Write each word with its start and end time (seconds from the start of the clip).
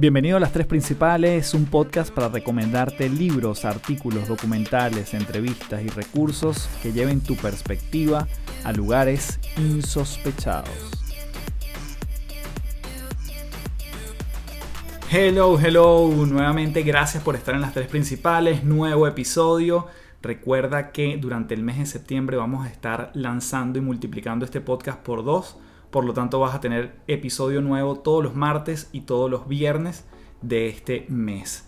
Bienvenido 0.00 0.38
a 0.38 0.40
Las 0.40 0.52
Tres 0.52 0.66
Principales, 0.66 1.52
un 1.52 1.66
podcast 1.66 2.10
para 2.10 2.30
recomendarte 2.30 3.10
libros, 3.10 3.66
artículos, 3.66 4.28
documentales, 4.28 5.12
entrevistas 5.12 5.82
y 5.82 5.88
recursos 5.88 6.70
que 6.82 6.94
lleven 6.94 7.20
tu 7.20 7.36
perspectiva 7.36 8.26
a 8.64 8.72
lugares 8.72 9.38
insospechados. 9.58 10.70
Hello, 15.10 15.60
hello, 15.60 16.08
nuevamente 16.26 16.82
gracias 16.82 17.22
por 17.22 17.36
estar 17.36 17.54
en 17.54 17.60
Las 17.60 17.74
Tres 17.74 17.88
Principales, 17.88 18.64
nuevo 18.64 19.06
episodio. 19.06 19.86
Recuerda 20.22 20.92
que 20.92 21.18
durante 21.18 21.52
el 21.52 21.62
mes 21.62 21.76
de 21.76 21.84
septiembre 21.84 22.38
vamos 22.38 22.66
a 22.66 22.70
estar 22.70 23.10
lanzando 23.12 23.78
y 23.78 23.82
multiplicando 23.82 24.46
este 24.46 24.62
podcast 24.62 25.00
por 25.00 25.22
dos 25.22 25.58
por 25.90 26.04
lo 26.04 26.12
tanto 26.12 26.40
vas 26.40 26.54
a 26.54 26.60
tener 26.60 26.96
episodio 27.06 27.60
nuevo 27.60 27.96
todos 27.96 28.22
los 28.22 28.34
martes 28.34 28.88
y 28.92 29.02
todos 29.02 29.30
los 29.30 29.48
viernes 29.48 30.04
de 30.42 30.68
este 30.68 31.04
mes. 31.08 31.66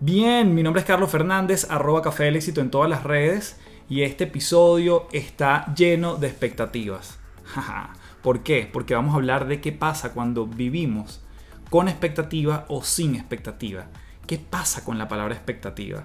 Bien, 0.00 0.54
mi 0.54 0.62
nombre 0.62 0.80
es 0.80 0.86
Carlos 0.86 1.10
Fernández, 1.10 1.66
arroba 1.70 2.02
Café 2.02 2.24
del 2.24 2.36
Éxito 2.36 2.60
en 2.60 2.70
todas 2.70 2.88
las 2.88 3.02
redes 3.02 3.58
y 3.88 4.02
este 4.02 4.24
episodio 4.24 5.08
está 5.12 5.74
lleno 5.74 6.16
de 6.16 6.28
expectativas. 6.28 7.18
¿Por 8.22 8.42
qué? 8.42 8.68
Porque 8.72 8.94
vamos 8.94 9.14
a 9.14 9.16
hablar 9.16 9.48
de 9.48 9.60
qué 9.60 9.72
pasa 9.72 10.12
cuando 10.12 10.46
vivimos 10.46 11.20
con 11.70 11.88
expectativa 11.88 12.64
o 12.68 12.82
sin 12.82 13.14
expectativa. 13.14 13.86
¿Qué 14.26 14.38
pasa 14.38 14.84
con 14.84 14.98
la 14.98 15.08
palabra 15.08 15.34
expectativa? 15.34 16.04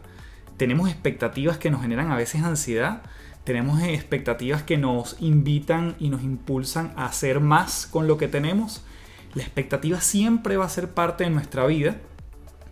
Tenemos 0.57 0.89
expectativas 0.89 1.57
que 1.57 1.69
nos 1.69 1.81
generan 1.81 2.11
a 2.11 2.15
veces 2.15 2.43
ansiedad, 2.43 3.01
tenemos 3.43 3.81
expectativas 3.81 4.63
que 4.63 4.77
nos 4.77 5.17
invitan 5.19 5.95
y 5.99 6.09
nos 6.09 6.23
impulsan 6.23 6.93
a 6.95 7.05
hacer 7.05 7.39
más 7.39 7.87
con 7.87 8.07
lo 8.07 8.17
que 8.17 8.27
tenemos. 8.27 8.83
La 9.33 9.43
expectativa 9.43 9.99
siempre 9.99 10.57
va 10.57 10.65
a 10.65 10.69
ser 10.69 10.89
parte 10.91 11.25
de 11.25 11.29
nuestra 11.29 11.65
vida. 11.65 11.97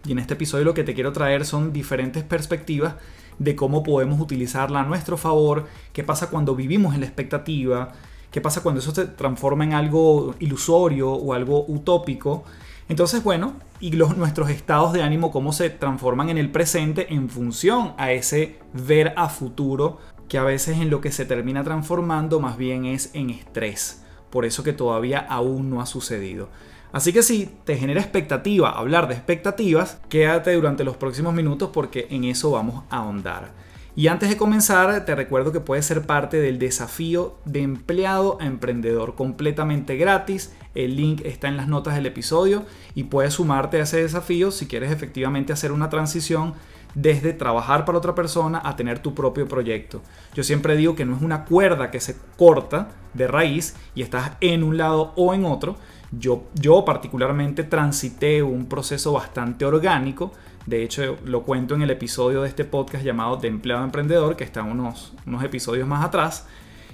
Y 0.05 0.13
en 0.13 0.19
este 0.19 0.35
episodio 0.35 0.63
lo 0.63 0.73
que 0.73 0.83
te 0.83 0.93
quiero 0.93 1.11
traer 1.11 1.45
son 1.45 1.73
diferentes 1.73 2.23
perspectivas 2.23 2.95
de 3.37 3.55
cómo 3.55 3.83
podemos 3.83 4.19
utilizarla 4.19 4.81
a 4.81 4.85
nuestro 4.85 5.17
favor, 5.17 5.67
qué 5.93 6.03
pasa 6.03 6.29
cuando 6.29 6.55
vivimos 6.55 6.93
en 6.93 7.01
la 7.01 7.07
expectativa, 7.07 7.91
qué 8.31 8.39
pasa 8.39 8.61
cuando 8.61 8.79
eso 8.79 8.93
se 8.93 9.05
transforma 9.05 9.63
en 9.63 9.73
algo 9.73 10.35
ilusorio 10.39 11.11
o 11.11 11.33
algo 11.33 11.65
utópico. 11.67 12.43
Entonces, 12.87 13.23
bueno, 13.23 13.53
y 13.79 13.91
los, 13.93 14.15
nuestros 14.15 14.49
estados 14.49 14.93
de 14.93 15.01
ánimo, 15.01 15.31
cómo 15.31 15.53
se 15.53 15.69
transforman 15.69 16.29
en 16.29 16.37
el 16.37 16.51
presente 16.51 17.13
en 17.13 17.29
función 17.29 17.93
a 17.97 18.11
ese 18.11 18.59
ver 18.73 19.13
a 19.17 19.27
futuro 19.27 19.99
que 20.31 20.37
a 20.37 20.43
veces 20.45 20.77
en 20.77 20.89
lo 20.89 21.01
que 21.01 21.11
se 21.11 21.25
termina 21.25 21.61
transformando 21.61 22.39
más 22.39 22.55
bien 22.55 22.85
es 22.85 23.09
en 23.13 23.31
estrés. 23.31 24.05
Por 24.29 24.45
eso 24.45 24.63
que 24.63 24.71
todavía 24.71 25.19
aún 25.19 25.69
no 25.69 25.81
ha 25.81 25.85
sucedido. 25.85 26.47
Así 26.93 27.11
que 27.11 27.21
si 27.21 27.49
te 27.65 27.75
genera 27.75 27.99
expectativa 27.99 28.69
hablar 28.69 29.09
de 29.09 29.15
expectativas, 29.15 29.99
quédate 30.07 30.53
durante 30.53 30.85
los 30.85 30.95
próximos 30.95 31.33
minutos 31.33 31.71
porque 31.73 32.07
en 32.11 32.23
eso 32.23 32.51
vamos 32.51 32.85
a 32.89 32.99
ahondar. 32.99 33.51
Y 33.93 34.07
antes 34.07 34.29
de 34.29 34.37
comenzar, 34.37 35.03
te 35.03 35.15
recuerdo 35.15 35.51
que 35.51 35.59
puedes 35.59 35.85
ser 35.85 36.03
parte 36.03 36.37
del 36.37 36.59
desafío 36.59 37.35
de 37.43 37.61
empleado 37.61 38.37
a 38.39 38.45
emprendedor 38.45 39.15
completamente 39.15 39.97
gratis. 39.97 40.53
El 40.75 40.95
link 40.95 41.25
está 41.25 41.49
en 41.49 41.57
las 41.57 41.67
notas 41.67 41.95
del 41.95 42.05
episodio 42.05 42.63
y 42.95 43.03
puedes 43.03 43.33
sumarte 43.33 43.81
a 43.81 43.83
ese 43.83 44.01
desafío 44.01 44.51
si 44.51 44.67
quieres 44.67 44.93
efectivamente 44.93 45.51
hacer 45.51 45.73
una 45.73 45.89
transición 45.89 46.53
desde 46.95 47.33
trabajar 47.33 47.85
para 47.85 47.97
otra 47.97 48.15
persona 48.15 48.61
a 48.63 48.75
tener 48.75 48.99
tu 48.99 49.13
propio 49.13 49.47
proyecto. 49.47 50.01
Yo 50.33 50.43
siempre 50.43 50.75
digo 50.75 50.95
que 50.95 51.05
no 51.05 51.15
es 51.15 51.21
una 51.21 51.45
cuerda 51.45 51.91
que 51.91 51.99
se 51.99 52.15
corta 52.37 52.89
de 53.13 53.27
raíz 53.27 53.75
y 53.95 54.01
estás 54.01 54.31
en 54.41 54.63
un 54.63 54.77
lado 54.77 55.13
o 55.15 55.33
en 55.33 55.45
otro. 55.45 55.75
Yo, 56.11 56.43
yo 56.55 56.83
particularmente 56.83 57.63
transité 57.63 58.43
un 58.43 58.65
proceso 58.65 59.13
bastante 59.13 59.65
orgánico. 59.65 60.31
De 60.65 60.83
hecho, 60.83 61.17
lo 61.25 61.43
cuento 61.43 61.73
en 61.75 61.81
el 61.81 61.89
episodio 61.89 62.41
de 62.41 62.49
este 62.49 62.65
podcast 62.65 63.03
llamado 63.03 63.37
De 63.37 63.47
empleado 63.47 63.83
emprendedor, 63.83 64.35
que 64.35 64.43
está 64.43 64.61
unos, 64.61 65.13
unos 65.25 65.43
episodios 65.43 65.87
más 65.87 66.03
atrás. 66.03 66.47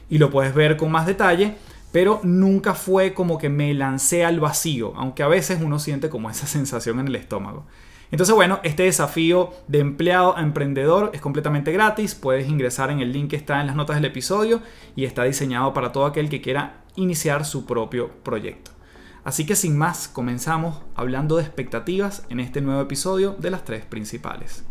Y 0.10 0.20
lo 0.20 0.30
puedes 0.30 0.54
ver 0.54 0.78
con 0.78 0.92
más 0.92 1.06
detalle 1.06 1.56
pero 1.98 2.20
nunca 2.22 2.76
fue 2.76 3.16
como 3.16 3.40
que 3.40 3.50
me 3.50 3.74
lancé 3.74 4.24
al 4.24 4.40
vacío, 4.40 4.94
aunque 4.98 5.24
a 5.24 5.28
veces 5.28 5.58
uno 5.64 5.80
siente 5.80 6.12
como 6.12 6.30
esa 6.30 6.46
sensación 6.46 7.00
en 7.00 7.08
el 7.08 7.16
estómago. 7.16 7.66
Entonces, 8.12 8.36
bueno, 8.36 8.60
este 8.62 8.84
desafío 8.84 9.50
de 9.68 9.80
empleado 9.80 10.38
a 10.38 10.42
emprendedor 10.42 11.10
es 11.16 11.22
completamente 11.22 11.72
gratis. 11.72 12.14
Puedes 12.14 12.48
ingresar 12.48 12.92
en 12.92 13.00
el 13.00 13.14
link 13.14 13.32
que 13.32 13.36
está 13.36 13.62
en 13.62 13.66
las 13.66 13.76
notas 13.76 13.96
del 13.96 14.06
episodio 14.06 14.62
y 14.96 15.06
está 15.06 15.24
diseñado 15.24 15.74
para 15.74 15.92
todo 15.92 16.06
aquel 16.06 16.30
que 16.30 16.40
quiera 16.40 16.84
iniciar 16.96 17.46
su 17.46 17.66
propio 17.66 18.12
proyecto. 18.22 18.70
Así 19.24 19.48
que 19.48 19.56
sin 19.56 19.76
más, 19.76 20.08
comenzamos 20.08 20.84
hablando 20.94 21.38
de 21.38 21.46
expectativas 21.46 22.28
en 22.30 22.40
este 22.42 22.62
nuevo 22.62 22.82
episodio 22.82 23.36
de 23.40 23.50
las 23.50 23.66
tres 23.66 23.86
principales. 23.86 24.64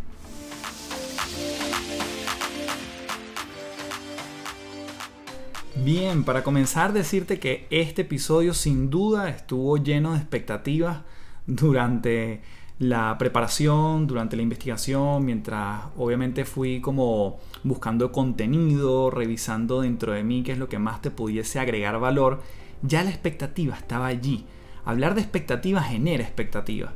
Bien, 5.85 6.25
para 6.25 6.43
comenzar 6.43 6.93
decirte 6.93 7.39
que 7.39 7.67
este 7.71 8.03
episodio 8.03 8.55
sin 8.55 8.89
duda 8.89 9.29
estuvo 9.29 9.77
lleno 9.77 10.13
de 10.13 10.19
expectativas 10.19 11.03
durante 11.47 12.41
la 12.79 13.17
preparación, 13.19 14.07
durante 14.07 14.37
la 14.37 14.43
investigación, 14.43 15.25
mientras 15.25 15.85
obviamente 15.97 16.45
fui 16.45 16.81
como 16.81 17.39
buscando 17.63 18.11
contenido, 18.11 19.11
revisando 19.11 19.83
dentro 19.83 20.13
de 20.13 20.25
mí 20.25 20.43
qué 20.43 20.53
es 20.53 20.59
lo 20.59 20.69
que 20.69 20.79
más 20.79 21.03
te 21.03 21.11
pudiese 21.11 21.61
agregar 21.61 22.01
valor, 22.01 22.43
ya 22.83 23.05
la 23.05 23.11
expectativa 23.11 23.77
estaba 23.77 24.07
allí. 24.07 24.45
Hablar 24.85 25.15
de 25.15 25.21
expectativa 25.21 25.83
genera 25.83 26.25
expectativa. 26.25 26.93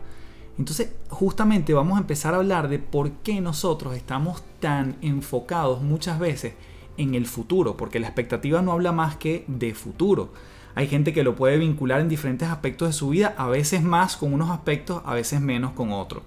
Entonces, 0.59 0.93
justamente 1.11 1.75
vamos 1.75 1.97
a 1.97 2.01
empezar 2.01 2.35
a 2.35 2.39
hablar 2.39 2.69
de 2.69 2.79
por 2.79 3.13
qué 3.23 3.41
nosotros 3.41 3.95
estamos 3.95 4.43
tan 4.59 4.97
enfocados 5.01 5.83
muchas 5.83 6.19
veces 6.19 6.55
en 7.01 7.15
el 7.15 7.27
futuro, 7.27 7.77
porque 7.77 7.99
la 8.01 8.07
expectativa 8.07 8.63
no 8.63 8.73
habla 8.73 8.93
más 8.93 9.17
que 9.17 9.45
de 9.47 9.75
futuro. 9.75 10.33
Hay 10.75 10.87
gente 10.87 11.13
que 11.13 11.25
lo 11.25 11.35
puede 11.35 11.59
vincular 11.59 12.01
en 12.01 12.09
diferentes 12.09 12.49
aspectos 12.49 12.89
de 12.89 12.93
su 12.93 13.09
vida, 13.09 13.35
a 13.37 13.49
veces 13.49 13.83
más 13.83 14.17
con 14.17 14.33
unos 14.33 14.51
aspectos, 14.51 15.03
a 15.05 15.15
veces 15.15 15.41
menos 15.41 15.73
con 15.73 15.93
otros. 15.93 16.23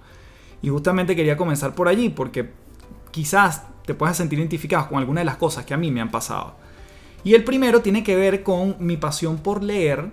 Y 0.62 0.68
justamente 0.68 1.16
quería 1.16 1.36
comenzar 1.36 1.74
por 1.74 1.88
allí, 1.88 2.10
porque 2.10 2.50
quizás 3.10 3.64
te 3.86 3.94
puedas 3.94 4.16
sentir 4.16 4.38
identificado 4.38 4.88
con 4.88 4.98
alguna 4.98 5.20
de 5.20 5.26
las 5.26 5.36
cosas 5.36 5.64
que 5.64 5.74
a 5.74 5.78
mí 5.78 5.90
me 5.90 6.00
han 6.00 6.10
pasado. 6.10 6.56
Y 7.22 7.34
el 7.34 7.44
primero 7.44 7.80
tiene 7.80 8.02
que 8.02 8.16
ver 8.16 8.42
con 8.42 8.76
mi 8.80 8.96
pasión 8.96 9.38
por 9.38 9.62
leer, 9.62 10.10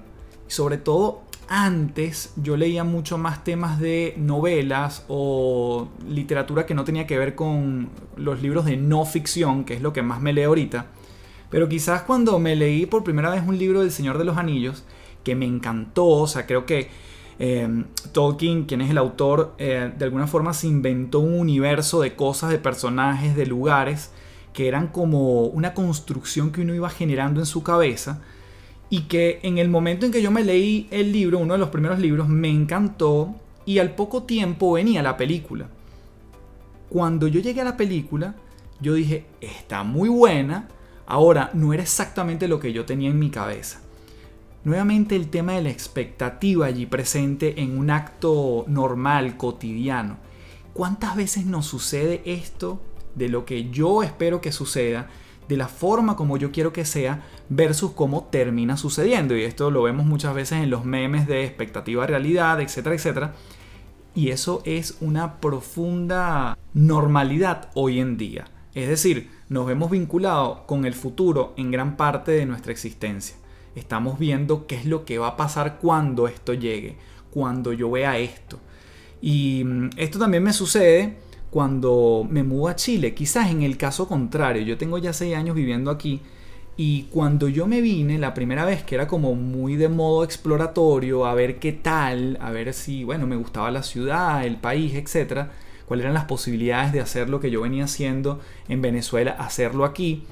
y 0.48 0.52
sobre 0.52 0.78
todo 0.78 1.24
antes 1.54 2.32
yo 2.38 2.56
leía 2.56 2.86
mucho 2.86 3.18
más 3.18 3.44
temas 3.44 3.78
de 3.78 4.14
novelas 4.16 5.04
o 5.10 5.90
literatura 6.08 6.66
que 6.66 6.74
no 6.74 6.86
tenía 6.86 7.06
que 7.06 7.18
ver 7.18 7.36
con 7.36 7.90
los 8.16 8.42
libros 8.42 8.64
de 8.64 8.78
no 8.78 9.04
ficción, 9.04 9.66
que 9.66 9.74
es 9.74 9.82
lo 9.82 9.92
que 9.92 10.02
más 10.02 10.22
me 10.22 10.32
leo 10.32 10.48
ahorita. 10.48 10.86
Pero 11.50 11.68
quizás 11.68 12.04
cuando 12.04 12.40
me 12.40 12.56
leí 12.56 12.86
por 12.86 13.04
primera 13.04 13.30
vez 13.30 13.44
un 13.46 13.58
libro 13.58 13.82
del 13.82 13.92
Señor 13.92 14.18
de 14.18 14.24
los 14.24 14.38
Anillos, 14.38 14.86
que 15.26 15.36
me 15.36 15.46
encantó, 15.46 16.08
o 16.08 16.26
sea, 16.26 16.48
creo 16.48 16.66
que 16.66 16.90
eh, 17.38 17.84
Tolkien, 18.14 18.64
quien 18.64 18.80
es 18.80 18.90
el 18.90 18.98
autor, 18.98 19.54
eh, 19.58 19.92
de 19.98 20.06
alguna 20.06 20.28
forma 20.28 20.54
se 20.54 20.68
inventó 20.68 21.20
un 21.20 21.38
universo 21.38 22.00
de 22.00 22.16
cosas, 22.16 22.50
de 22.50 22.60
personajes, 22.60 23.36
de 23.36 23.46
lugares, 23.46 24.14
que 24.54 24.70
eran 24.70 24.88
como 24.88 25.48
una 25.48 25.74
construcción 25.74 26.54
que 26.54 26.62
uno 26.62 26.74
iba 26.74 26.90
generando 26.90 27.42
en 27.42 27.46
su 27.46 27.62
cabeza 27.62 28.22
y 28.91 29.02
que 29.02 29.40
en 29.41 29.57
el 29.57 29.69
momento 29.69 30.06
en 30.06 30.12
que 30.12 30.22
yo 30.22 30.29
me 30.29 30.44
leí 30.44 30.88
el 30.91 31.12
libro, 31.12 31.40
uno 31.40 31.53
de 31.53 31.59
los 31.59 31.69
primeros 31.69 31.97
libros, 31.97 32.29
me 32.29 32.50
encantó 32.50 33.34
y 33.66 33.79
al 33.79 33.96
poco 33.96 34.24
tiempo 34.24 34.74
venía 34.74 35.02
la 35.02 35.18
película. 35.18 35.68
Cuando 36.90 37.25
yo 37.28 37.41
llegué 37.41 37.62
a 37.62 37.66
la 37.66 37.78
película, 37.78 38.35
yo 38.79 38.94
dije, 38.94 39.25
está 39.41 39.84
muy 39.84 40.09
buena, 40.09 40.68
Ahora, 41.12 41.52
no 41.53 41.74
era 41.74 41.84
exactamente 41.84 42.47
lo 42.47 42.62
que 42.62 42.72
yo 42.72 42.85
tenía 42.85 43.09
en 43.09 43.19
mi 43.19 43.29
cabeza. 43.29 43.81
Nuevamente 44.63 45.18
el 45.18 45.29
tema 45.29 45.52
de 45.52 45.63
la 45.63 45.69
expectativa 45.69 46.68
allí 46.68 46.85
presente 46.85 47.62
en 47.62 47.78
un 47.78 47.90
acto 47.90 48.64
normal, 48.70 49.35
cotidiano. 49.35 50.20
¿Cuántas 50.73 51.17
veces 51.17 51.46
nos 51.46 51.66
sucede 51.66 52.22
esto 52.23 52.82
de 53.16 53.28
lo 53.28 53.44
que 53.44 53.70
yo 53.72 54.03
espero 54.03 54.40
que 54.40 54.53
suceda, 54.53 55.09
de 55.47 55.58
la 55.58 55.67
forma 55.67 56.16
como 56.16 56.38
yo 56.38 56.52
quiero 56.52 56.73
que 56.73 56.85
sea, 56.85 57.23
versus 57.49 57.91
cómo 57.91 58.26
termina 58.32 58.78
sucediendo? 58.78 59.35
Y 59.35 59.43
esto 59.43 59.72
lo 59.72 59.84
vemos 59.84 60.05
muchas 60.05 60.34
veces 60.34 60.64
en 60.64 60.70
los 60.70 60.85
memes 60.85 61.28
de 61.28 61.43
expectativa 61.43 62.08
realidad, 62.08 62.61
etcétera, 62.61 62.96
etcétera. 62.96 63.34
Y 64.14 64.29
eso 64.29 64.61
es 64.66 64.97
una 65.02 65.40
profunda 65.40 66.58
normalidad 66.73 67.70
hoy 67.73 67.99
en 67.99 68.17
día. 68.17 68.46
Es 68.73 68.88
decir, 68.88 69.29
nos 69.49 69.66
vemos 69.66 69.91
vinculados 69.91 70.59
con 70.66 70.85
el 70.85 70.93
futuro 70.93 71.53
en 71.58 71.72
gran 71.72 71.97
parte 71.97 72.32
de 72.32 72.46
nuestra 72.46 72.72
existencia. 72.72 73.35
Estamos 73.76 74.20
viendo 74.20 74.67
qué 74.67 74.76
es 74.76 74.85
lo 74.85 75.05
que 75.05 75.17
va 75.17 75.28
a 75.28 75.37
pasar 75.37 75.78
cuando 75.79 76.28
esto 76.28 76.53
llegue, 76.53 76.97
cuando 77.32 77.73
yo 77.73 77.90
vea 77.91 78.17
esto. 78.17 78.59
Y 79.22 79.64
mm, 79.64 79.90
esto 79.97 80.20
también 80.20 80.44
me 80.44 80.53
sucede 80.53 81.17
cuando 81.52 82.26
me 82.28 82.42
mudo 82.44 82.70
a 82.70 82.76
Chile. 82.76 83.14
Quizás 83.14 83.52
en 83.52 83.62
el 83.62 83.78
caso 83.78 84.08
contrario, 84.08 84.64
yo 84.64 84.78
tengo 84.78 84.98
ya 84.98 85.14
seis 85.14 85.36
años 85.36 85.56
viviendo 85.56 85.92
aquí 85.92 86.22
Y 86.78 87.03
cuando 87.12 87.48
yo 87.50 87.68
me 87.68 87.82
vine, 87.82 88.18
la 88.18 88.34
primera 88.34 88.66
vez 88.66 88.84
que 88.84 88.96
era 88.96 89.08
como 89.08 89.36
muy 89.36 89.76
de 89.76 89.90
modo 89.90 90.24
exploratorio, 90.24 91.26
a 91.26 91.34
ver 91.34 91.59
qué 91.59 91.74
tal, 91.74 92.38
a 92.42 92.50
ver 92.52 92.74
si, 92.74 93.03
bueno, 93.03 93.28
me 93.28 93.36
gustaba 93.36 93.70
la 93.72 93.84
ciudad, 93.84 94.46
el 94.46 94.58
país, 94.58 94.96
etcétera, 94.96 95.52
cuáles 95.86 96.06
eran 96.06 96.14
las 96.14 96.26
posibilidades 96.26 96.94
de 96.94 97.02
hacer 97.02 97.30
lo 97.30 97.40
que 97.40 97.52
yo 97.52 97.62
venía 97.62 97.84
haciendo 97.84 98.40
en 98.70 98.82
Venezuela, 98.82 99.32
hacerlo 99.38 99.84
aquí, 99.86 100.24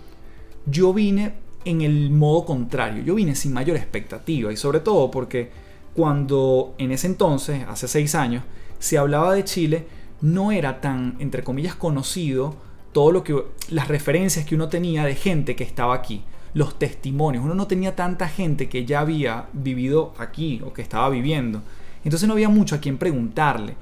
yo 0.66 0.94
vine 0.94 1.34
en 1.66 1.82
el 1.82 2.10
modo 2.10 2.46
contrario, 2.46 3.04
yo 3.04 3.16
vine 3.16 3.36
sin 3.36 3.54
mayor 3.54 3.76
expectativa 3.76 4.52
y 4.52 4.58
sobre 4.58 4.80
todo 4.80 5.12
porque 5.12 5.52
cuando 5.94 6.74
en 6.78 6.92
ese 6.92 7.08
entonces, 7.08 7.64
hace 7.68 7.88
seis 7.88 8.16
años, 8.16 8.44
se 8.80 8.98
hablaba 8.98 9.34
de 9.34 9.44
Chile, 9.44 9.86
no 10.22 10.52
era 10.52 10.82
tan, 10.82 11.16
entre 11.20 11.44
comillas, 11.44 11.76
conocido 11.76 12.56
todo 12.92 13.12
lo 13.12 13.24
que 13.24 13.44
las 13.70 13.88
referencias 13.88 14.46
que 14.46 14.56
uno 14.56 14.70
tenía 14.70 15.06
de 15.06 15.16
gente 15.16 15.56
que 15.56 15.64
estaba 15.64 15.94
aquí, 15.94 16.24
los 16.54 16.80
testimonios. 16.80 17.44
Uno 17.44 17.56
no 17.56 17.68
tenía 17.68 17.96
tanta 17.96 18.28
gente 18.28 18.70
que 18.70 18.86
ya 18.86 19.02
había 19.02 19.48
vivido 19.54 20.14
aquí 20.18 20.62
o 20.66 20.74
que 20.74 20.82
estaba 20.82 21.10
viviendo. 21.10 21.62
Entonces 22.04 22.28
no 22.28 22.34
había 22.34 22.50
mucho 22.50 22.76
a 22.76 22.80
quien 22.80 22.98
preguntarle. 22.98 23.76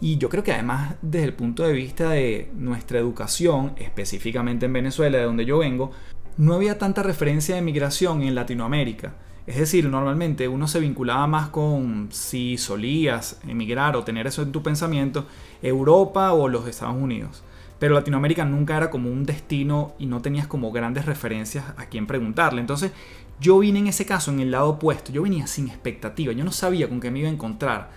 Y 0.00 0.18
yo 0.18 0.28
creo 0.28 0.42
que 0.42 0.52
además 0.52 0.96
desde 1.00 1.26
el 1.26 1.34
punto 1.34 1.62
de 1.62 1.72
vista 1.72 2.10
de 2.10 2.50
nuestra 2.56 2.98
educación, 2.98 3.74
específicamente 3.76 4.66
en 4.66 4.72
Venezuela, 4.72 5.18
de 5.18 5.24
donde 5.24 5.44
yo 5.44 5.58
vengo, 5.58 5.92
no 6.36 6.54
había 6.54 6.78
tanta 6.78 7.02
referencia 7.02 7.54
de 7.54 7.62
migración 7.62 8.22
en 8.22 8.34
Latinoamérica. 8.34 9.14
Es 9.46 9.56
decir, 9.56 9.88
normalmente 9.88 10.46
uno 10.46 10.68
se 10.68 10.78
vinculaba 10.78 11.26
más 11.26 11.48
con 11.48 12.08
si 12.12 12.56
solías 12.58 13.40
emigrar 13.48 13.96
o 13.96 14.04
tener 14.04 14.28
eso 14.28 14.42
en 14.42 14.52
tu 14.52 14.62
pensamiento, 14.62 15.26
Europa 15.62 16.32
o 16.32 16.48
los 16.48 16.68
Estados 16.68 16.94
Unidos. 16.94 17.42
Pero 17.80 17.94
Latinoamérica 17.94 18.44
nunca 18.44 18.76
era 18.76 18.90
como 18.90 19.10
un 19.10 19.24
destino 19.24 19.94
y 19.98 20.06
no 20.06 20.22
tenías 20.22 20.46
como 20.46 20.70
grandes 20.70 21.06
referencias 21.06 21.64
a 21.76 21.86
quien 21.86 22.06
preguntarle. 22.06 22.60
Entonces 22.60 22.92
yo 23.40 23.58
vine 23.58 23.80
en 23.80 23.88
ese 23.88 24.06
caso 24.06 24.30
en 24.30 24.38
el 24.38 24.52
lado 24.52 24.68
opuesto, 24.70 25.10
yo 25.10 25.22
venía 25.22 25.48
sin 25.48 25.66
expectativa, 25.66 26.32
yo 26.32 26.44
no 26.44 26.52
sabía 26.52 26.88
con 26.88 27.00
qué 27.00 27.10
me 27.10 27.18
iba 27.18 27.28
a 27.28 27.32
encontrar. 27.32 27.90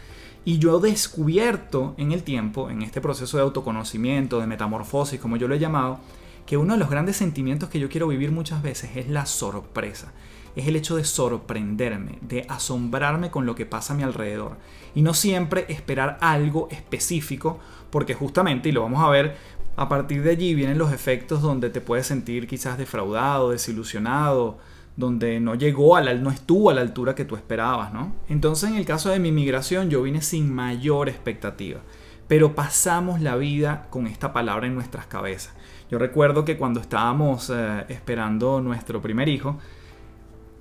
Y 0.45 0.57
yo 0.57 0.80
he 0.80 0.89
descubierto 0.89 1.94
en 1.98 2.12
el 2.12 2.24
tiempo, 2.24 2.71
en 2.71 2.81
este 2.81 3.01
proceso 3.01 3.38
de 3.38 3.44
autoconocimiento, 3.44 4.39
de 4.39 4.48
metamorfosis, 4.48 5.19
como 5.19 5.38
yo 5.38 5.48
lo 5.48 5.53
he 5.53 5.59
llamado, 5.59 6.00
que 6.48 6.57
uno 6.57 6.74
de 6.74 6.80
los 6.80 6.89
grandes 6.89 7.18
sentimientos 7.18 7.69
que 7.69 7.80
yo 7.80 7.89
quiero 7.89 8.07
vivir 8.07 8.31
muchas 8.31 8.63
veces 8.63 8.91
es 8.95 9.09
la 9.09 9.27
sorpresa 9.27 10.12
es 10.55 10.67
el 10.67 10.75
hecho 10.75 10.95
de 10.95 11.03
sorprenderme, 11.03 12.19
de 12.21 12.45
asombrarme 12.49 13.31
con 13.31 13.45
lo 13.45 13.55
que 13.55 13.65
pasa 13.65 13.93
a 13.93 13.97
mi 13.97 14.03
alrededor. 14.03 14.57
Y 14.93 15.01
no 15.01 15.13
siempre 15.13 15.65
esperar 15.69 16.17
algo 16.21 16.67
específico, 16.71 17.59
porque 17.89 18.13
justamente, 18.13 18.69
y 18.69 18.71
lo 18.71 18.81
vamos 18.81 19.03
a 19.03 19.09
ver, 19.09 19.35
a 19.75 19.89
partir 19.89 20.23
de 20.23 20.31
allí 20.31 20.55
vienen 20.55 20.77
los 20.77 20.93
efectos 20.93 21.41
donde 21.41 21.69
te 21.69 21.81
puedes 21.81 22.07
sentir 22.07 22.47
quizás 22.47 22.77
defraudado, 22.77 23.51
desilusionado, 23.51 24.57
donde 24.95 25.41
no 25.41 25.55
llegó 25.55 25.97
a 25.97 26.01
la, 26.01 26.13
no 26.13 26.31
estuvo 26.31 26.69
a 26.69 26.73
la 26.73 26.81
altura 26.81 27.15
que 27.15 27.25
tú 27.25 27.35
esperabas, 27.35 27.93
¿no? 27.93 28.13
Entonces 28.29 28.69
en 28.69 28.77
el 28.77 28.85
caso 28.85 29.09
de 29.09 29.19
mi 29.19 29.31
migración 29.31 29.89
yo 29.89 30.01
vine 30.01 30.21
sin 30.21 30.53
mayor 30.53 31.09
expectativa, 31.09 31.81
pero 32.29 32.55
pasamos 32.55 33.19
la 33.19 33.35
vida 33.35 33.87
con 33.89 34.07
esta 34.07 34.31
palabra 34.31 34.67
en 34.67 34.75
nuestras 34.75 35.05
cabezas. 35.07 35.53
Yo 35.91 35.99
recuerdo 35.99 36.45
que 36.45 36.57
cuando 36.57 36.79
estábamos 36.79 37.51
eh, 37.53 37.85
esperando 37.89 38.61
nuestro 38.61 39.01
primer 39.01 39.27
hijo, 39.27 39.59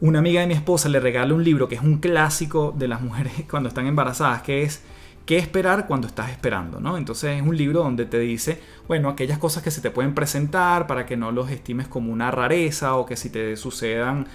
una 0.00 0.18
amiga 0.18 0.40
de 0.40 0.46
mi 0.46 0.54
esposa 0.54 0.88
le 0.88 1.00
regala 1.00 1.34
un 1.34 1.44
libro 1.44 1.68
que 1.68 1.76
es 1.76 1.82
un 1.82 1.98
clásico 1.98 2.74
de 2.76 2.88
las 2.88 3.00
mujeres 3.00 3.32
cuando 3.50 3.68
están 3.68 3.86
embarazadas, 3.86 4.42
que 4.42 4.62
es 4.62 4.82
¿Qué 5.26 5.38
esperar 5.38 5.86
cuando 5.86 6.06
estás 6.06 6.30
esperando? 6.30 6.80
¿no? 6.80 6.98
Entonces 6.98 7.40
es 7.40 7.42
un 7.42 7.56
libro 7.56 7.82
donde 7.82 8.04
te 8.04 8.18
dice, 8.18 8.60
bueno, 8.86 9.08
aquellas 9.08 9.38
cosas 9.38 9.62
que 9.62 9.70
se 9.70 9.80
te 9.80 9.90
pueden 9.90 10.14
presentar 10.14 10.86
para 10.86 11.06
que 11.06 11.16
no 11.16 11.32
los 11.32 11.50
estimes 11.50 11.88
como 11.88 12.12
una 12.12 12.30
rareza 12.30 12.96
o 12.96 13.06
que 13.06 13.16
si 13.16 13.30
te 13.30 13.56
sucedan 13.56 14.26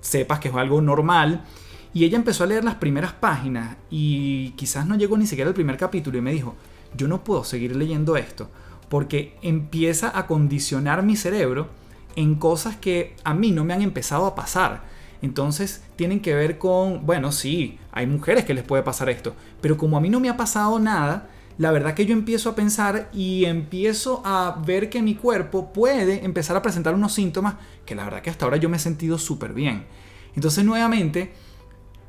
sepas 0.00 0.38
que 0.38 0.48
es 0.48 0.54
algo 0.54 0.80
normal. 0.80 1.42
Y 1.92 2.04
ella 2.04 2.16
empezó 2.16 2.44
a 2.44 2.46
leer 2.46 2.62
las 2.62 2.76
primeras 2.76 3.12
páginas 3.12 3.76
y 3.90 4.50
quizás 4.50 4.86
no 4.86 4.94
llegó 4.94 5.18
ni 5.18 5.26
siquiera 5.26 5.48
al 5.48 5.54
primer 5.54 5.76
capítulo 5.76 6.18
y 6.18 6.20
me 6.20 6.32
dijo, 6.32 6.54
yo 6.96 7.08
no 7.08 7.24
puedo 7.24 7.42
seguir 7.42 7.74
leyendo 7.74 8.16
esto 8.16 8.48
porque 8.88 9.36
empieza 9.42 10.16
a 10.16 10.26
condicionar 10.26 11.02
mi 11.02 11.16
cerebro 11.16 11.68
en 12.16 12.36
cosas 12.36 12.76
que 12.76 13.16
a 13.24 13.34
mí 13.34 13.50
no 13.50 13.64
me 13.64 13.74
han 13.74 13.82
empezado 13.82 14.26
a 14.26 14.34
pasar. 14.34 14.82
Entonces 15.22 15.84
tienen 15.96 16.20
que 16.20 16.34
ver 16.34 16.58
con, 16.58 17.06
bueno, 17.06 17.30
sí, 17.30 17.78
hay 17.92 18.06
mujeres 18.06 18.44
que 18.44 18.54
les 18.54 18.64
puede 18.64 18.82
pasar 18.82 19.08
esto, 19.08 19.34
pero 19.60 19.76
como 19.76 19.96
a 19.96 20.00
mí 20.00 20.08
no 20.08 20.18
me 20.18 20.28
ha 20.28 20.36
pasado 20.36 20.78
nada, 20.80 21.28
la 21.58 21.70
verdad 21.70 21.94
que 21.94 22.06
yo 22.06 22.12
empiezo 22.12 22.50
a 22.50 22.54
pensar 22.54 23.08
y 23.12 23.44
empiezo 23.44 24.22
a 24.24 24.60
ver 24.66 24.90
que 24.90 25.02
mi 25.02 25.14
cuerpo 25.14 25.72
puede 25.72 26.24
empezar 26.24 26.56
a 26.56 26.62
presentar 26.62 26.94
unos 26.94 27.12
síntomas 27.12 27.54
que 27.86 27.94
la 27.94 28.04
verdad 28.04 28.22
que 28.22 28.30
hasta 28.30 28.44
ahora 28.44 28.56
yo 28.56 28.68
me 28.68 28.78
he 28.78 28.80
sentido 28.80 29.18
súper 29.18 29.52
bien. 29.52 29.84
Entonces 30.34 30.64
nuevamente, 30.64 31.32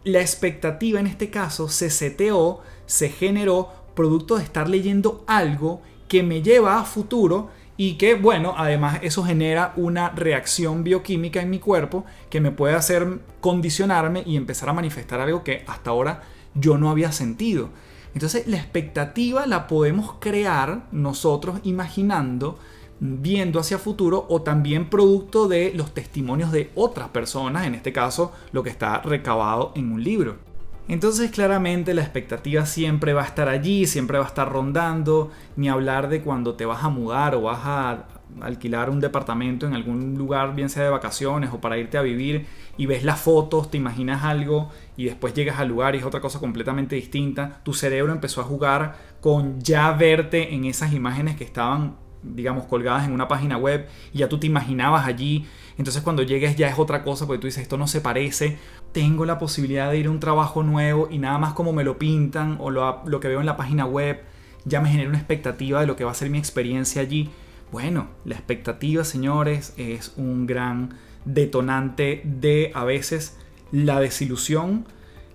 la 0.03 0.21
expectativa 0.21 0.99
en 0.99 1.07
este 1.07 1.29
caso 1.29 1.69
se 1.69 1.89
seteó, 1.89 2.61
se 2.85 3.09
generó 3.09 3.69
producto 3.95 4.37
de 4.37 4.43
estar 4.43 4.69
leyendo 4.69 5.23
algo 5.27 5.81
que 6.07 6.23
me 6.23 6.41
lleva 6.41 6.79
a 6.79 6.85
futuro 6.85 7.49
y 7.85 7.95
que 7.95 8.15
bueno, 8.15 8.53
además 8.55 8.99
eso 9.01 9.25
genera 9.25 9.73
una 9.75 10.09
reacción 10.11 10.85
bioquímica 10.85 11.41
en 11.41 11.49
mi 11.49 11.59
cuerpo 11.59 12.05
que 12.29 12.39
me 12.39 12.51
puede 12.51 12.75
hacer 12.75 13.19
condicionarme 13.41 14.23
y 14.25 14.37
empezar 14.37 14.69
a 14.69 14.73
manifestar 14.73 15.19
algo 15.19 15.43
que 15.43 15.65
hasta 15.67 15.89
ahora 15.89 16.21
yo 16.55 16.77
no 16.77 16.89
había 16.89 17.11
sentido. 17.11 17.71
Entonces 18.13 18.47
la 18.47 18.55
expectativa 18.55 19.45
la 19.47 19.67
podemos 19.67 20.13
crear 20.21 20.87
nosotros 20.93 21.59
imaginando, 21.63 22.57
viendo 23.01 23.59
hacia 23.59 23.77
futuro 23.77 24.27
o 24.29 24.43
también 24.43 24.89
producto 24.89 25.49
de 25.49 25.73
los 25.75 25.93
testimonios 25.93 26.53
de 26.53 26.71
otras 26.75 27.09
personas, 27.09 27.67
en 27.67 27.75
este 27.75 27.91
caso 27.91 28.31
lo 28.53 28.63
que 28.63 28.69
está 28.69 28.99
recabado 28.99 29.73
en 29.75 29.91
un 29.91 30.01
libro. 30.01 30.52
Entonces 30.87 31.31
claramente 31.31 31.93
la 31.93 32.01
expectativa 32.01 32.65
siempre 32.65 33.13
va 33.13 33.21
a 33.21 33.25
estar 33.25 33.47
allí, 33.47 33.87
siempre 33.87 34.17
va 34.17 34.25
a 34.25 34.27
estar 34.27 34.51
rondando, 34.51 35.31
ni 35.55 35.69
hablar 35.69 36.09
de 36.09 36.21
cuando 36.21 36.55
te 36.55 36.65
vas 36.65 36.83
a 36.83 36.89
mudar 36.89 37.35
o 37.35 37.43
vas 37.43 37.59
a 37.63 38.05
alquilar 38.41 38.89
un 38.89 38.99
departamento 38.99 39.65
en 39.65 39.73
algún 39.73 40.15
lugar, 40.17 40.55
bien 40.55 40.69
sea 40.69 40.83
de 40.83 40.89
vacaciones 40.89 41.51
o 41.53 41.61
para 41.61 41.77
irte 41.77 41.97
a 41.97 42.01
vivir 42.01 42.47
y 42.77 42.85
ves 42.85 43.03
las 43.03 43.19
fotos, 43.19 43.69
te 43.71 43.77
imaginas 43.77 44.23
algo 44.23 44.71
y 44.97 45.05
después 45.05 45.33
llegas 45.33 45.59
al 45.59 45.69
lugar 45.69 45.95
y 45.95 45.99
es 45.99 46.03
otra 46.03 46.19
cosa 46.19 46.39
completamente 46.39 46.95
distinta. 46.95 47.61
Tu 47.63 47.73
cerebro 47.73 48.11
empezó 48.11 48.41
a 48.41 48.45
jugar 48.45 48.95
con 49.21 49.61
ya 49.61 49.91
verte 49.93 50.53
en 50.53 50.65
esas 50.65 50.93
imágenes 50.93 51.35
que 51.37 51.43
estaban, 51.43 51.95
digamos, 52.23 52.65
colgadas 52.65 53.05
en 53.05 53.13
una 53.13 53.27
página 53.27 53.57
web 53.57 53.87
y 54.13 54.19
ya 54.19 54.29
tú 54.29 54.39
te 54.39 54.47
imaginabas 54.47 55.05
allí. 55.05 55.45
Entonces 55.77 56.01
cuando 56.03 56.23
llegues 56.23 56.55
ya 56.55 56.67
es 56.67 56.77
otra 56.77 57.03
cosa 57.03 57.25
porque 57.27 57.41
tú 57.41 57.47
dices 57.47 57.63
esto 57.63 57.77
no 57.77 57.87
se 57.87 57.99
parece 57.99 58.57
tengo 58.93 59.25
la 59.25 59.39
posibilidad 59.39 59.91
de 59.91 59.97
ir 59.97 60.05
a 60.05 60.11
un 60.11 60.19
trabajo 60.19 60.63
nuevo 60.63 61.09
y 61.11 61.17
nada 61.17 61.37
más 61.39 61.53
como 61.53 61.73
me 61.73 61.83
lo 61.83 61.97
pintan 61.97 62.57
o 62.61 62.69
lo, 62.69 63.19
que 63.19 63.27
veo 63.27 63.39
en 63.39 63.45
la 63.45 63.57
página 63.57 63.85
web 63.85 64.21
ya 64.65 64.79
me 64.79 64.89
genera 64.89 65.09
una 65.09 65.17
expectativa 65.17 65.81
de 65.81 65.87
lo 65.87 65.97
que 65.97 66.05
va 66.05 66.11
a 66.11 66.15
ser 66.15 66.29
mi 66.29 66.37
experiencia 66.37 67.01
allí. 67.01 67.29
Bueno, 67.71 68.07
la 68.23 68.35
expectativa, 68.35 69.03
señores, 69.03 69.73
es 69.77 70.13
un 70.15 70.45
gran 70.45 70.95
detonante 71.25 72.21
de 72.23 72.71
a 72.73 72.85
veces 72.85 73.37
la 73.71 73.99
desilusión, 73.99 74.85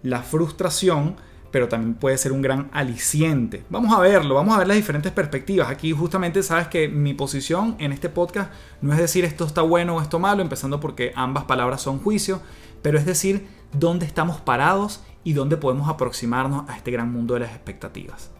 la 0.02 0.22
frustración, 0.22 1.16
pero 1.50 1.68
también 1.68 1.94
puede 1.94 2.18
ser 2.18 2.32
un 2.32 2.42
gran 2.42 2.68
aliciente. 2.72 3.64
Vamos 3.70 3.96
a 3.96 4.00
verlo, 4.00 4.34
vamos 4.34 4.54
a 4.54 4.58
ver 4.58 4.68
las 4.68 4.76
diferentes 4.76 5.12
perspectivas. 5.12 5.68
Aquí 5.70 5.92
justamente 5.92 6.42
sabes 6.42 6.68
que 6.68 6.88
mi 6.88 7.14
posición 7.14 7.76
en 7.78 7.92
este 7.92 8.08
podcast 8.08 8.52
no 8.82 8.92
es 8.92 8.98
decir 8.98 9.24
esto 9.24 9.44
está 9.44 9.62
bueno 9.62 9.96
o 9.96 10.02
esto 10.02 10.18
malo, 10.18 10.42
empezando 10.42 10.80
porque 10.80 11.12
ambas 11.16 11.44
palabras 11.44 11.82
son 11.82 11.98
juicio, 11.98 12.40
pero 12.82 12.98
es 12.98 13.06
decir, 13.06 13.46
dónde 13.72 14.06
estamos 14.06 14.40
parados 14.40 15.02
y 15.24 15.32
dónde 15.32 15.56
podemos 15.56 15.88
aproximarnos 15.88 16.68
a 16.68 16.76
este 16.76 16.90
gran 16.90 17.12
mundo 17.12 17.34
de 17.34 17.40
las 17.40 17.50
expectativas. 17.50 18.30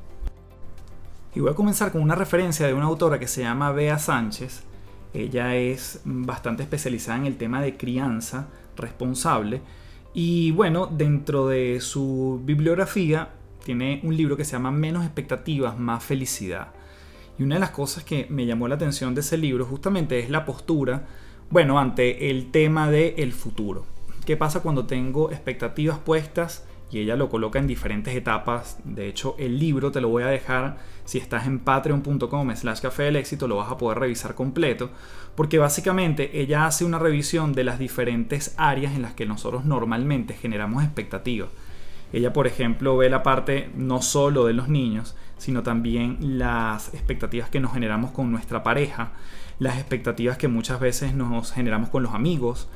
Y 1.34 1.40
voy 1.40 1.50
a 1.50 1.54
comenzar 1.54 1.92
con 1.92 2.02
una 2.02 2.14
referencia 2.14 2.66
de 2.66 2.74
una 2.74 2.86
autora 2.86 3.18
que 3.18 3.28
se 3.28 3.42
llama 3.42 3.72
Bea 3.72 3.98
Sánchez. 3.98 4.62
Ella 5.14 5.54
es 5.56 6.00
bastante 6.04 6.62
especializada 6.62 7.18
en 7.18 7.26
el 7.26 7.36
tema 7.36 7.60
de 7.62 7.76
crianza 7.76 8.48
responsable. 8.76 9.60
Y 10.20 10.50
bueno, 10.50 10.88
dentro 10.88 11.46
de 11.46 11.80
su 11.80 12.40
bibliografía 12.44 13.28
tiene 13.64 14.00
un 14.02 14.16
libro 14.16 14.36
que 14.36 14.44
se 14.44 14.50
llama 14.50 14.72
Menos 14.72 15.04
expectativas, 15.04 15.78
más 15.78 16.02
felicidad. 16.02 16.72
Y 17.38 17.44
una 17.44 17.54
de 17.54 17.60
las 17.60 17.70
cosas 17.70 18.02
que 18.02 18.26
me 18.28 18.44
llamó 18.44 18.66
la 18.66 18.74
atención 18.74 19.14
de 19.14 19.20
ese 19.20 19.36
libro 19.38 19.64
justamente 19.64 20.18
es 20.18 20.28
la 20.28 20.44
postura, 20.44 21.06
bueno, 21.50 21.78
ante 21.78 22.30
el 22.30 22.50
tema 22.50 22.90
del 22.90 23.32
futuro. 23.32 23.86
¿Qué 24.26 24.36
pasa 24.36 24.60
cuando 24.60 24.86
tengo 24.86 25.30
expectativas 25.30 26.00
puestas? 26.00 26.66
Y 26.90 27.00
ella 27.00 27.16
lo 27.16 27.28
coloca 27.28 27.58
en 27.58 27.66
diferentes 27.66 28.14
etapas. 28.14 28.78
De 28.84 29.08
hecho, 29.08 29.36
el 29.38 29.58
libro 29.58 29.92
te 29.92 30.00
lo 30.00 30.08
voy 30.08 30.22
a 30.22 30.28
dejar. 30.28 30.78
Si 31.04 31.18
estás 31.18 31.46
en 31.46 31.58
patreon.com 31.58 32.56
slash 32.56 32.80
café 32.80 33.04
del 33.04 33.16
éxito, 33.16 33.46
lo 33.46 33.56
vas 33.56 33.70
a 33.70 33.76
poder 33.76 33.98
revisar 33.98 34.34
completo. 34.34 34.90
Porque 35.34 35.58
básicamente 35.58 36.40
ella 36.40 36.66
hace 36.66 36.84
una 36.84 36.98
revisión 36.98 37.52
de 37.52 37.64
las 37.64 37.78
diferentes 37.78 38.54
áreas 38.56 38.94
en 38.94 39.02
las 39.02 39.14
que 39.14 39.26
nosotros 39.26 39.64
normalmente 39.64 40.34
generamos 40.34 40.82
expectativas. 40.82 41.50
Ella, 42.12 42.32
por 42.32 42.46
ejemplo, 42.46 42.96
ve 42.96 43.10
la 43.10 43.22
parte 43.22 43.70
no 43.74 44.00
solo 44.00 44.46
de 44.46 44.54
los 44.54 44.68
niños, 44.68 45.14
sino 45.36 45.62
también 45.62 46.38
las 46.38 46.92
expectativas 46.94 47.50
que 47.50 47.60
nos 47.60 47.74
generamos 47.74 48.12
con 48.12 48.30
nuestra 48.30 48.62
pareja, 48.62 49.12
las 49.58 49.76
expectativas 49.76 50.38
que 50.38 50.48
muchas 50.48 50.80
veces 50.80 51.14
nos 51.14 51.52
generamos 51.52 51.90
con 51.90 52.02
los 52.02 52.14
amigos, 52.14 52.68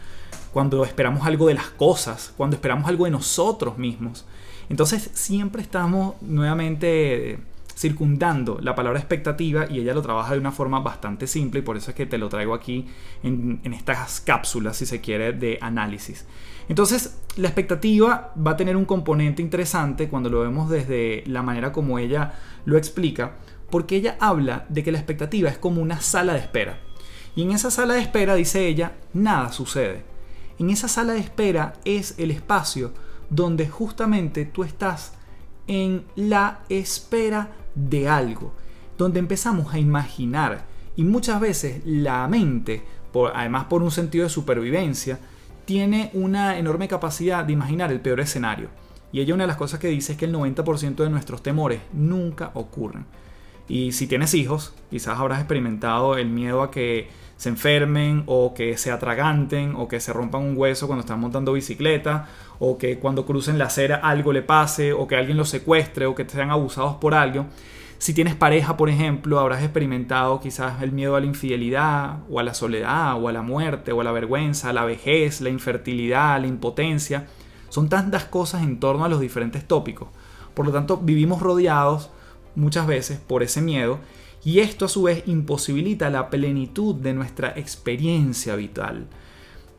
cuando 0.53 0.85
esperamos 0.85 1.27
algo 1.27 1.49
de 1.49 1.55
las 1.55 1.71
cosas, 1.71 2.33
cuando 2.37 2.57
esperamos 2.57 2.89
algo 2.89 3.05
de 3.05 3.11
nosotros 3.11 3.79
mismos. 3.79 4.27
Entonces 4.69 5.11
siempre 5.15 5.63
estamos 5.63 6.15
nuevamente 6.23 7.39
circundando 7.77 8.59
la 8.61 8.75
palabra 8.75 8.99
expectativa 8.99 9.67
y 9.69 9.81
ella 9.81 9.95
lo 9.95 10.03
trabaja 10.03 10.35
de 10.35 10.39
una 10.39 10.53
forma 10.53 10.81
bastante 10.81 11.27
simple 11.27 11.61
y 11.61 11.63
por 11.63 11.77
eso 11.77 11.91
es 11.91 11.97
que 11.97 12.07
te 12.07 12.19
lo 12.19 12.29
traigo 12.29 12.55
aquí 12.55 12.87
en, 13.23 13.61
estas 13.65 14.21
cápsulas, 14.21 14.77
si 14.77 14.87
se 14.87 15.01
quiere, 15.01 15.33
de 15.33 15.59
análisis. 15.61 16.27
Entonces, 16.69 17.19
la 17.37 17.49
expectativa 17.49 18.33
va 18.35 18.53
a 18.53 18.57
tener 18.57 18.77
un 18.77 18.85
componente 18.85 19.43
interesante 19.43 20.09
cuando 20.09 20.31
lo 20.31 20.41
vemos 20.41 20.71
desde 20.71 21.25
la 21.27 21.43
manera 21.43 21.73
como 21.73 21.99
ella 21.99 22.35
lo 22.65 22.77
explica, 22.77 23.33
porque 23.71 23.97
ella 23.97 24.17
habla 24.21 24.67
de 24.69 24.85
que 24.85 24.93
la 24.93 24.99
expectativa 24.99 25.49
es 25.49 25.59
como 25.59 25.83
una 25.83 26.01
sala 26.01 26.35
de 26.35 26.41
espera. 26.41 26.79
Y 27.35 27.43
en 27.43 27.51
esa 27.51 27.71
sala 27.71 27.95
de 27.95 28.01
espera, 28.01 28.35
dice 28.35 28.67
ella, 28.67 28.93
nada 29.15 29.51
sucede. 29.51 30.12
En 30.63 30.71
esa 30.71 30.87
sala 30.87 31.15
de 31.15 31.19
espera 31.19 31.73
es 31.85 32.15
el 32.19 32.31
espacio 32.31 32.93
donde 33.31 33.67
justamente 33.67 34.45
tú 34.45 34.63
estás 34.63 35.15
en 35.67 36.05
la 36.15 36.61
espera 36.69 37.51
de 37.75 38.09
algo, 38.09 38.55
donde 38.97 39.19
empezamos 39.19 39.75
a 39.75 39.81
imaginar 39.81 40.65
y 40.95 41.03
muchas 41.03 41.41
veces 41.41 41.83
la 41.85 42.29
mente, 42.29 42.85
además 43.35 43.65
por 43.65 43.83
un 43.83 43.91
sentido 43.91 44.23
de 44.23 44.31
supervivencia, 44.31 45.19
tiene 45.65 46.11
una 46.13 46.57
enorme 46.57 46.87
capacidad 46.87 47.45
de 47.45 47.55
imaginar 47.55 47.91
el 47.91 48.01
peor 48.01 48.21
escenario. 48.21 48.69
Y 49.11 49.19
ella 49.19 49.35
una 49.35 49.43
de 49.43 49.49
las 49.49 49.57
cosas 49.57 49.81
que 49.81 49.89
dice 49.89 50.13
es 50.13 50.19
que 50.19 50.27
el 50.27 50.33
90% 50.33 50.95
de 50.95 51.11
nuestros 51.11 51.43
temores 51.43 51.81
nunca 51.93 52.53
ocurren. 52.55 53.05
Y 53.67 53.91
si 53.91 54.07
tienes 54.07 54.33
hijos, 54.35 54.75
quizás 54.91 55.19
habrás 55.19 55.41
experimentado 55.41 56.17
el 56.17 56.29
miedo 56.29 56.63
a 56.63 56.71
que 56.71 57.09
se 57.43 57.49
enfermen 57.49 58.23
o 58.27 58.55
que 58.55 58.79
se 58.79 58.93
atraganten 58.93 59.75
o 59.75 59.89
que 59.89 59.99
se 59.99 60.13
rompan 60.13 60.43
un 60.43 60.57
hueso 60.57 60.87
cuando 60.87 61.01
están 61.01 61.19
montando 61.19 61.55
bicicleta 61.55 62.29
o 62.61 62.79
que 62.79 63.01
cuando 63.01 63.27
crucen 63.27 63.59
la 63.59 63.65
acera 63.65 63.97
algo 63.97 64.33
le 64.33 64.43
pase 64.43 64.93
o 64.93 65.09
que 65.09 65.17
alguien 65.17 65.37
los 65.37 65.49
secuestre 65.49 66.07
o 66.07 66.15
que 66.15 66.25
sean 66.25 66.53
abusados 66.53 66.99
por 67.01 67.15
algo. 67.17 67.47
Si 67.99 68.15
tienes 68.15 68.37
pareja, 68.37 68.77
por 68.77 68.89
ejemplo, 68.89 69.41
habrás 69.41 69.61
experimentado 69.65 70.39
quizás 70.39 70.83
el 70.85 70.93
miedo 70.93 71.17
a 71.17 71.21
la 71.21 71.27
infidelidad 71.27 72.19
o 72.31 72.39
a 72.39 72.45
la 72.45 72.55
soledad 72.55 73.21
o 73.21 73.27
a 73.27 73.33
la 73.33 73.43
muerte 73.43 73.91
o 73.91 74.01
a 74.01 74.05
la 74.05 74.13
vergüenza, 74.13 74.71
a 74.71 74.73
la 74.73 74.85
vejez, 74.85 75.41
la 75.41 75.49
infertilidad, 75.49 76.41
la 76.41 76.47
impotencia. 76.47 77.27
Son 77.71 77.89
tantas 77.89 78.25
cosas 78.25 78.63
en 78.63 78.79
torno 78.79 79.05
a 79.05 79.09
los 79.09 79.19
diferentes 79.19 79.67
tópicos. 79.67 80.07
Por 80.55 80.65
lo 80.65 80.71
tanto, 80.71 80.99
vivimos 80.99 81.43
rodeados 81.43 82.09
muchas 82.55 82.87
veces 82.87 83.19
por 83.19 83.43
ese 83.43 83.61
miedo 83.61 83.99
y 84.45 84.59
esto 84.59 84.87
a 84.87 84.89
su 84.89 85.03
vez 85.03 85.23
imposibilita 85.27 86.11
la 86.11 86.29
plenitud 86.29 86.95
de 86.97 87.15
nuestra 87.15 87.53
experiencia 87.57 88.57
vital. 88.57 89.07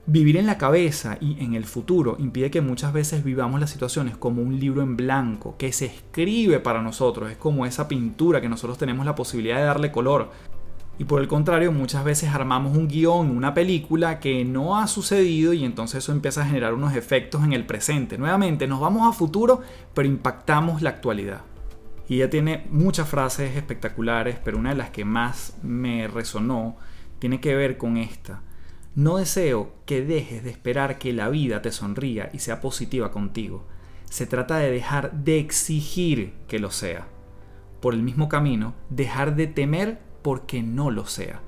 Vivir 0.05 0.36
en 0.36 0.46
la 0.46 0.58
cabeza 0.58 1.17
y 1.22 1.41
en 1.41 1.53
el 1.53 1.63
futuro 1.63 2.17
impide 2.20 2.51
que 2.51 2.60
muchas 2.60 2.91
veces 2.91 3.24
vivamos 3.24 3.62
las 3.62 3.70
situaciones 3.70 4.17
como 4.17 4.41
un 4.41 4.60
libro 4.60 4.82
en 4.82 4.98
blanco, 4.98 5.55
que 5.58 5.72
se 5.72 5.86
escribe 5.86 6.60
para 6.60 6.82
nosotros, 6.82 7.32
es 7.32 7.38
como 7.38 7.65
esa 7.65 7.88
pintura 7.88 8.41
que 8.41 8.50
nosotros 8.50 8.77
tenemos 8.77 9.05
la 9.05 9.15
posibilidad 9.15 9.58
de 9.58 9.63
darle 9.63 9.91
color. 9.91 10.32
Y 11.00 11.05
por 11.05 11.22
el 11.22 11.27
contrario, 11.27 11.72
muchas 11.72 12.03
veces 12.03 12.29
armamos 12.29 12.77
un 12.77 12.88
guion, 12.88 13.32
una 13.36 13.53
película 13.53 14.20
que 14.20 14.46
no 14.46 14.77
ha 14.77 14.88
sucedido 14.88 15.53
y 15.53 15.65
entonces 15.65 16.03
eso 16.03 16.12
empieza 16.12 16.41
a 16.41 16.46
generar 16.46 16.74
unos 16.74 16.96
efectos 16.96 17.43
en 17.43 17.53
el 17.53 17.65
presente. 17.65 18.17
Nuevamente, 18.17 18.67
nos 18.67 18.79
vamos 18.79 19.08
a 19.08 19.17
futuro, 19.17 19.62
pero 19.93 20.08
impactamos 20.08 20.82
la 20.82 20.91
actualidad. 20.91 21.41
Y 22.07 22.15
ella 22.15 22.29
tiene 22.29 22.65
muchas 22.69 23.07
frases 23.07 23.55
espectaculares, 23.55 24.38
pero 24.43 24.57
una 24.57 24.69
de 24.72 24.75
las 24.75 24.89
que 24.89 25.05
más 25.05 25.57
me 25.63 26.07
resonó 26.07 26.75
tiene 27.19 27.39
que 27.39 27.55
ver 27.55 27.77
con 27.77 27.98
esta. 27.98 28.41
No 28.95 29.17
deseo 29.17 29.74
que 29.86 30.03
dejes 30.03 30.43
de 30.43 30.50
esperar 30.50 31.00
que 31.00 31.13
la 31.13 31.29
vida 31.29 31.62
te 31.62 31.72
sonría 31.72 32.29
y 32.33 32.39
sea 32.39 32.62
positiva 32.62 33.12
contigo. 33.12 33.65
Se 34.10 34.27
trata 34.27 34.57
de 34.57 34.69
dejar 34.69 35.12
de 35.13 35.39
exigir 35.39 36.33
que 36.48 36.60
lo 36.60 36.69
sea. 36.69 37.07
Por 37.81 37.93
el 37.93 38.03
mismo 38.03 38.29
camino, 38.29 38.75
dejar 38.89 39.36
de 39.36 39.48
temer 39.48 40.00
porque 40.22 40.62
no 40.62 40.91
lo 40.91 41.05
sea. 41.05 41.41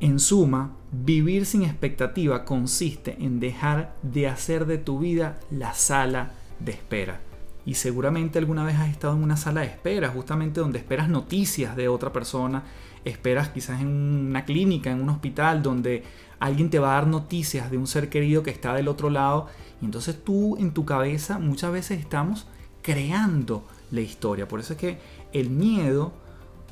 En 0.00 0.18
suma, 0.18 0.76
vivir 0.90 1.44
sin 1.44 1.62
expectativa 1.62 2.44
consiste 2.44 3.16
en 3.20 3.40
dejar 3.40 3.94
de 4.02 4.26
hacer 4.26 4.66
de 4.66 4.78
tu 4.78 4.98
vida 4.98 5.38
la 5.50 5.74
sala 5.74 6.32
de 6.60 6.72
espera 6.72 7.27
y 7.68 7.74
seguramente 7.74 8.38
alguna 8.38 8.64
vez 8.64 8.76
has 8.76 8.88
estado 8.88 9.14
en 9.14 9.22
una 9.22 9.36
sala 9.36 9.60
de 9.60 9.66
espera, 9.66 10.08
justamente 10.08 10.60
donde 10.60 10.78
esperas 10.78 11.10
noticias 11.10 11.76
de 11.76 11.86
otra 11.86 12.14
persona, 12.14 12.62
esperas 13.04 13.50
quizás 13.50 13.82
en 13.82 13.88
una 13.88 14.46
clínica, 14.46 14.90
en 14.90 15.02
un 15.02 15.10
hospital, 15.10 15.62
donde 15.62 16.02
alguien 16.40 16.70
te 16.70 16.78
va 16.78 16.92
a 16.92 16.94
dar 16.94 17.06
noticias 17.06 17.70
de 17.70 17.76
un 17.76 17.86
ser 17.86 18.08
querido 18.08 18.42
que 18.42 18.50
está 18.50 18.72
del 18.72 18.88
otro 18.88 19.10
lado, 19.10 19.48
y 19.82 19.84
entonces 19.84 20.16
tú 20.24 20.56
en 20.56 20.72
tu 20.72 20.86
cabeza 20.86 21.38
muchas 21.38 21.70
veces 21.70 22.00
estamos 22.00 22.46
creando 22.80 23.66
la 23.90 24.00
historia. 24.00 24.48
Por 24.48 24.60
eso 24.60 24.72
es 24.72 24.78
que 24.78 24.98
el 25.34 25.50
miedo 25.50 26.14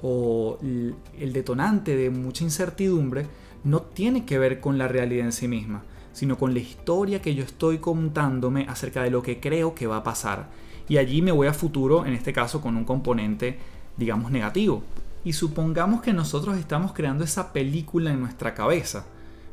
o 0.01 0.59
el 0.63 1.33
detonante 1.35 1.95
de 1.95 2.09
mucha 2.09 2.43
incertidumbre 2.43 3.27
no 3.65 3.83
tiene 3.83 4.25
que 4.25 4.39
ver 4.39 4.61
con 4.61 4.79
la 4.79 4.89
realidad 4.89 5.27
en 5.27 5.33
sí 5.33 5.47
misma, 5.47 5.83
sino 6.15 6.39
con 6.39 6.55
la 6.55 6.61
historia 6.61 7.21
que 7.21 7.35
yo 7.35 7.45
estoy 7.45 7.81
contándome 7.81 8.65
acerca 8.67 9.03
de 9.03 9.11
lo 9.11 9.23
que 9.23 9.41
creo 9.41 9.75
que 9.75 9.87
va 9.87 9.99
a 9.99 10.03
pasar 10.03 10.65
y 10.89 10.99
allí 10.99 11.23
me 11.23 11.33
voy 11.33 11.47
a 11.47 11.53
futuro, 11.53 12.07
en 12.07 12.15
este 12.15 12.33
caso 12.33 12.61
con 12.61 12.77
un 12.77 12.85
componente, 12.85 13.59
digamos, 13.97 14.31
negativo. 14.31 14.83
Y 15.25 15.33
supongamos 15.33 16.03
que 16.03 16.13
nosotros 16.13 16.57
estamos 16.57 16.93
creando 16.93 17.25
esa 17.25 17.53
película 17.53 18.13
en 18.13 18.21
nuestra 18.21 18.55
cabeza, 18.55 19.07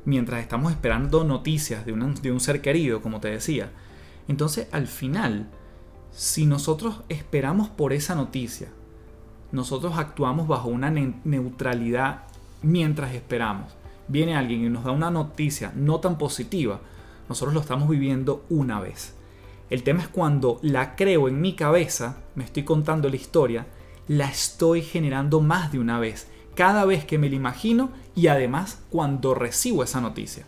mientras 0.06 0.42
estamos 0.42 0.72
esperando 0.72 1.24
noticias 1.24 1.86
de 1.86 1.94
un, 1.94 2.14
de 2.16 2.32
un 2.32 2.40
ser 2.40 2.62
querido, 2.62 3.02
como 3.02 3.20
te 3.20 3.30
decía. 3.30 3.72
Entonces, 4.28 4.68
al 4.72 4.88
final, 4.88 5.48
si 6.12 6.46
nosotros 6.46 7.02
esperamos 7.10 7.70
por 7.70 7.94
esa 7.94 8.14
noticia, 8.14 8.68
nosotros 9.52 9.98
actuamos 9.98 10.48
bajo 10.48 10.70
una 10.70 10.92
neutralidad 10.92 12.24
mientras 12.62 13.14
esperamos. 13.14 13.74
Viene 14.08 14.36
alguien 14.36 14.64
y 14.66 14.70
nos 14.70 14.84
da 14.84 14.92
una 14.92 15.10
noticia 15.10 15.72
no 15.76 16.00
tan 16.00 16.18
positiva, 16.18 16.80
nosotros 17.30 17.54
lo 17.54 17.62
estamos 17.62 17.90
viviendo 17.90 18.46
una 18.50 18.80
vez. 18.80 19.16
El 19.74 19.82
tema 19.82 20.04
es 20.04 20.08
cuando 20.08 20.60
la 20.62 20.96
creo 20.96 21.28
en 21.28 21.42
mi 21.42 21.56
cabeza, 21.56 22.18
me 22.36 22.44
estoy 22.44 22.62
contando 22.62 23.10
la 23.10 23.16
historia, 23.16 23.66
la 24.08 24.30
estoy 24.30 24.84
generando 24.84 25.42
más 25.42 25.72
de 25.72 25.80
una 25.80 25.98
vez, 25.98 26.28
cada 26.54 26.86
vez 26.86 27.06
que 27.06 27.18
me 27.18 27.28
la 27.28 27.38
imagino 27.38 27.90
y 28.16 28.28
además 28.28 28.84
cuando 28.92 29.34
recibo 29.34 29.84
esa 29.84 30.00
noticia. 30.00 30.46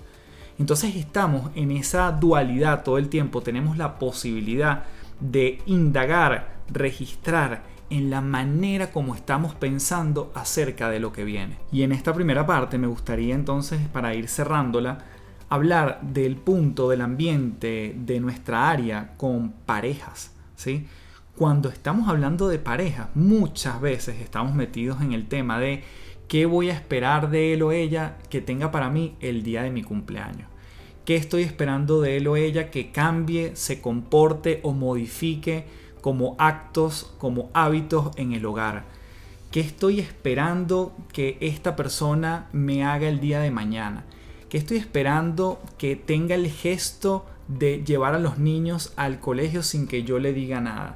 Entonces 0.59 0.95
estamos 0.95 1.49
en 1.55 1.71
esa 1.71 2.11
dualidad 2.11 2.83
todo 2.83 2.99
el 2.99 3.09
tiempo, 3.09 3.41
tenemos 3.41 3.79
la 3.79 3.97
posibilidad 3.97 4.83
de 5.19 5.59
indagar, 5.65 6.57
registrar 6.69 7.63
en 7.89 8.11
la 8.11 8.21
manera 8.21 8.91
como 8.91 9.15
estamos 9.15 9.55
pensando 9.55 10.31
acerca 10.35 10.91
de 10.91 10.99
lo 10.99 11.11
que 11.11 11.23
viene. 11.23 11.57
Y 11.71 11.81
en 11.81 11.93
esta 11.93 12.13
primera 12.13 12.45
parte 12.45 12.77
me 12.77 12.85
gustaría 12.85 13.33
entonces, 13.33 13.87
para 13.91 14.13
ir 14.13 14.27
cerrándola, 14.27 14.99
hablar 15.49 16.01
del 16.01 16.35
punto 16.35 16.89
del 16.89 17.01
ambiente 17.01 17.95
de 17.97 18.19
nuestra 18.19 18.69
área 18.69 19.13
con 19.17 19.51
parejas, 19.51 20.31
¿sí? 20.55 20.87
Cuando 21.35 21.69
estamos 21.69 22.07
hablando 22.07 22.47
de 22.47 22.59
parejas, 22.59 23.09
muchas 23.13 23.81
veces 23.81 24.21
estamos 24.21 24.55
metidos 24.55 25.01
en 25.01 25.11
el 25.11 25.27
tema 25.27 25.59
de 25.59 25.83
qué 26.27 26.45
voy 26.45 26.69
a 26.69 26.73
esperar 26.73 27.29
de 27.29 27.53
él 27.53 27.61
o 27.61 27.71
ella 27.71 28.17
que 28.29 28.41
tenga 28.41 28.71
para 28.71 28.89
mí 28.89 29.15
el 29.19 29.43
día 29.43 29.61
de 29.61 29.69
mi 29.69 29.83
cumpleaños. 29.83 30.47
¿Qué 31.03 31.17
estoy 31.17 31.43
esperando 31.43 32.01
de 32.01 32.17
él 32.17 32.27
o 32.27 32.35
ella 32.35 32.71
que 32.71 32.91
cambie, 32.91 33.55
se 33.55 33.81
comporte 33.81 34.59
o 34.63 34.71
modifique 34.71 35.65
como 36.01 36.35
actos, 36.39 37.13
como 37.19 37.51
hábitos 37.53 38.11
en 38.15 38.33
el 38.33 38.45
hogar? 38.45 38.85
¿Qué 39.51 39.59
estoy 39.59 39.99
esperando 39.99 40.95
que 41.13 41.37
esta 41.41 41.75
persona 41.75 42.47
me 42.53 42.83
haga 42.83 43.07
el 43.07 43.19
día 43.19 43.39
de 43.39 43.51
mañana? 43.51 44.05
Estoy 44.57 44.77
esperando 44.77 45.61
que 45.77 45.95
tenga 45.95 46.35
el 46.35 46.49
gesto 46.49 47.25
de 47.47 47.83
llevar 47.83 48.15
a 48.15 48.19
los 48.19 48.37
niños 48.37 48.93
al 48.95 49.19
colegio 49.19 49.63
sin 49.63 49.87
que 49.87 50.03
yo 50.03 50.19
le 50.19 50.33
diga 50.33 50.61
nada. 50.61 50.95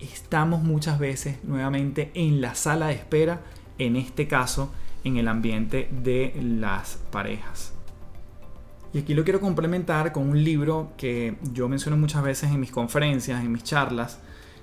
Estamos 0.00 0.62
muchas 0.62 0.98
veces 0.98 1.42
nuevamente 1.44 2.10
en 2.14 2.40
la 2.40 2.54
sala 2.54 2.88
de 2.88 2.94
espera, 2.94 3.40
en 3.78 3.96
este 3.96 4.26
caso 4.26 4.72
en 5.04 5.16
el 5.16 5.28
ambiente 5.28 5.88
de 6.02 6.34
las 6.42 6.98
parejas. 7.10 7.72
Y 8.92 8.98
aquí 8.98 9.14
lo 9.14 9.24
quiero 9.24 9.40
complementar 9.40 10.12
con 10.12 10.28
un 10.28 10.42
libro 10.42 10.92
que 10.96 11.36
yo 11.52 11.68
menciono 11.68 11.96
muchas 11.96 12.22
veces 12.22 12.50
en 12.50 12.60
mis 12.60 12.70
conferencias, 12.70 13.42
en 13.42 13.50
mis 13.50 13.64
charlas, 13.64 14.20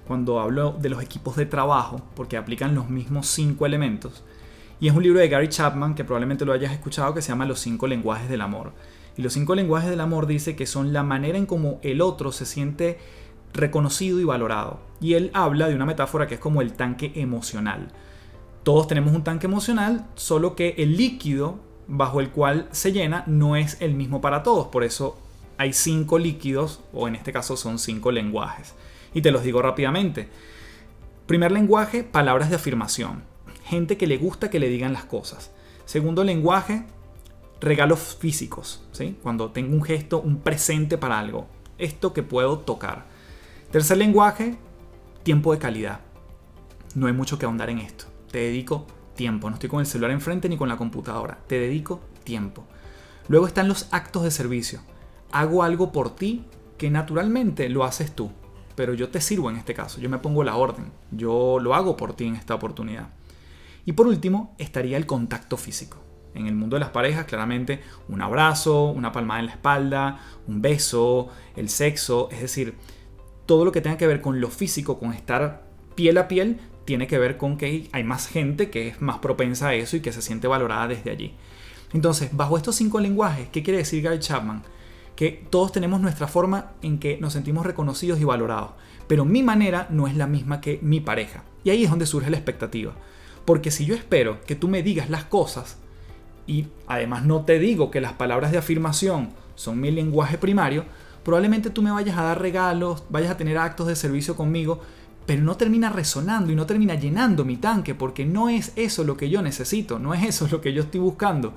cuando 0.08 0.40
hablo 0.40 0.72
de 0.74 0.90
los 0.90 1.02
equipos 1.02 1.36
de 1.36 1.46
trabajo, 1.46 2.02
porque 2.16 2.38
aplican 2.38 2.76
los 2.76 2.90
mismos 2.90 3.28
cinco 3.28 3.66
elementos. 3.66 4.24
Y 4.82 4.88
es 4.88 4.96
un 4.96 5.04
libro 5.04 5.20
de 5.20 5.30
Gary 5.30 5.48
Chapman 5.48 5.94
que 5.94 6.04
probablemente 6.04 6.44
lo 6.44 6.54
hayas 6.54 6.74
escuchado 6.74 7.14
que 7.14 7.22
se 7.22 7.30
llama 7.30 7.46
Los 7.46 7.60
cinco 7.60 7.86
lenguajes 7.86 8.28
del 8.28 8.42
amor. 8.42 8.74
Y 9.16 9.22
los 9.22 9.34
cinco 9.34 9.54
lenguajes 9.54 9.92
del 9.92 10.02
amor 10.02 10.26
dice 10.26 10.56
que 10.56 10.66
son 10.66 10.92
la 10.92 11.04
manera 11.04 11.38
en 11.38 11.46
cómo 11.46 11.80
el 11.84 12.02
otro 12.02 12.32
se 12.32 12.48
siente 12.48 12.98
reconocido 13.54 14.20
y 14.20 14.24
valorado. 14.24 14.80
y 15.00 15.14
él 15.14 15.30
habla 15.34 15.68
de 15.68 15.76
una 15.76 15.86
metáfora 15.86 16.26
que 16.26 16.36
es 16.36 16.40
como 16.40 16.64
el 16.64 16.74
tanque 16.74 17.12
emocional. 17.16 17.92
Todos 18.64 18.88
tenemos 18.88 19.14
un 19.14 19.24
tanque 19.24 19.46
emocional, 19.46 20.08
solo 20.16 20.56
que 20.56 20.74
el 20.78 20.98
líquido 20.98 21.60
bajo 21.88 22.20
el 22.20 22.30
cual 22.30 22.68
se 22.72 22.92
llena 22.92 23.24
no 23.28 23.56
es 23.56 23.78
el 23.82 23.94
mismo 23.94 24.20
para 24.20 24.42
todos, 24.42 24.68
por 24.68 24.84
eso 24.84 25.20
hay 25.58 25.74
cinco 25.74 26.18
líquidos, 26.18 26.82
o 26.94 27.08
en 27.08 27.16
este 27.16 27.32
caso 27.32 27.56
son 27.56 27.78
cinco 27.78 28.12
lenguajes. 28.12 28.74
Y 29.14 29.22
te 29.22 29.32
los 29.32 29.44
digo 29.44 29.62
rápidamente. 29.62 30.30
Primer 31.28 31.52
lenguaje, 31.52 32.04
palabras 32.04 32.50
de 32.50 32.56
afirmación. 32.56 33.31
Gente 33.72 33.96
que 33.96 34.06
le 34.06 34.18
gusta 34.18 34.50
que 34.50 34.60
le 34.60 34.68
digan 34.68 34.92
las 34.92 35.06
cosas. 35.06 35.50
Segundo 35.86 36.26
lenguaje, 36.26 36.84
regalos 37.62 38.18
físicos. 38.20 38.84
¿sí? 38.92 39.18
Cuando 39.24 39.52
tengo 39.52 39.74
un 39.74 39.82
gesto, 39.82 40.20
un 40.20 40.40
presente 40.42 40.98
para 40.98 41.18
algo. 41.18 41.48
Esto 41.78 42.12
que 42.12 42.22
puedo 42.22 42.60
tocar. 42.60 43.06
Tercer 43.72 43.98
lenguaje, 43.98 44.58
tiempo 45.24 45.54
de 45.54 45.60
calidad. 45.60 46.02
No 46.96 47.08
hay 47.08 47.14
mucho 47.14 47.40
que 47.40 47.46
ahondar 47.46 47.70
en 47.70 47.78
esto. 47.78 48.08
Te 48.30 48.40
dedico 48.40 48.88
tiempo. 49.16 49.50
No 49.50 49.54
estoy 49.54 49.70
con 49.70 49.80
el 49.80 49.86
celular 49.86 50.12
enfrente 50.12 50.50
ni 50.50 50.58
con 50.58 50.68
la 50.68 50.76
computadora. 50.76 51.38
Te 51.48 51.58
dedico 51.58 52.02
tiempo. 52.26 52.66
Luego 53.30 53.48
están 53.48 53.70
los 53.70 53.88
actos 53.92 54.24
de 54.24 54.32
servicio. 54.32 54.82
Hago 55.32 55.64
algo 55.64 55.94
por 55.94 56.14
ti 56.14 56.44
que 56.78 56.90
naturalmente 56.90 57.70
lo 57.70 57.86
haces 57.86 58.12
tú. 58.14 58.32
Pero 58.76 58.94
yo 58.96 59.08
te 59.08 59.22
sirvo 59.22 59.50
en 59.50 59.56
este 59.56 59.74
caso. 59.74 60.02
Yo 60.02 60.10
me 60.10 60.18
pongo 60.18 60.44
la 60.44 60.58
orden. 60.58 60.92
Yo 61.12 61.58
lo 61.62 61.74
hago 61.74 61.96
por 61.96 62.12
ti 62.16 62.26
en 62.26 62.36
esta 62.36 62.54
oportunidad. 62.54 63.08
Y 63.86 63.94
por 63.94 64.08
último 64.08 64.56
estaría 64.58 64.98
el 64.98 65.06
contacto 65.06 65.58
físico. 65.58 65.98
En 66.34 66.48
el 66.48 66.56
mundo 66.56 66.76
de 66.76 66.82
las 66.82 66.90
parejas, 66.90 67.26
claramente, 67.26 67.82
un 68.08 68.22
abrazo, 68.22 68.86
una 68.86 69.12
palmada 69.12 69.42
en 69.42 69.48
la 69.48 69.52
espalda, 69.52 70.20
un 70.48 70.62
beso, 70.62 71.30
el 71.56 71.70
sexo, 71.70 72.30
es 72.32 72.42
decir, 72.42 72.76
todo 73.46 73.66
lo 73.66 73.72
que 73.72 73.82
tenga 73.82 73.98
que 73.98 74.08
ver 74.08 74.22
con 74.22 74.40
lo 74.40 74.50
físico, 74.50 74.98
con 74.98 75.14
estar 75.14 75.64
piel 75.96 76.18
a 76.18 76.28
piel, 76.28 76.60
tiene 76.86 77.08
que 77.08 77.20
ver 77.20 77.38
con 77.38 77.58
que 77.58 77.90
hay 77.92 78.04
más 78.04 78.28
gente 78.28 78.70
que 78.70 78.88
es 78.88 79.02
más 79.02 79.20
propensa 79.20 79.70
a 79.70 79.74
eso 79.76 79.98
y 79.98 80.02
que 80.02 80.14
se 80.14 80.22
siente 80.22 80.48
valorada 80.48 80.88
desde 80.88 81.12
allí. 81.12 81.36
Entonces, 81.94 82.30
bajo 82.32 82.58
estos 82.58 82.76
cinco 82.76 83.00
lenguajes, 83.00 83.50
¿qué 83.50 83.64
quiere 83.64 83.80
decir 83.80 84.02
Gary 84.02 84.20
Chapman? 84.20 84.64
Que 85.16 85.46
todos 85.50 85.72
tenemos 85.72 86.00
nuestra 86.00 86.28
forma 86.28 86.72
en 86.82 86.98
que 86.98 87.18
nos 87.20 87.34
sentimos 87.34 87.66
reconocidos 87.66 88.20
y 88.20 88.24
valorados, 88.24 88.72
pero 89.08 89.26
mi 89.26 89.44
manera 89.44 89.88
no 89.90 90.08
es 90.08 90.16
la 90.16 90.28
misma 90.28 90.62
que 90.62 90.80
mi 90.82 91.02
pareja. 91.02 91.44
Y 91.64 91.70
ahí 91.70 91.84
es 91.84 91.90
donde 91.90 92.06
surge 92.06 92.30
la 92.30 92.38
expectativa. 92.38 92.94
Porque 93.46 93.72
si 93.72 93.86
yo 93.86 93.96
espero 93.96 94.42
que 94.42 94.56
tú 94.56 94.68
me 94.68 94.84
digas 94.84 95.10
las 95.10 95.26
cosas, 95.26 95.78
y 96.48 96.68
además 96.88 97.26
no 97.26 97.46
te 97.46 97.60
digo 97.60 97.92
que 97.92 98.02
las 98.02 98.14
palabras 98.14 98.52
de 98.52 98.58
afirmación 98.58 99.30
son 99.56 99.80
mi 99.80 99.92
lenguaje 99.92 100.38
primario, 100.38 100.86
probablemente 101.24 101.70
tú 101.70 101.82
me 101.82 101.92
vayas 101.92 102.18
a 102.18 102.24
dar 102.24 102.42
regalos, 102.42 103.04
vayas 103.10 103.32
a 103.32 103.38
tener 103.38 103.58
actos 103.58 103.88
de 103.88 103.96
servicio 103.96 104.36
conmigo, 104.36 104.82
pero 105.26 105.44
no 105.44 105.56
termina 105.56 105.90
resonando 105.90 106.52
y 106.52 106.56
no 106.56 106.66
termina 106.66 106.96
llenando 106.96 107.46
mi 107.46 107.58
tanque 107.58 107.96
porque 107.96 108.26
no 108.26 108.50
es 108.50 108.74
eso 108.76 109.04
lo 109.04 109.18
que 109.18 109.30
yo 109.30 109.42
necesito, 109.42 110.00
no 110.00 110.14
es 110.14 110.24
eso 110.24 110.48
lo 110.52 110.62
que 110.62 110.74
yo 110.74 110.84
estoy 110.84 111.00
buscando. 111.00 111.54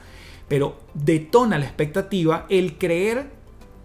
Pero 0.48 0.78
detona 0.92 1.58
la 1.58 1.64
expectativa 1.64 2.46
el 2.50 2.76
creer 2.76 3.30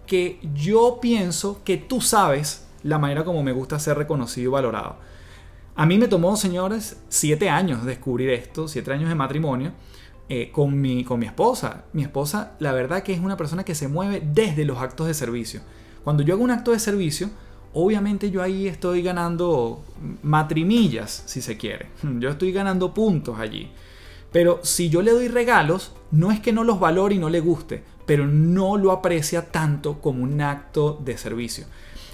que 0.06 0.38
yo 0.54 0.98
pienso 1.00 1.62
que 1.64 1.78
tú 1.78 2.00
sabes 2.00 2.66
la 2.82 2.98
manera 2.98 3.24
como 3.24 3.42
me 3.42 3.52
gusta 3.52 3.78
ser 3.78 3.96
reconocido 3.96 4.50
y 4.50 4.52
valorado. 4.52 4.96
A 5.76 5.86
mí 5.86 5.98
me 5.98 6.08
tomó, 6.08 6.36
señores, 6.36 7.00
siete 7.08 7.48
años 7.48 7.84
descubrir 7.84 8.30
esto, 8.30 8.68
siete 8.68 8.92
años 8.92 9.08
de 9.08 9.14
matrimonio. 9.14 9.72
Eh, 10.32 10.52
con, 10.52 10.80
mi, 10.80 11.02
con 11.02 11.18
mi 11.18 11.26
esposa. 11.26 11.86
Mi 11.92 12.02
esposa, 12.02 12.52
la 12.60 12.70
verdad 12.70 13.02
que 13.02 13.12
es 13.12 13.18
una 13.18 13.36
persona 13.36 13.64
que 13.64 13.74
se 13.74 13.88
mueve 13.88 14.22
desde 14.24 14.64
los 14.64 14.78
actos 14.78 15.08
de 15.08 15.14
servicio. 15.14 15.60
Cuando 16.04 16.22
yo 16.22 16.34
hago 16.34 16.44
un 16.44 16.52
acto 16.52 16.70
de 16.70 16.78
servicio, 16.78 17.30
obviamente 17.72 18.30
yo 18.30 18.40
ahí 18.40 18.68
estoy 18.68 19.02
ganando 19.02 19.82
matrimillas, 20.22 21.24
si 21.26 21.42
se 21.42 21.56
quiere. 21.56 21.88
Yo 22.20 22.30
estoy 22.30 22.52
ganando 22.52 22.94
puntos 22.94 23.40
allí. 23.40 23.72
Pero 24.30 24.60
si 24.62 24.88
yo 24.88 25.02
le 25.02 25.10
doy 25.10 25.26
regalos, 25.26 25.92
no 26.12 26.30
es 26.30 26.38
que 26.38 26.52
no 26.52 26.62
los 26.62 26.78
valore 26.78 27.16
y 27.16 27.18
no 27.18 27.28
le 27.28 27.40
guste, 27.40 27.82
pero 28.06 28.28
no 28.28 28.76
lo 28.76 28.92
aprecia 28.92 29.50
tanto 29.50 30.00
como 30.00 30.22
un 30.22 30.40
acto 30.40 31.00
de 31.04 31.18
servicio. 31.18 31.66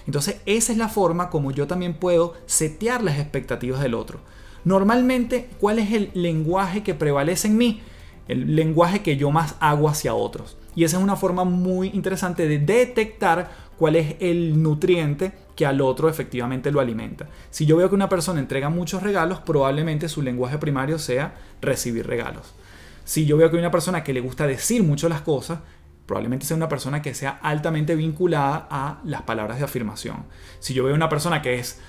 Entonces 0.07 0.41
esa 0.47 0.73
es 0.73 0.79
la 0.79 0.89
forma 0.89 1.31
como 1.31 1.51
yo 1.51 1.67
también 1.67 1.95
puedo 1.95 2.35
setear 2.47 3.03
las 3.03 3.19
expectativas 3.19 3.81
del 3.81 3.95
otro. 3.95 4.21
Normalmente, 4.65 5.49
¿cuál 5.61 5.79
es 5.79 5.93
el 5.93 6.11
lenguaje 6.15 6.83
que 6.83 6.95
prevalece 6.95 7.49
en 7.49 7.57
mí? 7.59 7.83
el 8.28 8.57
lenguaje 8.57 9.02
que 9.02 9.17
yo 9.17 9.30
más 9.30 9.57
hago 9.61 9.89
hacia 9.89 10.15
otros. 10.15 10.57
Y 10.75 10.85
esa 10.85 10.99
es 10.99 11.02
una 11.02 11.17
forma 11.17 11.45
muy 11.45 11.89
interesante 11.89 12.47
de 12.49 12.59
detectar 12.59 13.50
cuál 13.78 13.97
es 13.97 14.17
el 14.21 14.63
nutriente 14.63 15.33
que 15.54 15.65
al 15.65 15.80
otro 15.80 16.09
efectivamente 16.09 16.71
lo 16.71 16.80
alimenta. 16.80 17.28
Si 17.50 17.65
yo 17.65 17.76
veo 17.76 17.89
que 17.89 17.95
una 17.95 18.09
persona 18.09 18.41
entrega 18.41 18.69
muchos 18.69 19.02
regalos, 19.02 19.41
probablemente 19.41 20.09
su 20.09 20.23
lenguaje 20.23 20.59
primario 20.59 20.99
sea 20.99 21.35
recibir 21.63 22.07
regalos. 22.07 22.54
Si 23.04 23.25
yo 23.25 23.37
veo 23.37 23.49
que 23.49 23.57
hay 23.57 23.61
una 23.61 23.71
persona 23.71 24.02
que 24.02 24.13
le 24.13 24.21
gusta 24.21 24.47
decir 24.47 24.83
mucho 24.83 25.09
las 25.09 25.23
cosas, 25.23 25.61
probablemente 26.06 26.47
sea 26.47 26.56
una 26.56 26.69
persona 26.69 27.02
que 27.02 27.14
sea 27.14 27.38
altamente 27.42 27.97
vinculada 27.97 28.66
a 28.71 29.00
las 29.04 29.23
palabras 29.23 29.58
de 29.58 29.64
afirmación. 29.64 30.25
Si 30.60 30.73
yo 30.73 30.84
veo 30.84 30.95
una 30.95 31.08
persona 31.08 31.42
que 31.42 31.58
es 31.58 31.80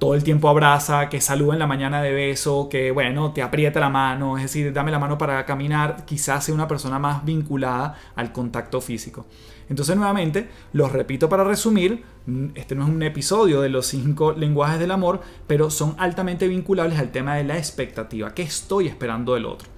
todo 0.00 0.14
el 0.14 0.24
tiempo 0.24 0.48
abraza, 0.48 1.10
que 1.10 1.20
saluda 1.20 1.52
en 1.52 1.58
la 1.58 1.66
mañana 1.66 2.00
de 2.00 2.12
beso, 2.12 2.70
que 2.70 2.90
bueno, 2.90 3.32
te 3.32 3.42
aprieta 3.42 3.80
la 3.80 3.90
mano, 3.90 4.38
es 4.38 4.44
decir, 4.44 4.72
dame 4.72 4.90
la 4.90 4.98
mano 4.98 5.18
para 5.18 5.44
caminar, 5.44 6.06
quizás 6.06 6.42
sea 6.42 6.54
una 6.54 6.66
persona 6.66 6.98
más 6.98 7.22
vinculada 7.22 7.98
al 8.16 8.32
contacto 8.32 8.80
físico. 8.80 9.26
Entonces 9.68 9.94
nuevamente, 9.96 10.48
los 10.72 10.90
repito 10.90 11.28
para 11.28 11.44
resumir, 11.44 12.02
mm, 12.26 12.46
este 12.54 12.74
no 12.74 12.84
es 12.84 12.90
un 12.90 13.02
episodio 13.02 13.60
de 13.60 13.68
los 13.68 13.86
cinco 13.86 14.32
lenguajes 14.32 14.80
del 14.80 14.90
amor, 14.90 15.20
pero 15.46 15.70
son 15.70 15.94
altamente 15.98 16.48
vinculables 16.48 16.98
al 16.98 17.12
tema 17.12 17.36
de 17.36 17.44
la 17.44 17.58
expectativa, 17.58 18.32
qué 18.32 18.42
estoy 18.42 18.88
esperando 18.88 19.34
del 19.34 19.44
otro. 19.44 19.68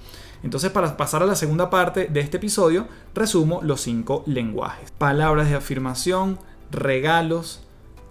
Entonces 0.42 0.70
para 0.70 0.96
pasar 0.96 1.22
a 1.22 1.26
la 1.26 1.36
segunda 1.36 1.70
parte 1.70 2.06
de 2.06 2.20
este 2.20 2.38
episodio, 2.38 2.86
resumo 3.14 3.60
los 3.62 3.80
cinco 3.80 4.24
lenguajes. 4.26 4.90
Palabras 4.92 5.48
de 5.48 5.54
afirmación, 5.54 6.38
regalos, 6.70 7.62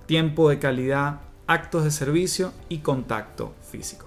tiempo 0.05 0.49
de 0.49 0.59
calidad, 0.59 1.21
actos 1.47 1.83
de 1.83 1.91
servicio 1.91 2.53
y 2.69 2.79
contacto 2.79 3.53
físico. 3.69 4.05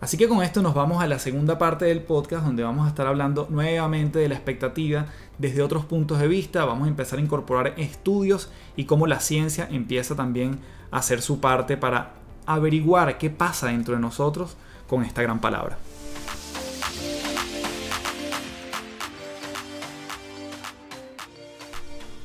Así 0.00 0.16
que 0.16 0.28
con 0.28 0.42
esto 0.42 0.62
nos 0.62 0.74
vamos 0.74 1.02
a 1.02 1.06
la 1.06 1.18
segunda 1.18 1.58
parte 1.58 1.84
del 1.84 2.02
podcast 2.02 2.44
donde 2.44 2.62
vamos 2.62 2.86
a 2.86 2.88
estar 2.88 3.06
hablando 3.06 3.46
nuevamente 3.50 4.18
de 4.18 4.28
la 4.30 4.34
expectativa 4.34 5.06
desde 5.36 5.62
otros 5.62 5.84
puntos 5.84 6.18
de 6.18 6.26
vista. 6.26 6.64
Vamos 6.64 6.86
a 6.86 6.90
empezar 6.90 7.18
a 7.18 7.22
incorporar 7.22 7.74
estudios 7.76 8.50
y 8.76 8.86
cómo 8.86 9.06
la 9.06 9.20
ciencia 9.20 9.68
empieza 9.70 10.16
también 10.16 10.58
a 10.90 10.98
hacer 10.98 11.20
su 11.20 11.38
parte 11.38 11.76
para 11.76 12.14
averiguar 12.46 13.18
qué 13.18 13.28
pasa 13.28 13.66
dentro 13.66 13.94
de 13.94 14.00
nosotros 14.00 14.56
con 14.88 15.04
esta 15.04 15.20
gran 15.20 15.38
palabra. 15.38 15.76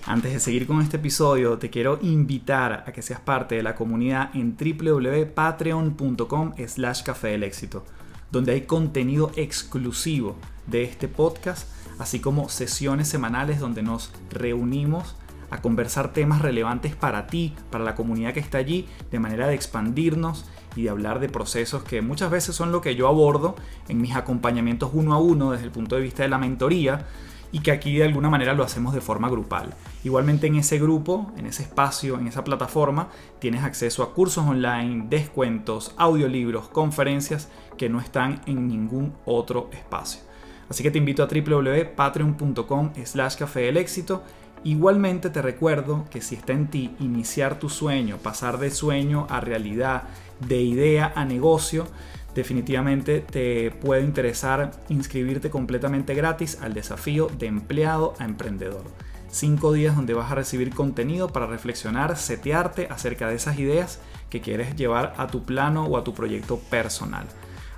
Antes 0.08 0.34
de 0.34 0.40
seguir 0.40 0.68
con 0.68 0.82
este 0.82 0.98
episodio, 0.98 1.58
te 1.58 1.72
quiero 1.72 1.98
invitar 2.00 2.84
a 2.86 2.92
que 2.92 3.02
seas 3.02 3.20
parte 3.20 3.56
de 3.56 3.64
la 3.64 3.74
comunidad 3.74 4.30
en 4.36 4.56
www.patreon.com 4.56 6.54
slash 6.68 7.02
café 7.02 7.30
del 7.30 7.42
éxito, 7.42 7.84
donde 8.32 8.52
hay 8.52 8.62
contenido 8.62 9.32
exclusivo 9.36 10.36
de 10.68 10.84
este 10.84 11.08
podcast, 11.08 11.68
así 11.98 12.20
como 12.20 12.50
sesiones 12.50 13.08
semanales 13.08 13.60
donde 13.60 13.82
nos 13.82 14.12
reunimos 14.30 15.16
a 15.50 15.64
conversar 15.64 16.14
temas 16.14 16.44
relevantes 16.44 16.96
para 16.96 17.26
ti, 17.26 17.56
para 17.72 17.84
la 17.84 17.96
comunidad 17.96 18.36
que 18.36 18.42
está 18.42 18.60
allí, 18.60 18.88
de 19.10 19.18
manera 19.18 19.48
de 19.48 19.56
expandirnos 19.56 20.46
y 20.76 20.84
de 20.84 20.92
hablar 20.92 21.20
de 21.20 21.30
procesos 21.30 21.84
que 21.84 22.04
muchas 22.04 22.30
veces 22.30 22.56
son 22.56 22.72
lo 22.72 22.82
que 22.82 22.96
yo 22.96 23.08
abordo 23.08 23.56
en 23.88 24.02
mis 24.02 24.16
acompañamientos 24.16 24.92
uno 24.94 25.16
a 25.16 25.20
uno 25.20 25.54
desde 25.54 25.66
el 25.66 25.72
punto 25.72 25.96
de 25.96 26.04
vista 26.04 26.22
de 26.22 26.30
la 26.30 26.38
mentoría 26.38 27.08
y 27.56 27.60
que 27.60 27.72
aquí 27.72 27.96
de 27.96 28.04
alguna 28.04 28.30
manera 28.30 28.54
lo 28.54 28.66
hacemos 28.66 28.94
de 28.94 29.00
forma 29.00 29.30
grupal. 29.30 29.76
Igualmente 30.04 30.46
en 30.46 30.56
ese 30.56 30.78
grupo, 30.78 31.32
en 31.38 31.46
ese 31.46 31.64
espacio, 31.64 32.20
en 32.20 32.28
esa 32.28 32.44
plataforma, 32.44 33.08
tienes 33.40 33.64
acceso 33.64 34.04
a 34.04 34.14
cursos 34.14 34.46
online, 34.46 35.06
descuentos, 35.08 35.94
audiolibros, 35.96 36.68
conferencias 36.68 37.48
que 37.78 37.88
no 37.88 38.02
están 38.02 38.42
en 38.46 38.68
ningún 38.68 39.14
otro 39.24 39.70
espacio. 39.72 40.20
Así 40.68 40.84
que 40.84 40.92
te 40.92 40.98
invito 40.98 41.24
a 41.24 41.28
www.patreon.com 41.28 42.92
slash 43.06 43.38
café 43.38 43.62
del 43.62 43.78
éxito. 43.78 44.22
Igualmente 44.66 45.30
te 45.30 45.42
recuerdo 45.42 46.04
que 46.12 46.20
si 46.20 46.36
está 46.36 46.52
en 46.52 46.68
ti 46.68 46.94
iniciar 47.00 47.58
tu 47.58 47.70
sueño, 47.70 48.18
pasar 48.18 48.58
de 48.58 48.70
sueño 48.70 49.28
a 49.30 49.40
realidad, 49.40 50.10
de 50.46 50.60
idea 50.62 51.14
a 51.16 51.24
negocio, 51.24 51.88
definitivamente 52.36 53.22
te 53.22 53.72
puede 53.72 54.04
interesar 54.04 54.72
inscribirte 54.90 55.50
completamente 55.50 56.14
gratis 56.14 56.60
al 56.62 56.74
desafío 56.74 57.28
de 57.40 57.48
empleado 57.48 58.14
a 58.20 58.26
emprendedor. 58.26 58.84
Cinco 59.30 59.74
días 59.74 59.96
donde 59.96 60.14
vas 60.14 60.32
a 60.32 60.36
recibir 60.36 60.74
contenido 60.74 61.30
para 61.30 61.48
reflexionar, 61.48 62.18
setearte 62.18 62.88
acerca 62.92 63.28
de 63.28 63.36
esas 63.36 63.58
ideas 63.58 64.00
que 64.30 64.42
quieres 64.42 64.76
llevar 64.76 65.14
a 65.18 65.28
tu 65.28 65.44
plano 65.44 65.86
o 65.86 65.98
a 65.98 66.04
tu 66.04 66.14
proyecto 66.14 66.60
personal. 66.60 67.26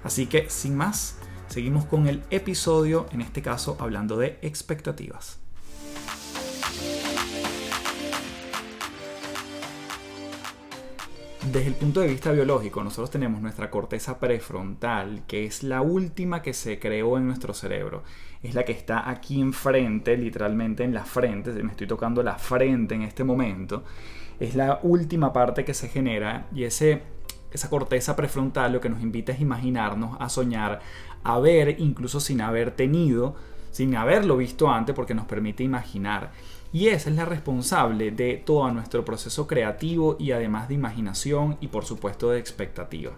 Así 0.03 0.25
que 0.25 0.49
sin 0.49 0.75
más, 0.75 1.17
seguimos 1.47 1.85
con 1.85 2.07
el 2.07 2.23
episodio, 2.31 3.05
en 3.11 3.21
este 3.21 3.41
caso 3.41 3.77
hablando 3.79 4.17
de 4.17 4.37
expectativas. 4.41 5.39
Desde 11.51 11.67
el 11.67 11.75
punto 11.75 12.01
de 12.01 12.09
vista 12.09 12.33
biológico, 12.33 12.83
nosotros 12.83 13.09
tenemos 13.09 13.41
nuestra 13.41 13.71
corteza 13.71 14.19
prefrontal, 14.19 15.23
que 15.27 15.45
es 15.45 15.63
la 15.63 15.81
última 15.81 16.41
que 16.41 16.53
se 16.53 16.77
creó 16.77 17.17
en 17.17 17.25
nuestro 17.25 17.53
cerebro. 17.53 18.03
Es 18.43 18.53
la 18.53 18.65
que 18.65 18.73
está 18.73 19.09
aquí 19.09 19.39
enfrente, 19.39 20.17
literalmente 20.17 20.83
en 20.83 20.93
la 20.93 21.05
frente, 21.05 21.51
me 21.63 21.71
estoy 21.71 21.87
tocando 21.87 22.21
la 22.21 22.37
frente 22.37 22.95
en 22.95 23.03
este 23.03 23.23
momento. 23.23 23.85
Es 24.41 24.55
la 24.55 24.81
última 24.83 25.31
parte 25.31 25.63
que 25.63 25.73
se 25.73 25.87
genera 25.87 26.47
y 26.53 26.65
ese, 26.65 27.03
esa 27.53 27.69
corteza 27.69 28.13
prefrontal 28.13 28.73
lo 28.73 28.81
que 28.81 28.89
nos 28.89 29.01
invita 29.01 29.31
es 29.31 29.39
imaginarnos, 29.39 30.17
a 30.19 30.27
soñar, 30.27 30.81
a 31.23 31.39
ver, 31.39 31.79
incluso 31.79 32.19
sin 32.19 32.41
haber 32.41 32.71
tenido, 32.71 33.35
sin 33.71 33.95
haberlo 33.95 34.35
visto 34.35 34.69
antes, 34.69 34.93
porque 34.93 35.13
nos 35.13 35.25
permite 35.25 35.63
imaginar. 35.63 36.31
Y 36.73 36.87
esa 36.89 37.09
es 37.09 37.15
la 37.15 37.25
responsable 37.25 38.11
de 38.11 38.41
todo 38.45 38.69
nuestro 38.71 39.05
proceso 39.05 39.47
creativo 39.47 40.17
y 40.19 40.31
además 40.31 40.67
de 40.67 40.75
imaginación 40.75 41.57
y 41.61 41.67
por 41.67 41.85
supuesto 41.85 42.29
de 42.29 42.39
expectativa. 42.39 43.13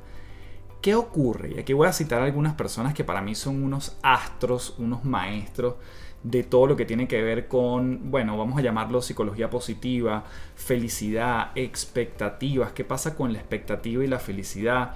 ¿Qué 0.82 0.96
ocurre? 0.96 1.54
Y 1.56 1.60
aquí 1.60 1.74
voy 1.74 1.88
a 1.88 1.94
citar 1.94 2.22
a 2.22 2.26
algunas 2.26 2.54
personas 2.54 2.94
que 2.94 3.04
para 3.04 3.22
mí 3.22 3.36
son 3.36 3.64
unos 3.64 3.98
astros, 4.02 4.76
unos 4.78 5.04
maestros 5.04 5.76
de 6.24 6.44
todo 6.44 6.68
lo 6.68 6.76
que 6.76 6.86
tiene 6.86 7.08
que 7.08 7.22
ver 7.22 7.48
con, 7.48 8.12
bueno, 8.12 8.38
vamos 8.38 8.58
a 8.58 8.62
llamarlo 8.62 9.02
psicología 9.02 9.50
positiva, 9.50 10.24
felicidad, 10.56 11.52
expectativas, 11.56 12.72
qué 12.74 12.84
pasa 12.84 13.16
con 13.16 13.34
la 13.34 13.40
expectativa 13.40 14.04
y 14.04 14.08
la 14.08 14.20
felicidad. 14.20 14.96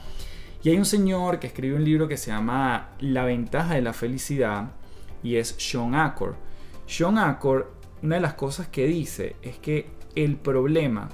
Y 0.63 0.69
hay 0.69 0.77
un 0.77 0.85
señor 0.85 1.39
que 1.39 1.47
escribe 1.47 1.75
un 1.75 1.83
libro 1.83 2.07
que 2.07 2.17
se 2.17 2.31
llama 2.31 2.91
La 2.99 3.25
ventaja 3.25 3.75
de 3.75 3.81
la 3.81 3.93
felicidad 3.93 4.71
y 5.21 5.35
es 5.35 5.55
Sean 5.57 5.95
Acor. 5.95 6.35
Sean 6.87 7.17
Acor 7.17 7.73
una 8.03 8.15
de 8.15 8.21
las 8.21 8.33
cosas 8.33 8.67
que 8.67 8.85
dice 8.85 9.37
es 9.41 9.57
que 9.57 9.89
el 10.15 10.35
problema 10.35 11.09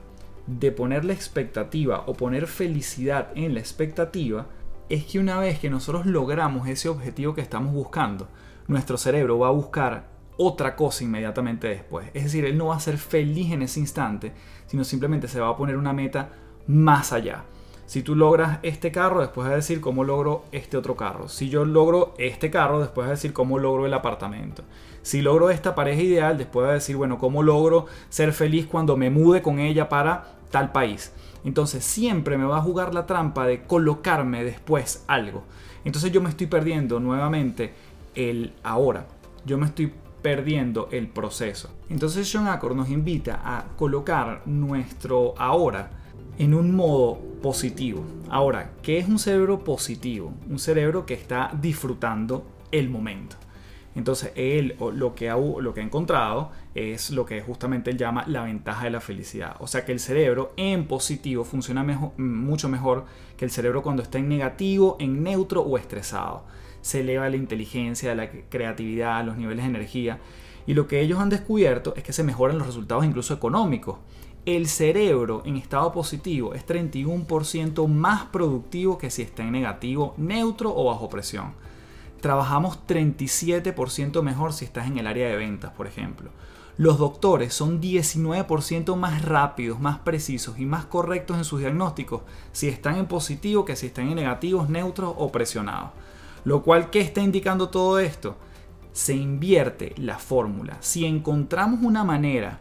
de 0.47 0.71
poner 0.71 1.05
la 1.05 1.13
expectativa 1.13 2.03
o 2.07 2.13
poner 2.13 2.47
felicidad 2.47 3.29
en 3.35 3.53
la 3.53 3.59
expectativa 3.59 4.47
es 4.89 5.05
que 5.05 5.19
una 5.19 5.37
vez 5.39 5.59
que 5.59 5.69
nosotros 5.69 6.07
logramos 6.07 6.67
ese 6.67 6.89
objetivo 6.89 7.35
que 7.35 7.41
estamos 7.41 7.73
buscando, 7.73 8.27
nuestro 8.67 8.97
cerebro 8.97 9.37
va 9.37 9.49
a 9.49 9.51
buscar 9.51 10.07
otra 10.37 10.75
cosa 10.75 11.03
inmediatamente 11.03 11.67
después. 11.67 12.07
Es 12.15 12.23
decir, 12.23 12.43
él 12.45 12.57
no 12.57 12.67
va 12.67 12.77
a 12.77 12.79
ser 12.79 12.97
feliz 12.97 13.51
en 13.51 13.61
ese 13.61 13.79
instante, 13.79 14.33
sino 14.65 14.83
simplemente 14.83 15.27
se 15.27 15.39
va 15.39 15.49
a 15.49 15.57
poner 15.57 15.77
una 15.77 15.93
meta 15.93 16.29
más 16.65 17.13
allá. 17.13 17.43
Si 17.85 18.03
tú 18.03 18.15
logras 18.15 18.59
este 18.61 18.91
carro, 18.91 19.21
después 19.21 19.45
vas 19.45 19.53
a 19.53 19.57
decir 19.57 19.81
cómo 19.81 20.03
logro 20.03 20.45
este 20.51 20.77
otro 20.77 20.95
carro. 20.95 21.27
Si 21.27 21.49
yo 21.49 21.65
logro 21.65 22.13
este 22.19 22.51
carro, 22.51 22.79
después 22.79 23.05
vas 23.05 23.11
a 23.11 23.15
decir 23.15 23.33
cómo 23.33 23.57
logro 23.57 23.85
el 23.85 23.93
apartamento. 23.95 24.63
Si 25.01 25.21
logro 25.21 25.49
esta 25.49 25.75
pareja 25.75 26.01
ideal, 26.01 26.37
después 26.37 26.65
va 26.65 26.71
a 26.71 26.75
decir, 26.75 26.95
bueno, 26.95 27.17
cómo 27.17 27.43
logro 27.43 27.85
ser 28.09 28.33
feliz 28.33 28.67
cuando 28.67 28.97
me 28.97 29.09
mude 29.09 29.41
con 29.41 29.59
ella 29.59 29.89
para 29.89 30.35
tal 30.51 30.71
país. 30.71 31.13
Entonces 31.43 31.83
siempre 31.85 32.37
me 32.37 32.45
va 32.45 32.57
a 32.57 32.61
jugar 32.61 32.93
la 32.93 33.05
trampa 33.05 33.45
de 33.45 33.63
colocarme 33.63 34.43
después 34.43 35.03
algo. 35.07 35.43
Entonces 35.85 36.11
yo 36.11 36.21
me 36.21 36.29
estoy 36.29 36.47
perdiendo 36.47 36.99
nuevamente 36.99 37.73
el 38.15 38.53
ahora. 38.63 39.07
Yo 39.45 39.57
me 39.57 39.65
estoy 39.65 39.93
perdiendo 40.21 40.89
el 40.91 41.07
proceso. 41.07 41.69
Entonces 41.89 42.29
Sean 42.29 42.47
Accord 42.47 42.75
nos 42.75 42.89
invita 42.89 43.41
a 43.43 43.65
colocar 43.77 44.41
nuestro 44.45 45.33
ahora 45.37 45.91
en 46.37 46.53
un 46.53 46.75
modo 46.75 47.17
positivo. 47.41 48.03
Ahora, 48.29 48.71
¿qué 48.81 48.97
es 48.97 49.07
un 49.07 49.19
cerebro 49.19 49.63
positivo? 49.63 50.33
Un 50.49 50.59
cerebro 50.59 51.05
que 51.05 51.13
está 51.13 51.51
disfrutando 51.59 52.45
el 52.71 52.89
momento. 52.89 53.35
Entonces, 53.95 54.31
él 54.35 54.75
lo 54.93 55.15
que, 55.15 55.29
ha, 55.29 55.35
lo 55.35 55.73
que 55.73 55.81
ha 55.81 55.83
encontrado 55.83 56.51
es 56.75 57.09
lo 57.09 57.25
que 57.25 57.41
justamente 57.41 57.89
él 57.89 57.97
llama 57.97 58.23
la 58.27 58.43
ventaja 58.43 58.85
de 58.85 58.91
la 58.91 59.01
felicidad. 59.01 59.55
O 59.59 59.67
sea 59.67 59.83
que 59.83 59.91
el 59.91 59.99
cerebro 59.99 60.53
en 60.57 60.85
positivo 60.85 61.43
funciona 61.43 61.83
mucho 62.17 62.69
mejor 62.69 63.05
que 63.35 63.45
el 63.45 63.51
cerebro 63.51 63.81
cuando 63.81 64.03
está 64.03 64.19
en 64.19 64.29
negativo, 64.29 64.95
en 64.99 65.23
neutro 65.23 65.61
o 65.61 65.77
estresado. 65.77 66.43
Se 66.81 67.01
eleva 67.01 67.29
la 67.29 67.35
inteligencia, 67.35 68.15
la 68.15 68.29
creatividad, 68.29 69.25
los 69.25 69.37
niveles 69.37 69.63
de 69.65 69.69
energía. 69.69 70.19
Y 70.67 70.75
lo 70.75 70.87
que 70.87 71.01
ellos 71.01 71.19
han 71.19 71.29
descubierto 71.29 71.93
es 71.97 72.03
que 72.03 72.13
se 72.13 72.23
mejoran 72.23 72.59
los 72.59 72.67
resultados 72.67 73.03
incluso 73.03 73.33
económicos 73.33 73.97
el 74.45 74.67
cerebro 74.67 75.43
en 75.45 75.57
estado 75.57 75.91
positivo 75.91 76.53
es 76.53 76.65
31% 76.65 77.87
más 77.87 78.25
productivo 78.25 78.97
que 78.97 79.11
si 79.11 79.21
está 79.21 79.43
en 79.43 79.51
negativo, 79.51 80.13
neutro 80.17 80.73
o 80.75 80.85
bajo 80.85 81.09
presión. 81.09 81.53
Trabajamos 82.21 82.79
37% 82.87 84.21
mejor 84.21 84.53
si 84.53 84.65
estás 84.65 84.87
en 84.87 84.97
el 84.97 85.07
área 85.07 85.29
de 85.29 85.35
ventas, 85.35 85.71
por 85.71 85.87
ejemplo. 85.87 86.31
Los 86.77 86.97
doctores 86.97 87.53
son 87.53 87.81
19% 87.81 88.95
más 88.95 89.25
rápidos, 89.25 89.81
más 89.81 89.99
precisos 89.99 90.59
y 90.59 90.65
más 90.65 90.85
correctos 90.85 91.37
en 91.37 91.43
sus 91.43 91.59
diagnósticos 91.59 92.21
si 92.53 92.69
están 92.69 92.95
en 92.95 93.05
positivo 93.05 93.65
que 93.65 93.75
si 93.75 93.87
están 93.87 94.07
en 94.07 94.15
negativos, 94.15 94.69
neutros 94.69 95.13
o 95.17 95.31
presionados. 95.31 95.91
Lo 96.45 96.63
cual, 96.63 96.89
¿qué 96.89 97.01
está 97.01 97.21
indicando 97.21 97.69
todo 97.69 97.99
esto? 97.99 98.37
Se 98.93 99.13
invierte 99.13 99.93
la 99.97 100.19
fórmula. 100.19 100.77
Si 100.79 101.05
encontramos 101.05 101.81
una 101.83 102.05
manera 102.05 102.59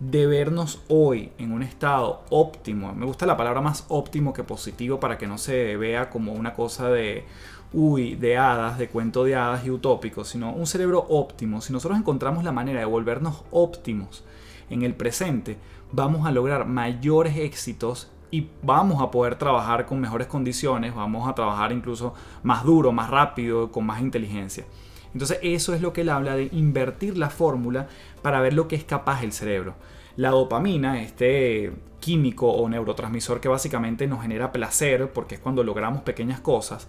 de 0.00 0.26
vernos 0.26 0.80
hoy 0.88 1.32
en 1.38 1.52
un 1.52 1.62
estado 1.62 2.22
óptimo. 2.30 2.94
Me 2.94 3.04
gusta 3.04 3.26
la 3.26 3.36
palabra 3.36 3.60
más 3.60 3.84
óptimo 3.88 4.32
que 4.32 4.44
positivo 4.44 5.00
para 5.00 5.18
que 5.18 5.26
no 5.26 5.38
se 5.38 5.76
vea 5.76 6.08
como 6.08 6.32
una 6.32 6.54
cosa 6.54 6.88
de, 6.88 7.24
uy, 7.72 8.14
de 8.14 8.36
hadas, 8.36 8.78
de 8.78 8.88
cuento 8.88 9.24
de 9.24 9.36
hadas 9.36 9.64
y 9.66 9.70
utópico, 9.70 10.24
sino 10.24 10.52
un 10.52 10.66
cerebro 10.66 11.04
óptimo. 11.08 11.60
Si 11.60 11.72
nosotros 11.72 11.98
encontramos 11.98 12.44
la 12.44 12.52
manera 12.52 12.80
de 12.80 12.86
volvernos 12.86 13.44
óptimos 13.50 14.24
en 14.70 14.82
el 14.82 14.94
presente, 14.94 15.58
vamos 15.92 16.26
a 16.26 16.32
lograr 16.32 16.66
mayores 16.66 17.36
éxitos 17.36 18.10
y 18.30 18.48
vamos 18.62 19.02
a 19.02 19.10
poder 19.10 19.36
trabajar 19.36 19.86
con 19.86 20.00
mejores 20.00 20.26
condiciones, 20.26 20.94
vamos 20.94 21.28
a 21.28 21.34
trabajar 21.34 21.72
incluso 21.72 22.14
más 22.42 22.64
duro, 22.64 22.92
más 22.92 23.10
rápido, 23.10 23.72
con 23.72 23.86
más 23.86 24.00
inteligencia. 24.00 24.64
Entonces 25.12 25.38
eso 25.42 25.74
es 25.74 25.80
lo 25.80 25.92
que 25.92 26.02
él 26.02 26.10
habla 26.10 26.36
de 26.36 26.50
invertir 26.52 27.16
la 27.16 27.30
fórmula 27.30 27.88
para 28.22 28.40
ver 28.40 28.52
lo 28.52 28.68
que 28.68 28.76
es 28.76 28.84
capaz 28.84 29.22
el 29.22 29.32
cerebro. 29.32 29.74
La 30.16 30.30
dopamina, 30.30 31.00
este 31.00 31.72
químico 32.00 32.50
o 32.50 32.68
neurotransmisor 32.68 33.40
que 33.40 33.48
básicamente 33.48 34.06
nos 34.06 34.22
genera 34.22 34.52
placer, 34.52 35.10
porque 35.12 35.36
es 35.36 35.40
cuando 35.40 35.64
logramos 35.64 36.02
pequeñas 36.02 36.40
cosas, 36.40 36.88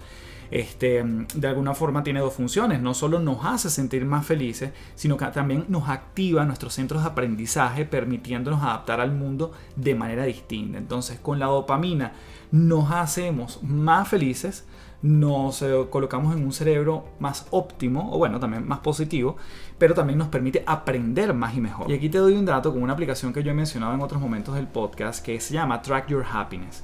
este, 0.52 1.04
de 1.04 1.48
alguna 1.48 1.74
forma 1.74 2.04
tiene 2.04 2.20
dos 2.20 2.34
funciones. 2.34 2.82
No 2.82 2.94
solo 2.94 3.20
nos 3.20 3.46
hace 3.46 3.70
sentir 3.70 4.06
más 4.06 4.26
felices, 4.26 4.72
sino 4.96 5.18
que 5.18 5.26
también 5.28 5.66
nos 5.68 5.90
activa 5.90 6.46
nuestros 6.46 6.74
centros 6.74 7.04
de 7.04 7.10
aprendizaje, 7.10 7.86
permitiéndonos 7.86 8.62
adaptar 8.64 9.00
al 9.00 9.12
mundo 9.12 9.52
de 9.76 9.96
manera 9.96 10.24
distinta. 10.24 10.78
Entonces, 10.78 11.20
con 11.20 11.40
la 11.40 11.48
dopamina 11.48 12.14
nos 12.52 12.92
hacemos 12.92 13.62
más 13.64 14.08
felices, 14.08 14.66
nos 15.02 15.62
eh, 15.62 15.72
colocamos 15.90 16.36
en 16.36 16.44
un 16.44 16.52
cerebro 16.52 17.06
más 17.20 17.48
óptimo, 17.52 18.10
o 18.12 18.18
bueno, 18.18 18.40
también 18.40 18.68
más 18.68 18.80
positivo, 18.80 19.38
pero 19.78 19.94
también 19.94 20.20
nos 20.20 20.28
permite 20.28 20.64
aprender 20.66 21.34
más 21.34 21.56
y 21.56 21.62
mejor. 21.62 21.90
Y 21.90 21.94
aquí 21.94 22.10
te 22.10 22.18
doy 22.18 22.34
un 22.34 22.46
dato 22.46 22.74
con 22.74 22.84
una 22.84 22.94
aplicación 22.94 23.32
que 23.32 23.44
yo 23.44 23.52
he 23.52 23.54
mencionado 23.54 23.94
en 23.94 24.02
otros 24.02 24.20
momentos 24.22 24.56
del 24.56 24.68
podcast 24.68 25.24
que 25.24 25.40
se 25.40 25.54
llama 25.54 25.82
Track 25.82 26.10
Your 26.10 26.26
Happiness. 26.30 26.84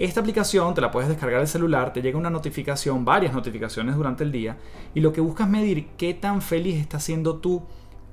Esta 0.00 0.20
aplicación 0.20 0.72
te 0.72 0.80
la 0.80 0.90
puedes 0.90 1.10
descargar 1.10 1.42
el 1.42 1.46
celular, 1.46 1.92
te 1.92 2.00
llega 2.00 2.16
una 2.16 2.30
notificación, 2.30 3.04
varias 3.04 3.34
notificaciones 3.34 3.96
durante 3.96 4.24
el 4.24 4.32
día, 4.32 4.56
y 4.94 5.00
lo 5.00 5.12
que 5.12 5.20
buscas 5.20 5.46
es 5.46 5.52
medir 5.52 5.88
qué 5.98 6.14
tan 6.14 6.40
feliz 6.40 6.80
estás 6.80 7.04
siendo 7.04 7.36
tú 7.36 7.64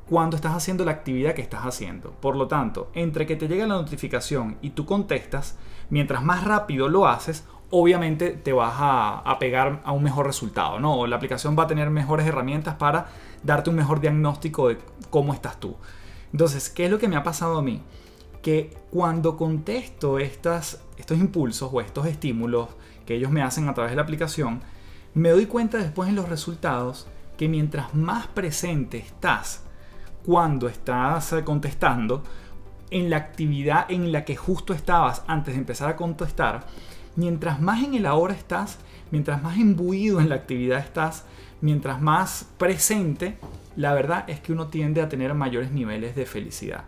cuando 0.09 0.35
estás 0.35 0.53
haciendo 0.53 0.83
la 0.83 0.91
actividad 0.91 1.33
que 1.33 1.41
estás 1.41 1.61
haciendo. 1.61 2.11
Por 2.11 2.35
lo 2.35 2.49
tanto, 2.49 2.91
entre 2.93 3.25
que 3.25 3.37
te 3.37 3.47
llega 3.47 3.65
la 3.65 3.75
notificación 3.75 4.57
y 4.61 4.71
tú 4.71 4.85
contestas, 4.85 5.57
mientras 5.89 6.21
más 6.25 6.43
rápido 6.43 6.89
lo 6.89 7.07
haces, 7.07 7.45
obviamente 7.69 8.31
te 8.31 8.51
vas 8.51 8.75
a, 8.79 9.37
pegar 9.39 9.81
a 9.85 9.93
un 9.93 10.03
mejor 10.03 10.25
resultado, 10.25 10.81
¿no? 10.81 11.07
La 11.07 11.15
aplicación 11.15 11.57
va 11.57 11.63
a 11.63 11.67
tener 11.67 11.89
mejores 11.89 12.27
herramientas 12.27 12.75
para 12.75 13.05
darte 13.43 13.69
un 13.69 13.77
mejor 13.77 14.01
diagnóstico 14.01 14.67
de 14.67 14.77
cómo 15.09 15.33
estás 15.33 15.57
tú. 15.57 15.77
Entonces, 16.33 16.69
¿qué 16.69 16.83
es 16.83 16.91
lo 16.91 16.99
que 16.99 17.07
me 17.07 17.15
ha 17.15 17.23
pasado 17.23 17.57
a 17.57 17.61
mí? 17.61 17.81
Que 18.47 18.73
cuando 18.91 19.35
contesto 19.35 20.19
estas, 20.19 20.81
estos 20.97 21.17
impulsos 21.17 21.69
o 21.69 21.81
estos 21.81 22.05
estímulos 22.05 22.69
que 23.05 23.15
ellos 23.15 23.29
me 23.29 23.41
hacen 23.41 23.67
a 23.67 23.73
través 23.73 23.91
de 23.91 23.97
la 23.97 24.03
aplicación, 24.03 24.61
me 25.13 25.31
doy 25.31 25.47
cuenta 25.47 25.79
después 25.79 26.07
en 26.07 26.15
los 26.15 26.29
resultados 26.29 27.07
que 27.35 27.49
mientras 27.49 27.93
más 27.93 28.27
presente 28.27 28.99
estás 28.99 29.65
cuando 30.25 30.69
estás 30.69 31.35
contestando, 31.43 32.23
en 32.89 33.09
la 33.09 33.17
actividad 33.17 33.91
en 33.91 34.13
la 34.13 34.23
que 34.23 34.37
justo 34.37 34.73
estabas 34.73 35.23
antes 35.27 35.53
de 35.53 35.59
empezar 35.59 35.89
a 35.89 35.97
contestar, 35.97 36.67
mientras 37.17 37.59
más 37.59 37.83
en 37.83 37.95
el 37.95 38.05
ahora 38.05 38.33
estás, 38.33 38.79
mientras 39.11 39.43
más 39.43 39.57
imbuido 39.57 40.21
en 40.21 40.29
la 40.29 40.35
actividad 40.35 40.79
estás, 40.79 41.25
mientras 41.59 42.01
más 42.01 42.47
presente, 42.57 43.37
la 43.75 43.93
verdad 43.93 44.23
es 44.29 44.39
que 44.39 44.53
uno 44.53 44.67
tiende 44.67 45.01
a 45.01 45.09
tener 45.09 45.33
mayores 45.33 45.69
niveles 45.69 46.15
de 46.15 46.25
felicidad. 46.25 46.85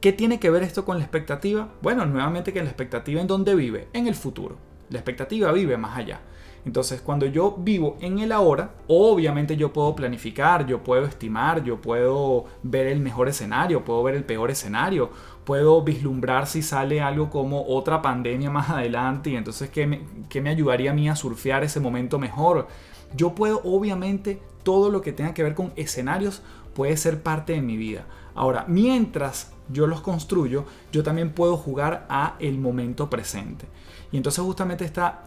¿Qué 0.00 0.12
tiene 0.12 0.38
que 0.38 0.50
ver 0.50 0.62
esto 0.62 0.84
con 0.84 0.98
la 0.98 1.04
expectativa? 1.04 1.68
Bueno, 1.82 2.04
nuevamente 2.06 2.52
que 2.52 2.62
la 2.62 2.68
expectativa 2.68 3.20
en 3.20 3.26
dónde 3.26 3.54
vive, 3.54 3.88
en 3.92 4.06
el 4.06 4.14
futuro. 4.14 4.56
La 4.90 4.98
expectativa 4.98 5.50
vive 5.52 5.76
más 5.76 5.96
allá. 5.96 6.20
Entonces, 6.66 7.00
cuando 7.00 7.26
yo 7.26 7.56
vivo 7.58 7.96
en 8.00 8.18
el 8.18 8.32
ahora, 8.32 8.72
obviamente 8.88 9.56
yo 9.56 9.72
puedo 9.72 9.94
planificar, 9.94 10.66
yo 10.66 10.82
puedo 10.82 11.06
estimar, 11.06 11.62
yo 11.62 11.80
puedo 11.80 12.46
ver 12.64 12.88
el 12.88 12.98
mejor 13.00 13.28
escenario, 13.28 13.84
puedo 13.84 14.02
ver 14.02 14.16
el 14.16 14.24
peor 14.24 14.50
escenario, 14.50 15.10
puedo 15.44 15.82
vislumbrar 15.82 16.48
si 16.48 16.62
sale 16.62 17.00
algo 17.00 17.30
como 17.30 17.64
otra 17.68 18.02
pandemia 18.02 18.50
más 18.50 18.68
adelante 18.68 19.30
y 19.30 19.36
entonces 19.36 19.70
qué 19.70 19.86
me, 19.86 20.50
ayudaría 20.50 20.90
a 20.90 20.94
mí 20.94 21.08
a 21.08 21.14
surfear 21.14 21.62
ese 21.62 21.78
momento 21.78 22.18
mejor. 22.18 22.66
Yo 23.14 23.34
puedo, 23.34 23.60
obviamente, 23.62 24.42
todo 24.64 24.90
lo 24.90 25.02
que 25.02 25.12
tenga 25.12 25.34
que 25.34 25.44
ver 25.44 25.54
con 25.54 25.72
escenarios 25.76 26.42
puede 26.74 26.96
ser 26.96 27.22
parte 27.22 27.52
de 27.52 27.62
mi 27.62 27.76
vida. 27.76 28.06
Ahora, 28.34 28.64
mientras 28.66 29.52
yo 29.68 29.86
los 29.86 30.00
construyo, 30.00 30.64
yo 30.92 31.02
también 31.02 31.32
puedo 31.32 31.56
jugar 31.56 32.06
a 32.08 32.36
el 32.38 32.58
momento 32.58 33.10
presente. 33.10 33.66
Y 34.12 34.16
entonces 34.16 34.44
justamente 34.44 34.84
esta 34.84 35.24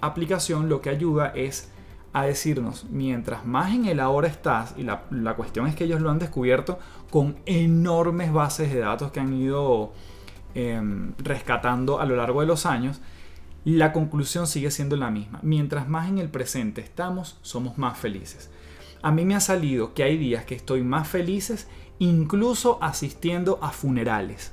aplicación 0.00 0.68
lo 0.68 0.80
que 0.80 0.90
ayuda 0.90 1.28
es 1.34 1.70
a 2.12 2.24
decirnos, 2.24 2.86
mientras 2.90 3.46
más 3.46 3.72
en 3.72 3.86
el 3.86 4.00
ahora 4.00 4.26
estás, 4.26 4.74
y 4.76 4.82
la, 4.82 5.34
cuestión 5.36 5.66
es 5.68 5.76
que 5.76 5.84
ellos 5.84 6.00
lo 6.00 6.10
han 6.10 6.18
descubierto 6.18 6.78
con 7.10 7.36
enormes 7.46 8.32
bases 8.32 8.72
de 8.72 8.80
datos 8.80 9.12
que 9.12 9.20
han 9.20 9.32
ido 9.32 9.92
em, 10.54 11.12
rescatando 11.18 12.00
a 12.00 12.06
lo 12.06 12.16
largo 12.16 12.40
de 12.40 12.48
los 12.48 12.66
años, 12.66 13.00
la 13.64 13.92
conclusión 13.92 14.46
sigue 14.46 14.70
siendo 14.70 14.96
la 14.96 15.10
misma. 15.10 15.38
Mientras 15.42 15.88
más 15.88 16.08
en 16.08 16.18
el 16.18 16.30
presente 16.30 16.80
estamos, 16.80 17.38
somos 17.42 17.78
más 17.78 17.96
felices. 17.96 18.50
A 19.02 19.12
mí 19.12 19.24
me 19.24 19.36
ha 19.36 19.40
salido 19.40 19.94
que 19.94 20.02
hay 20.02 20.16
días 20.16 20.44
que 20.44 20.54
estoy 20.54 20.82
más 20.82 21.06
felices 21.06 21.68
incluso 22.00 22.78
asistiendo 22.82 23.58
a 23.62 23.70
funerales. 23.70 24.52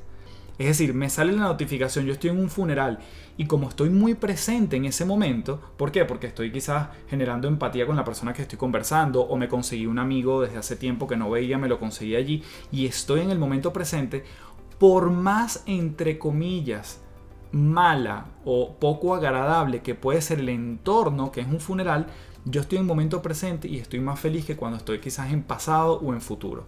Es 0.60 0.68
decir, 0.68 0.94
me 0.94 1.10
sale 1.10 1.32
la 1.32 1.44
notificación, 1.44 2.06
yo 2.06 2.14
estoy 2.14 2.32
en 2.32 2.40
un 2.40 2.50
funeral 2.50 3.00
y 3.38 3.46
como 3.46 3.70
estoy 3.70 3.90
muy 3.90 4.16
presente 4.16 4.76
en 4.76 4.86
ese 4.86 5.06
momento, 5.06 5.62
¿por 5.78 5.92
qué? 5.92 6.04
Porque 6.04 6.28
estoy 6.28 6.52
quizás 6.52 6.90
generando 7.08 7.48
empatía 7.48 7.86
con 7.86 7.96
la 7.96 8.04
persona 8.04 8.34
que 8.34 8.42
estoy 8.42 8.58
conversando 8.58 9.22
o 9.22 9.38
me 9.38 9.48
conseguí 9.48 9.86
un 9.86 10.00
amigo 10.00 10.42
desde 10.42 10.58
hace 10.58 10.76
tiempo 10.76 11.08
que 11.08 11.16
no 11.16 11.30
veía, 11.30 11.58
me 11.58 11.70
lo 11.70 11.80
conseguí 11.80 12.16
allí 12.16 12.44
y 12.72 12.86
estoy 12.86 13.22
en 13.22 13.30
el 13.30 13.40
momento 13.40 13.72
presente, 13.72 14.24
por 14.80 15.10
más 15.12 15.64
entre 15.68 16.18
comillas 16.18 17.02
mala 17.52 18.26
o 18.44 18.76
poco 18.76 19.16
agradable 19.16 19.82
que 19.82 19.96
puede 19.96 20.22
ser 20.22 20.40
el 20.40 20.50
entorno 20.50 21.32
que 21.32 21.42
es 21.42 21.48
un 21.48 21.62
funeral, 21.62 22.08
yo 22.46 22.62
estoy 22.62 22.80
en 22.80 22.86
momento 22.88 23.22
presente 23.22 23.68
y 23.68 23.78
estoy 23.78 24.00
más 24.00 24.20
feliz 24.20 24.46
que 24.46 24.58
cuando 24.58 24.78
estoy 24.78 25.00
quizás 25.00 25.32
en 25.32 25.44
pasado 25.44 26.00
o 26.00 26.14
en 26.14 26.22
futuro. 26.22 26.66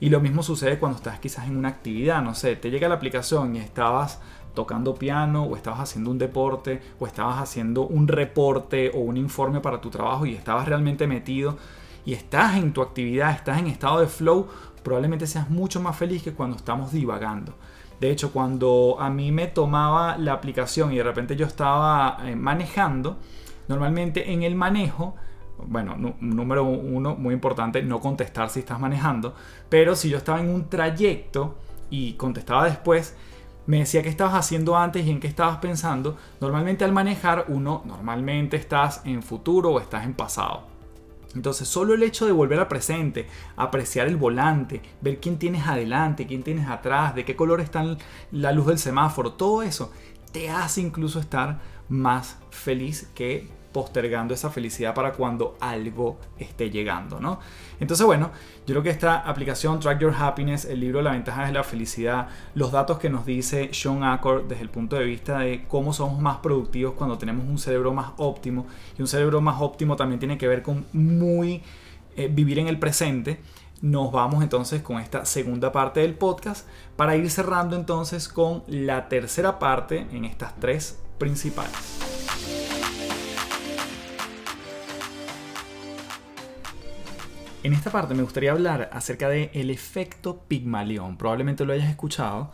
Y 0.00 0.10
lo 0.10 0.20
mismo 0.20 0.42
sucede 0.42 0.78
cuando 0.78 0.98
estás 0.98 1.18
quizás 1.18 1.46
en 1.46 1.56
una 1.56 1.68
actividad, 1.68 2.22
no 2.22 2.34
sé, 2.34 2.56
te 2.56 2.70
llega 2.70 2.88
la 2.88 2.96
aplicación 2.96 3.56
y 3.56 3.60
estabas 3.60 4.20
tocando 4.54 4.94
piano 4.94 5.44
o 5.44 5.56
estabas 5.56 5.80
haciendo 5.80 6.10
un 6.10 6.18
deporte 6.18 6.80
o 6.98 7.06
estabas 7.06 7.38
haciendo 7.38 7.86
un 7.86 8.08
reporte 8.08 8.90
o 8.94 8.98
un 8.98 9.16
informe 9.16 9.60
para 9.60 9.80
tu 9.80 9.90
trabajo 9.90 10.26
y 10.26 10.34
estabas 10.34 10.66
realmente 10.66 11.06
metido 11.06 11.56
y 12.04 12.14
estás 12.14 12.56
en 12.56 12.72
tu 12.72 12.82
actividad, 12.82 13.32
estás 13.32 13.58
en 13.58 13.66
estado 13.66 14.00
de 14.00 14.06
flow, 14.06 14.48
probablemente 14.82 15.26
seas 15.26 15.50
mucho 15.50 15.80
más 15.80 15.96
feliz 15.96 16.22
que 16.22 16.32
cuando 16.32 16.56
estamos 16.56 16.92
divagando. 16.92 17.54
De 18.00 18.10
hecho, 18.10 18.32
cuando 18.32 18.96
a 18.98 19.10
mí 19.10 19.32
me 19.32 19.46
tomaba 19.46 20.16
la 20.18 20.32
aplicación 20.32 20.92
y 20.92 20.96
de 20.96 21.02
repente 21.02 21.34
yo 21.34 21.46
estaba 21.46 22.18
eh, 22.24 22.36
manejando, 22.36 23.18
normalmente 23.68 24.32
en 24.32 24.42
el 24.42 24.54
manejo 24.54 25.16
bueno, 25.64 25.96
número 26.20 26.64
uno, 26.64 27.14
muy 27.16 27.34
importante, 27.34 27.82
no 27.82 28.00
contestar 28.00 28.50
si 28.50 28.60
estás 28.60 28.78
manejando, 28.78 29.34
pero 29.68 29.96
si 29.96 30.08
yo 30.08 30.18
estaba 30.18 30.40
en 30.40 30.50
un 30.50 30.68
trayecto 30.68 31.56
y 31.90 32.14
contestaba 32.14 32.64
después, 32.64 33.16
me 33.66 33.78
decía 33.78 34.02
qué 34.02 34.08
estabas 34.08 34.34
haciendo 34.34 34.76
antes 34.76 35.06
y 35.06 35.10
en 35.10 35.20
qué 35.20 35.26
estabas 35.26 35.58
pensando. 35.58 36.16
Normalmente 36.40 36.84
al 36.84 36.92
manejar 36.92 37.46
uno, 37.48 37.82
normalmente 37.84 38.56
estás 38.56 39.02
en 39.04 39.22
futuro 39.22 39.70
o 39.70 39.80
estás 39.80 40.04
en 40.04 40.14
pasado. 40.14 40.64
Entonces 41.34 41.68
solo 41.68 41.94
el 41.94 42.02
hecho 42.02 42.26
de 42.26 42.32
volver 42.32 42.58
al 42.58 42.68
presente, 42.68 43.26
apreciar 43.56 44.06
el 44.06 44.16
volante, 44.16 44.80
ver 45.02 45.20
quién 45.20 45.38
tienes 45.38 45.66
adelante, 45.66 46.26
quién 46.26 46.42
tienes 46.42 46.68
atrás, 46.68 47.14
de 47.14 47.24
qué 47.24 47.36
color 47.36 47.60
está 47.60 47.84
la 48.30 48.52
luz 48.52 48.66
del 48.66 48.78
semáforo, 48.78 49.32
todo 49.32 49.62
eso 49.62 49.92
te 50.32 50.48
hace 50.48 50.80
incluso 50.80 51.20
estar 51.20 51.60
más 51.88 52.38
feliz 52.50 53.10
que 53.14 53.48
postergando 53.76 54.32
esa 54.32 54.48
felicidad 54.48 54.94
para 54.94 55.12
cuando 55.12 55.58
algo 55.60 56.16
esté 56.38 56.70
llegando, 56.70 57.20
¿no? 57.20 57.40
Entonces, 57.78 58.06
bueno, 58.06 58.30
yo 58.66 58.72
creo 58.72 58.82
que 58.82 58.88
esta 58.88 59.18
aplicación 59.18 59.80
Track 59.80 60.00
Your 60.00 60.14
Happiness, 60.18 60.64
el 60.64 60.80
libro 60.80 61.02
La 61.02 61.10
ventaja 61.10 61.44
de 61.44 61.52
la 61.52 61.62
felicidad, 61.62 62.28
los 62.54 62.72
datos 62.72 62.98
que 62.98 63.10
nos 63.10 63.26
dice 63.26 63.68
Sean 63.74 64.02
Accord 64.02 64.44
desde 64.44 64.62
el 64.62 64.70
punto 64.70 64.96
de 64.96 65.04
vista 65.04 65.40
de 65.40 65.66
cómo 65.68 65.92
somos 65.92 66.18
más 66.18 66.38
productivos 66.38 66.94
cuando 66.94 67.18
tenemos 67.18 67.46
un 67.46 67.58
cerebro 67.58 67.92
más 67.92 68.12
óptimo, 68.16 68.66
y 68.96 69.02
un 69.02 69.08
cerebro 69.08 69.42
más 69.42 69.60
óptimo 69.60 69.94
también 69.94 70.20
tiene 70.20 70.38
que 70.38 70.48
ver 70.48 70.62
con 70.62 70.86
muy 70.94 71.62
eh, 72.16 72.30
vivir 72.32 72.58
en 72.58 72.68
el 72.68 72.78
presente. 72.78 73.40
Nos 73.82 74.10
vamos 74.10 74.42
entonces 74.42 74.80
con 74.80 74.98
esta 75.00 75.26
segunda 75.26 75.70
parte 75.70 76.00
del 76.00 76.14
podcast 76.14 76.66
para 76.96 77.14
ir 77.14 77.30
cerrando 77.30 77.76
entonces 77.76 78.26
con 78.26 78.62
la 78.68 79.10
tercera 79.10 79.58
parte 79.58 80.06
en 80.12 80.24
estas 80.24 80.58
tres 80.58 80.98
principales. 81.18 82.25
En 87.66 87.72
esta 87.72 87.90
parte 87.90 88.14
me 88.14 88.22
gustaría 88.22 88.52
hablar 88.52 88.90
acerca 88.92 89.28
del 89.28 89.50
el 89.52 89.70
efecto 89.70 90.44
Pigmalión. 90.46 91.18
Probablemente 91.18 91.64
lo 91.64 91.72
hayas 91.72 91.90
escuchado 91.90 92.52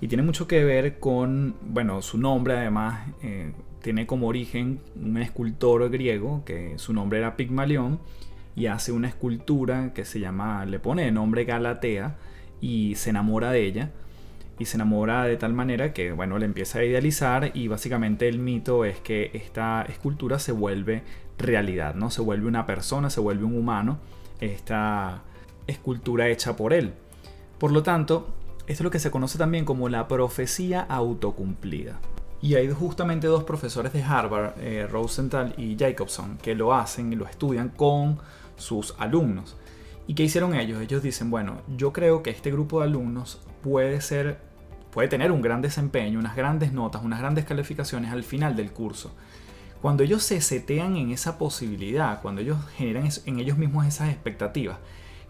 y 0.00 0.08
tiene 0.08 0.24
mucho 0.24 0.48
que 0.48 0.64
ver 0.64 0.98
con, 0.98 1.54
bueno, 1.62 2.02
su 2.02 2.18
nombre 2.18 2.56
además 2.56 3.06
eh, 3.22 3.52
tiene 3.80 4.08
como 4.08 4.26
origen 4.26 4.80
un 4.96 5.16
escultor 5.18 5.88
griego 5.90 6.42
que 6.44 6.76
su 6.76 6.92
nombre 6.92 7.20
era 7.20 7.36
Pigmalión 7.36 8.00
y 8.56 8.66
hace 8.66 8.90
una 8.90 9.06
escultura 9.06 9.92
que 9.94 10.04
se 10.04 10.18
llama, 10.18 10.66
le 10.66 10.80
pone 10.80 11.04
de 11.04 11.12
nombre 11.12 11.44
Galatea 11.44 12.16
y 12.60 12.96
se 12.96 13.10
enamora 13.10 13.52
de 13.52 13.64
ella 13.64 13.92
y 14.58 14.64
se 14.64 14.76
enamora 14.76 15.22
de 15.22 15.36
tal 15.36 15.52
manera 15.52 15.92
que, 15.92 16.10
bueno, 16.10 16.36
le 16.36 16.46
empieza 16.46 16.80
a 16.80 16.84
idealizar 16.84 17.52
y 17.54 17.68
básicamente 17.68 18.26
el 18.26 18.40
mito 18.40 18.84
es 18.84 18.98
que 18.98 19.30
esta 19.34 19.82
escultura 19.88 20.40
se 20.40 20.50
vuelve 20.50 21.04
realidad, 21.38 21.94
¿no? 21.94 22.10
Se 22.10 22.22
vuelve 22.22 22.48
una 22.48 22.66
persona, 22.66 23.08
se 23.08 23.20
vuelve 23.20 23.44
un 23.44 23.56
humano 23.56 24.00
esta 24.40 25.22
escultura 25.66 26.28
hecha 26.28 26.56
por 26.56 26.72
él. 26.72 26.94
Por 27.58 27.72
lo 27.72 27.82
tanto, 27.82 28.28
esto 28.66 28.82
es 28.82 28.84
lo 28.84 28.90
que 28.90 28.98
se 28.98 29.10
conoce 29.10 29.38
también 29.38 29.64
como 29.64 29.88
la 29.88 30.08
profecía 30.08 30.82
autocumplida. 30.82 32.00
Y 32.40 32.54
hay 32.54 32.70
justamente 32.70 33.26
dos 33.26 33.44
profesores 33.44 33.92
de 33.92 34.02
Harvard, 34.02 34.52
eh, 34.60 34.86
Rosenthal 34.86 35.54
y 35.56 35.76
Jacobson, 35.76 36.38
que 36.38 36.54
lo 36.54 36.72
hacen 36.72 37.12
y 37.12 37.16
lo 37.16 37.26
estudian 37.26 37.70
con 37.70 38.18
sus 38.56 38.94
alumnos. 38.98 39.56
¿Y 40.06 40.14
qué 40.14 40.22
hicieron 40.22 40.54
ellos? 40.54 40.80
Ellos 40.80 41.02
dicen, 41.02 41.30
bueno, 41.30 41.62
yo 41.76 41.92
creo 41.92 42.22
que 42.22 42.30
este 42.30 42.50
grupo 42.52 42.80
de 42.80 42.86
alumnos 42.86 43.40
puede 43.62 44.00
ser, 44.00 44.38
puede 44.92 45.08
tener 45.08 45.32
un 45.32 45.42
gran 45.42 45.62
desempeño, 45.62 46.18
unas 46.18 46.36
grandes 46.36 46.72
notas, 46.72 47.02
unas 47.02 47.18
grandes 47.18 47.44
calificaciones 47.44 48.12
al 48.12 48.22
final 48.22 48.54
del 48.54 48.70
curso. 48.72 49.12
Cuando 49.80 50.02
ellos 50.02 50.24
se 50.24 50.40
setean 50.40 50.96
en 50.96 51.12
esa 51.12 51.38
posibilidad, 51.38 52.20
cuando 52.20 52.40
ellos 52.40 52.58
generan 52.76 53.08
en 53.26 53.38
ellos 53.38 53.58
mismos 53.58 53.86
esas 53.86 54.08
expectativas, 54.08 54.78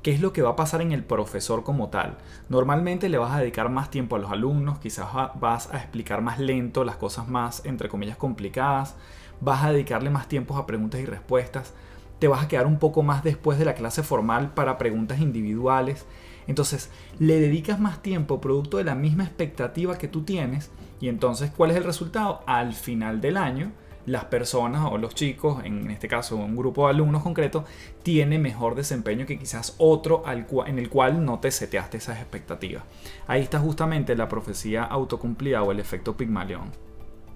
¿qué 0.02 0.10
es 0.10 0.22
lo 0.22 0.32
que 0.32 0.40
va 0.40 0.50
a 0.50 0.56
pasar 0.56 0.80
en 0.80 0.92
el 0.92 1.04
profesor 1.04 1.64
como 1.64 1.90
tal? 1.90 2.16
Normalmente 2.48 3.10
le 3.10 3.18
vas 3.18 3.32
a 3.32 3.40
dedicar 3.40 3.68
más 3.68 3.90
tiempo 3.90 4.16
a 4.16 4.18
los 4.18 4.30
alumnos, 4.30 4.78
quizás 4.78 5.08
vas 5.38 5.68
a 5.70 5.76
explicar 5.76 6.22
más 6.22 6.38
lento 6.38 6.82
las 6.84 6.96
cosas 6.96 7.28
más, 7.28 7.66
entre 7.66 7.90
comillas, 7.90 8.16
complicadas, 8.16 8.96
vas 9.42 9.64
a 9.64 9.72
dedicarle 9.72 10.08
más 10.08 10.28
tiempo 10.28 10.56
a 10.56 10.64
preguntas 10.64 11.00
y 11.02 11.04
respuestas, 11.04 11.74
te 12.18 12.26
vas 12.26 12.42
a 12.42 12.48
quedar 12.48 12.66
un 12.66 12.78
poco 12.78 13.02
más 13.02 13.22
después 13.22 13.58
de 13.58 13.66
la 13.66 13.74
clase 13.74 14.02
formal 14.02 14.54
para 14.54 14.78
preguntas 14.78 15.20
individuales. 15.20 16.06
Entonces, 16.46 16.90
le 17.18 17.38
dedicas 17.38 17.78
más 17.78 18.00
tiempo 18.00 18.40
producto 18.40 18.78
de 18.78 18.84
la 18.84 18.94
misma 18.94 19.24
expectativa 19.24 19.98
que 19.98 20.08
tú 20.08 20.22
tienes 20.22 20.70
y 21.00 21.08
entonces, 21.08 21.50
¿cuál 21.54 21.70
es 21.70 21.76
el 21.76 21.84
resultado? 21.84 22.40
Al 22.46 22.72
final 22.72 23.20
del 23.20 23.36
año, 23.36 23.72
las 24.08 24.24
personas 24.24 24.88
o 24.90 24.96
los 24.96 25.14
chicos, 25.14 25.62
en 25.64 25.90
este 25.90 26.08
caso 26.08 26.36
un 26.36 26.56
grupo 26.56 26.84
de 26.84 26.90
alumnos 26.90 27.22
concreto, 27.22 27.64
tiene 28.02 28.38
mejor 28.38 28.74
desempeño 28.74 29.26
que 29.26 29.38
quizás 29.38 29.74
otro 29.78 30.24
en 30.66 30.78
el 30.78 30.88
cual 30.88 31.24
no 31.24 31.40
te 31.40 31.50
seteaste 31.50 31.98
esas 31.98 32.18
expectativas. 32.18 32.84
Ahí 33.26 33.42
está 33.42 33.58
justamente 33.58 34.16
la 34.16 34.28
profecía 34.28 34.84
autocumplida 34.84 35.62
o 35.62 35.72
el 35.72 35.80
efecto 35.80 36.16
Pigmalión. 36.16 36.70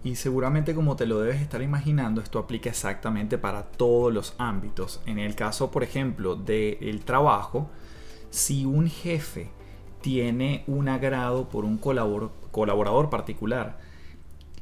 Y 0.02 0.16
seguramente 0.16 0.74
como 0.74 0.96
te 0.96 1.06
lo 1.06 1.20
debes 1.20 1.40
estar 1.40 1.62
imaginando, 1.62 2.20
esto 2.20 2.38
aplica 2.38 2.70
exactamente 2.70 3.38
para 3.38 3.64
todos 3.64 4.12
los 4.12 4.34
ámbitos. 4.38 5.00
En 5.06 5.18
el 5.18 5.34
caso, 5.34 5.70
por 5.70 5.84
ejemplo, 5.84 6.34
del 6.36 7.04
trabajo, 7.04 7.70
si 8.30 8.64
un 8.64 8.88
jefe 8.88 9.50
tiene 10.00 10.64
un 10.66 10.88
agrado 10.88 11.48
por 11.48 11.64
un 11.64 11.76
colaborador 11.78 13.10
particular, 13.10 13.78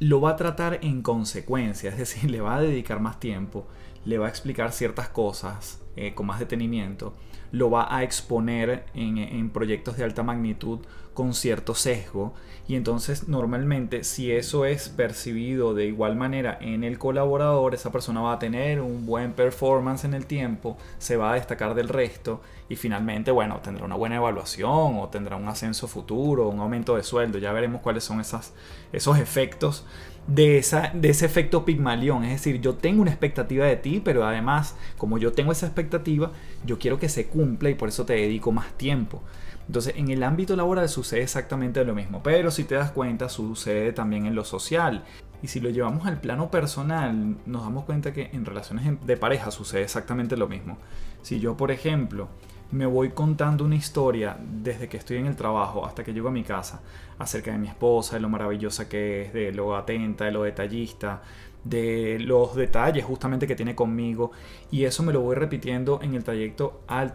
lo 0.00 0.20
va 0.20 0.30
a 0.30 0.36
tratar 0.36 0.80
en 0.82 1.02
consecuencia, 1.02 1.90
es 1.90 1.98
decir, 1.98 2.30
le 2.30 2.40
va 2.40 2.56
a 2.56 2.60
dedicar 2.60 2.98
más 3.00 3.20
tiempo, 3.20 3.68
le 4.04 4.18
va 4.18 4.26
a 4.26 4.30
explicar 4.30 4.72
ciertas 4.72 5.10
cosas 5.10 5.80
eh, 5.94 6.14
con 6.14 6.26
más 6.26 6.40
detenimiento, 6.40 7.14
lo 7.52 7.70
va 7.70 7.94
a 7.94 8.02
exponer 8.02 8.84
en, 8.94 9.50
proyectos 9.50 9.96
de 9.96 10.04
alta 10.04 10.22
magnitud 10.22 10.80
con 11.14 11.34
cierto 11.34 11.74
sesgo 11.74 12.34
y 12.68 12.76
entonces 12.76 13.28
normalmente 13.28 14.04
si 14.04 14.30
eso 14.30 14.64
es 14.64 14.88
percibido 14.88 15.74
de 15.74 15.86
igual 15.86 16.14
manera 16.14 16.56
en 16.60 16.84
el 16.84 16.98
colaborador, 16.98 17.74
esa 17.74 17.90
persona 17.90 18.20
va 18.20 18.34
a 18.34 18.38
tener 18.38 18.80
un 18.80 19.06
buen 19.06 19.32
performance 19.32 20.04
en 20.04 20.14
el 20.14 20.26
tiempo, 20.26 20.78
se 20.98 21.16
va 21.16 21.32
a 21.32 21.34
destacar 21.34 21.74
del 21.74 21.88
resto 21.88 22.40
y 22.68 22.76
finalmente, 22.76 23.32
bueno, 23.32 23.58
tendrá 23.60 23.84
una 23.84 23.96
buena 23.96 24.16
evaluación 24.16 24.98
o 25.00 25.08
tendrá 25.08 25.34
un 25.34 25.48
ascenso 25.48 25.88
futuro, 25.88 26.48
un 26.48 26.60
aumento 26.60 26.94
de 26.94 27.02
sueldo, 27.02 27.38
ya 27.38 27.52
veremos 27.52 27.80
cuáles 27.80 28.04
son 28.04 28.20
esas, 28.20 28.54
esos 28.92 29.18
efectos 29.18 29.84
de, 30.26 30.58
esa, 30.58 30.92
de 30.94 31.10
ese 31.10 31.26
efecto 31.26 31.64
Pigmalión. 31.64 32.24
Es 32.24 32.30
decir, 32.30 32.60
yo 32.60 32.74
tengo 32.74 33.02
una 33.02 33.10
expectativa 33.10 33.66
de 33.66 33.76
ti, 33.76 34.00
pero 34.04 34.24
además, 34.24 34.76
como 34.96 35.18
yo 35.18 35.32
tengo 35.32 35.52
esa 35.52 35.66
expectativa, 35.66 36.30
yo 36.64 36.78
quiero 36.78 36.98
que 36.98 37.08
se 37.08 37.26
cumpla 37.26 37.39
y 37.40 37.74
por 37.74 37.88
eso 37.88 38.04
te 38.04 38.14
dedico 38.14 38.52
más 38.52 38.72
tiempo. 38.74 39.22
Entonces, 39.66 39.94
en 39.96 40.10
el 40.10 40.22
ámbito 40.22 40.56
laboral 40.56 40.88
sucede 40.88 41.22
exactamente 41.22 41.84
lo 41.84 41.94
mismo, 41.94 42.22
pero 42.22 42.50
si 42.50 42.64
te 42.64 42.74
das 42.74 42.90
cuenta, 42.90 43.28
sucede 43.28 43.92
también 43.92 44.26
en 44.26 44.34
lo 44.34 44.44
social. 44.44 45.04
Y 45.42 45.48
si 45.48 45.60
lo 45.60 45.70
llevamos 45.70 46.06
al 46.06 46.20
plano 46.20 46.50
personal, 46.50 47.36
nos 47.46 47.62
damos 47.62 47.84
cuenta 47.84 48.12
que 48.12 48.30
en 48.32 48.44
relaciones 48.44 49.06
de 49.06 49.16
pareja 49.16 49.50
sucede 49.50 49.82
exactamente 49.82 50.36
lo 50.36 50.48
mismo. 50.48 50.76
Si 51.22 51.40
yo, 51.40 51.56
por 51.56 51.70
ejemplo, 51.70 52.28
me 52.72 52.86
voy 52.86 53.10
contando 53.10 53.64
una 53.64 53.76
historia 53.76 54.36
desde 54.40 54.88
que 54.88 54.96
estoy 54.96 55.16
en 55.16 55.26
el 55.26 55.36
trabajo 55.36 55.84
hasta 55.84 56.04
que 56.04 56.12
llego 56.12 56.28
a 56.28 56.32
mi 56.32 56.44
casa 56.44 56.80
acerca 57.18 57.50
de 57.52 57.58
mi 57.58 57.68
esposa, 57.68 58.16
de 58.16 58.20
lo 58.20 58.28
maravillosa 58.28 58.88
que 58.88 59.22
es, 59.22 59.32
de 59.32 59.52
lo 59.52 59.76
atenta, 59.76 60.24
de 60.24 60.30
lo 60.30 60.42
detallista, 60.42 61.22
de 61.64 62.18
los 62.20 62.54
detalles 62.54 63.04
justamente 63.04 63.46
que 63.46 63.54
tiene 63.54 63.74
conmigo 63.74 64.32
y 64.70 64.84
eso 64.84 65.02
me 65.02 65.12
lo 65.12 65.20
voy 65.20 65.36
repitiendo 65.36 66.00
en 66.02 66.14
el 66.14 66.24
trayecto 66.24 66.80
a, 66.88 67.12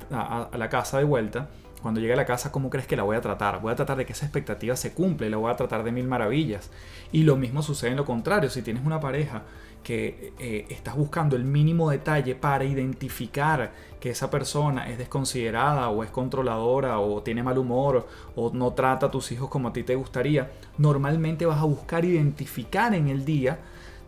la 0.55 0.69
casa 0.69 0.97
de 0.97 1.03
vuelta. 1.03 1.49
Cuando 1.81 1.99
llegue 1.99 2.13
a 2.13 2.17
la 2.17 2.25
casa, 2.25 2.51
¿cómo 2.51 2.71
crees 2.71 2.87
que 2.87 2.95
la 2.95 3.03
voy 3.03 3.15
a 3.15 3.21
tratar? 3.21 3.61
Voy 3.61 3.71
a 3.71 3.75
tratar 3.75 3.97
de 3.97 4.07
que 4.07 4.13
esa 4.13 4.25
expectativa 4.25 4.75
se 4.75 4.93
cumpla 4.93 5.27
y 5.27 5.29
la 5.29 5.37
voy 5.37 5.51
a 5.51 5.55
tratar 5.55 5.83
de 5.83 5.91
mil 5.91 6.07
maravillas. 6.07 6.71
Y 7.11 7.23
lo 7.23 7.35
mismo 7.35 7.61
sucede 7.61 7.91
en 7.91 7.97
lo 7.97 8.05
contrario. 8.05 8.49
Si 8.49 8.63
tienes 8.63 8.83
una 8.83 8.99
pareja 8.99 9.43
que 9.85 10.33
eh, 10.39 10.65
estás 10.69 10.95
buscando 10.95 11.35
el 11.35 11.43
mínimo 11.43 11.91
detalle 11.91 12.33
para 12.33 12.63
identificar 12.65 13.71
que 13.99 14.09
esa 14.09 14.31
persona 14.31 14.89
es 14.89 14.97
desconsiderada 14.97 15.89
o 15.89 16.03
es 16.03 16.09
controladora 16.09 16.97
o 16.99 17.21
tiene 17.21 17.43
mal 17.43 17.59
humor 17.59 18.07
o 18.35 18.49
no 18.51 18.73
trata 18.73 19.05
a 19.05 19.11
tus 19.11 19.31
hijos 19.31 19.47
como 19.49 19.67
a 19.67 19.73
ti 19.73 19.83
te 19.83 19.93
gustaría, 19.93 20.51
normalmente 20.79 21.45
vas 21.45 21.59
a 21.59 21.65
buscar 21.65 22.03
identificar 22.03 22.95
en 22.95 23.09
el 23.09 23.25
día 23.25 23.59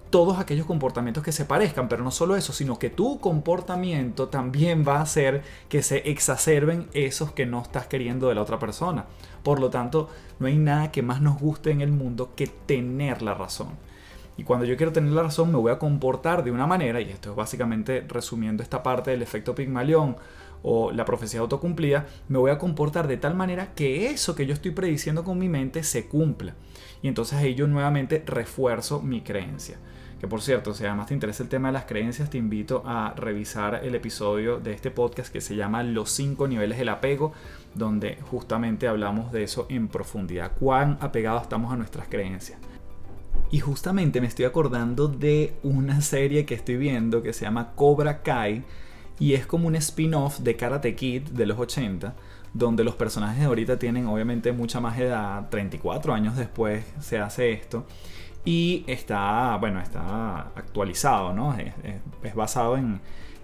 todos 0.10 0.40
aquellos 0.40 0.66
comportamientos 0.66 1.24
que 1.24 1.32
se 1.32 1.46
parezcan, 1.46 1.88
pero 1.88 2.04
no 2.04 2.12
solo 2.12 2.36
eso, 2.36 2.54
sino 2.54 2.80
que 2.80 2.90
tu 2.90 3.20
comportamiento 3.20 4.30
también 4.30 4.86
va 4.88 4.98
a 4.98 5.02
hacer 5.02 5.44
que 5.70 5.84
se 5.84 6.10
exacerben 6.10 6.88
esos 6.94 7.32
que 7.32 7.46
no 7.46 7.62
estás 7.62 7.88
queriendo 7.88 8.30
de 8.30 8.36
la 8.36 8.42
otra 8.42 8.60
persona. 8.60 9.06
Por 9.44 9.60
lo 9.60 9.70
tanto, 9.70 10.10
no 10.40 10.48
hay 10.48 10.58
nada 10.58 10.92
que 10.92 11.02
más 11.02 11.22
nos 11.22 11.40
guste 11.40 11.72
en 11.72 11.82
el 11.82 11.92
mundo 11.92 12.32
que 12.36 12.48
tener 12.48 13.22
la 13.22 13.34
razón. 13.34 13.70
Y 14.38 14.44
cuando 14.44 14.66
yo 14.66 14.78
quiero 14.78 14.92
tener 14.92 15.12
la 15.12 15.24
razón, 15.24 15.52
me 15.52 15.58
voy 15.58 15.72
a 15.72 15.80
comportar 15.80 16.44
de 16.44 16.52
una 16.52 16.68
manera, 16.68 17.02
y 17.02 17.10
esto 17.10 17.32
es 17.32 17.36
básicamente 17.36 18.06
resumiendo 18.08 18.62
esta 18.62 18.84
parte 18.84 19.12
del 19.12 19.24
efecto 19.24 19.56
Pigmalión 19.56 20.16
o 20.62 20.92
la 20.92 21.06
profecía 21.06 21.40
autocumplida, 21.40 22.06
me 22.28 22.38
voy 22.38 22.52
a 22.52 22.58
comportar 22.58 23.08
de 23.08 23.18
tal 23.18 23.36
manera 23.36 23.74
que 23.74 24.10
eso 24.10 24.36
que 24.36 24.46
yo 24.46 24.54
estoy 24.54 24.72
prediciendo 24.72 25.24
con 25.24 25.40
mi 25.40 25.50
mente 25.50 25.84
se 25.84 26.08
cumpla. 26.08 26.56
Y 27.02 27.08
entonces 27.08 27.40
ahí 27.40 27.56
yo 27.56 27.68
nuevamente 27.68 28.24
refuerzo 28.26 29.02
mi 29.02 29.22
creencia. 29.22 29.78
Que 30.20 30.28
por 30.28 30.42
cierto, 30.42 30.74
si 30.74 30.84
además 30.84 31.08
te 31.08 31.14
interesa 31.14 31.44
el 31.44 31.50
tema 31.50 31.68
de 31.68 31.74
las 31.74 31.86
creencias, 31.86 32.30
te 32.30 32.40
invito 32.40 32.82
a 32.86 33.14
revisar 33.16 33.82
el 33.84 33.94
episodio 33.94 34.60
de 34.60 34.74
este 34.74 34.90
podcast 34.90 35.32
que 35.32 35.42
se 35.42 35.56
llama 35.56 35.84
Los 35.84 36.10
cinco 36.10 36.48
niveles 36.48 36.80
del 36.80 36.90
apego, 36.90 37.34
donde 37.76 38.18
justamente 38.32 38.88
hablamos 38.88 39.32
de 39.32 39.44
eso 39.44 39.68
en 39.70 39.88
profundidad. 39.88 40.54
Cuán 40.60 40.98
apegados 41.02 41.44
estamos 41.44 41.72
a 41.72 41.78
nuestras 41.78 42.08
creencias. 42.08 42.60
Y 43.52 43.60
justamente 43.60 44.20
me 44.20 44.28
estoy 44.28 44.46
acordando 44.46 45.08
de 45.08 45.54
una 45.62 46.02
serie 46.02 46.46
que 46.46 46.56
estoy 46.56 46.78
viendo 46.78 47.22
que 47.22 47.32
se 47.32 47.46
llama 47.46 47.74
Cobra 47.76 48.24
Kai 48.24 48.64
y 49.20 49.34
es 49.34 49.46
como 49.46 49.68
un 49.68 49.76
spin-off 49.76 50.40
de 50.40 50.56
Karate 50.56 50.96
Kid 50.96 51.24
de 51.30 51.46
los 51.46 51.60
80 51.60 52.16
donde 52.54 52.84
los 52.84 52.96
personajes 52.96 53.40
de 53.40 53.46
ahorita 53.46 53.78
tienen 53.78 54.08
obviamente 54.08 54.52
mucha 54.52 54.80
más 54.80 54.98
edad, 54.98 55.50
34 55.50 56.14
años 56.14 56.36
después 56.36 56.84
se 57.00 57.20
hace 57.20 57.52
esto 57.52 57.86
y 58.48 58.86
está, 58.88 59.58
bueno, 59.58 59.82
está 59.82 60.52
actualizado, 60.56 61.34
¿no? 61.34 61.54
Es, 62.24 62.34
basado 62.34 62.78
en, 62.78 63.02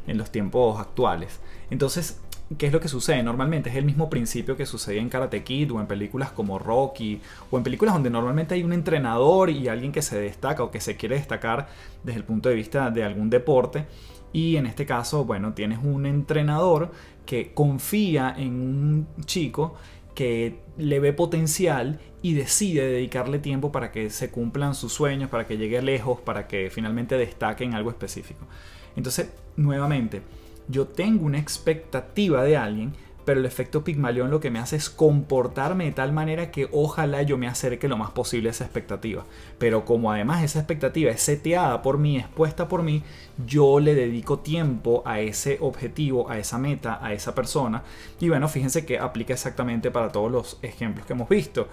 en 0.07 0.17
los 0.17 0.31
tiempos 0.31 0.79
actuales. 0.79 1.41
Entonces, 1.69 2.21
¿Qué 2.57 2.67
es 2.67 2.73
lo 2.73 2.79
que 2.79 2.87
sucede? 2.87 3.23
Normalmente 3.23 3.69
es 3.69 3.77
el 3.77 3.85
mismo 3.85 4.09
principio 4.09 4.55
que 4.55 4.65
sucede 4.65 4.99
en 4.99 5.09
Karate 5.09 5.43
Kid 5.43 5.71
o 5.71 5.79
en 5.79 5.87
películas 5.87 6.31
como 6.31 6.59
Rocky 6.59 7.19
o 7.49 7.57
en 7.57 7.63
películas 7.63 7.95
donde 7.95 8.11
normalmente 8.11 8.53
hay 8.53 8.63
un 8.63 8.73
entrenador 8.73 9.49
y 9.49 9.69
alguien 9.69 9.91
que 9.91 10.03
se 10.03 10.19
destaca 10.19 10.61
o 10.61 10.69
que 10.69 10.79
se 10.79 10.95
quiere 10.95 11.15
destacar 11.15 11.67
desde 12.03 12.19
el 12.19 12.25
punto 12.25 12.49
de 12.49 12.55
vista 12.55 12.91
de 12.91 13.03
algún 13.03 13.29
deporte. 13.29 13.87
Y 14.33 14.57
en 14.57 14.67
este 14.67 14.85
caso, 14.85 15.25
bueno, 15.25 15.53
tienes 15.53 15.79
un 15.81 16.05
entrenador 16.05 16.91
que 17.25 17.53
confía 17.53 18.35
en 18.37 18.53
un 18.53 19.07
chico 19.25 19.75
que 20.13 20.59
le 20.77 20.99
ve 20.99 21.13
potencial 21.13 21.99
y 22.23 22.33
decide 22.33 22.87
dedicarle 22.87 23.37
tiempo 23.37 23.71
para 23.71 23.91
que 23.91 24.09
se 24.09 24.31
cumplan 24.31 24.75
sus 24.75 24.93
sueños, 24.93 25.29
para 25.29 25.45
que 25.45 25.57
llegue 25.57 25.81
lejos, 25.81 26.21
para 26.21 26.47
que 26.47 26.71
finalmente 26.71 27.17
destaque 27.17 27.65
en 27.65 27.73
algo 27.75 27.89
específico. 27.89 28.47
Entonces, 28.95 29.29
nuevamente, 29.57 30.21
yo 30.69 30.87
tengo 30.87 31.25
una 31.25 31.37
expectativa 31.37 32.41
de 32.43 32.55
alguien, 32.55 32.93
pero 33.25 33.41
el 33.41 33.45
efecto 33.45 33.83
Pigmalión 33.83 34.31
lo 34.31 34.39
que 34.39 34.51
me 34.51 34.59
hace 34.59 34.77
es 34.77 34.89
comportarme 34.89 35.83
de 35.83 35.91
tal 35.91 36.13
manera 36.13 36.49
que 36.49 36.69
ojalá 36.71 37.23
yo 37.23 37.37
me 37.37 37.47
acerque 37.47 37.89
lo 37.89 37.97
más 37.97 38.11
posible 38.11 38.47
a 38.47 38.51
esa 38.51 38.63
expectativa. 38.63 39.25
Pero 39.57 39.83
como 39.83 40.09
además 40.09 40.43
esa 40.43 40.59
expectativa 40.59 41.11
es 41.11 41.21
seteada 41.21 41.81
por 41.81 41.97
mí, 41.97 42.17
expuesta 42.17 42.69
por 42.69 42.83
mí, 42.83 43.03
yo 43.45 43.81
le 43.81 43.95
dedico 43.95 44.39
tiempo 44.39 45.03
a 45.05 45.19
ese 45.19 45.57
objetivo, 45.59 46.29
a 46.29 46.37
esa 46.37 46.57
meta, 46.57 47.05
a 47.05 47.11
esa 47.11 47.35
persona. 47.35 47.83
Y 48.21 48.29
bueno, 48.29 48.47
fíjense 48.47 48.85
que 48.85 48.97
aplica 48.97 49.33
exactamente 49.33 49.91
para 49.91 50.09
todos 50.09 50.31
los 50.31 50.59
ejemplos 50.61 51.05
que 51.05 51.11
hemos 51.11 51.27
visto. 51.27 51.67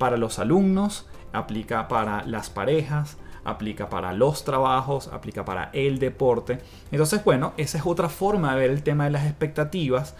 Para 0.00 0.16
los 0.16 0.38
alumnos, 0.38 1.06
aplica 1.30 1.86
para 1.86 2.24
las 2.24 2.48
parejas, 2.48 3.18
aplica 3.44 3.90
para 3.90 4.14
los 4.14 4.44
trabajos, 4.44 5.08
aplica 5.08 5.44
para 5.44 5.68
el 5.74 5.98
deporte. 5.98 6.58
Entonces, 6.90 7.22
bueno, 7.22 7.52
esa 7.58 7.76
es 7.76 7.84
otra 7.84 8.08
forma 8.08 8.54
de 8.54 8.60
ver 8.60 8.70
el 8.70 8.82
tema 8.82 9.04
de 9.04 9.10
las 9.10 9.26
expectativas. 9.26 10.16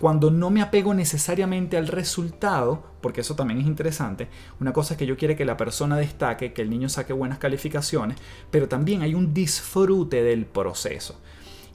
Cuando 0.00 0.32
no 0.32 0.50
me 0.50 0.62
apego 0.62 0.94
necesariamente 0.94 1.76
al 1.76 1.86
resultado, 1.86 2.82
porque 3.00 3.20
eso 3.20 3.36
también 3.36 3.60
es 3.60 3.68
interesante, 3.68 4.26
una 4.58 4.72
cosa 4.72 4.94
es 4.94 4.98
que 4.98 5.06
yo 5.06 5.16
quiero 5.16 5.36
que 5.36 5.44
la 5.44 5.56
persona 5.56 5.96
destaque, 5.96 6.52
que 6.52 6.62
el 6.62 6.70
niño 6.70 6.88
saque 6.88 7.12
buenas 7.12 7.38
calificaciones, 7.38 8.18
pero 8.50 8.66
también 8.66 9.02
hay 9.02 9.14
un 9.14 9.32
disfrute 9.32 10.24
del 10.24 10.44
proceso. 10.44 11.20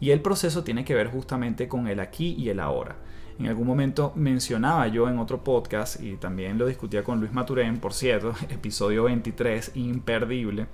Y 0.02 0.10
el 0.10 0.20
proceso 0.20 0.66
tiene 0.66 0.84
que 0.84 0.94
ver 0.94 1.08
justamente 1.08 1.70
con 1.70 1.88
el 1.88 2.02
aquí 2.02 2.36
y 2.38 2.50
el 2.50 2.60
ahora. 2.60 2.98
En 3.38 3.48
algún 3.48 3.68
momento 3.68 4.14
mencionaba 4.16 4.88
yo 4.88 5.10
en 5.10 5.20
otro 5.20 5.44
podcast 5.44 6.02
y 6.02 6.16
también 6.16 6.58
lo 6.58 6.68
discutía 6.68 7.04
con 7.04 7.20
Luis 7.20 7.34
Maturén, 7.34 7.80
por 7.80 7.94
cierto, 7.94 8.34
episodio 8.50 9.04
23, 9.04 9.72
imperdible, 9.76 10.68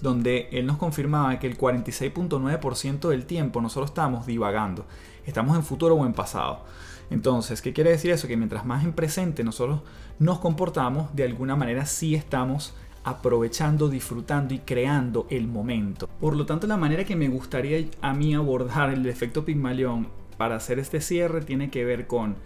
donde 0.00 0.48
él 0.52 0.66
nos 0.66 0.78
confirmaba 0.78 1.38
que 1.38 1.46
el 1.46 1.58
46.9% 1.58 3.08
del 3.08 3.26
tiempo 3.26 3.60
nosotros 3.60 3.90
estamos 3.90 4.24
divagando, 4.26 4.86
estamos 5.26 5.54
en 5.54 5.62
futuro 5.62 5.96
o 5.96 6.06
en 6.06 6.14
pasado. 6.14 6.64
Entonces, 7.10 7.60
¿qué 7.60 7.74
quiere 7.74 7.90
decir 7.90 8.10
eso? 8.10 8.26
Que 8.26 8.38
mientras 8.38 8.64
más 8.64 8.84
en 8.84 8.94
presente 8.94 9.44
nosotros 9.44 9.82
nos 10.18 10.38
comportamos, 10.38 11.14
de 11.14 11.24
alguna 11.24 11.56
manera 11.56 11.84
sí 11.84 12.14
estamos 12.14 12.74
aprovechando, 13.04 13.90
disfrutando 13.90 14.54
y 14.54 14.60
creando 14.60 15.26
el 15.28 15.46
momento. 15.46 16.08
Por 16.20 16.36
lo 16.36 16.46
tanto, 16.46 16.66
la 16.66 16.78
manera 16.78 17.04
que 17.04 17.16
me 17.16 17.28
gustaría 17.28 17.86
a 18.00 18.14
mí 18.14 18.34
abordar 18.34 18.90
el 18.90 19.04
efecto 19.06 19.44
Pigmalión 19.44 20.21
para 20.36 20.56
hacer 20.56 20.78
este 20.78 21.00
cierre 21.00 21.40
tiene 21.40 21.70
que 21.70 21.84
ver 21.84 22.06
con 22.06 22.36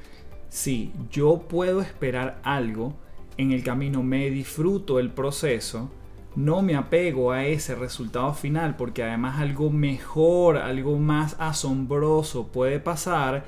si 0.48 0.92
yo 1.10 1.44
puedo 1.48 1.80
esperar 1.80 2.40
algo, 2.42 2.94
en 3.36 3.52
el 3.52 3.62
camino 3.62 4.02
me 4.02 4.30
disfruto 4.30 4.98
el 4.98 5.10
proceso, 5.10 5.90
no 6.34 6.62
me 6.62 6.76
apego 6.76 7.32
a 7.32 7.46
ese 7.46 7.74
resultado 7.74 8.32
final 8.34 8.76
porque 8.76 9.02
además 9.02 9.40
algo 9.40 9.70
mejor, 9.70 10.58
algo 10.58 10.98
más 10.98 11.36
asombroso 11.38 12.48
puede 12.48 12.78
pasar 12.78 13.44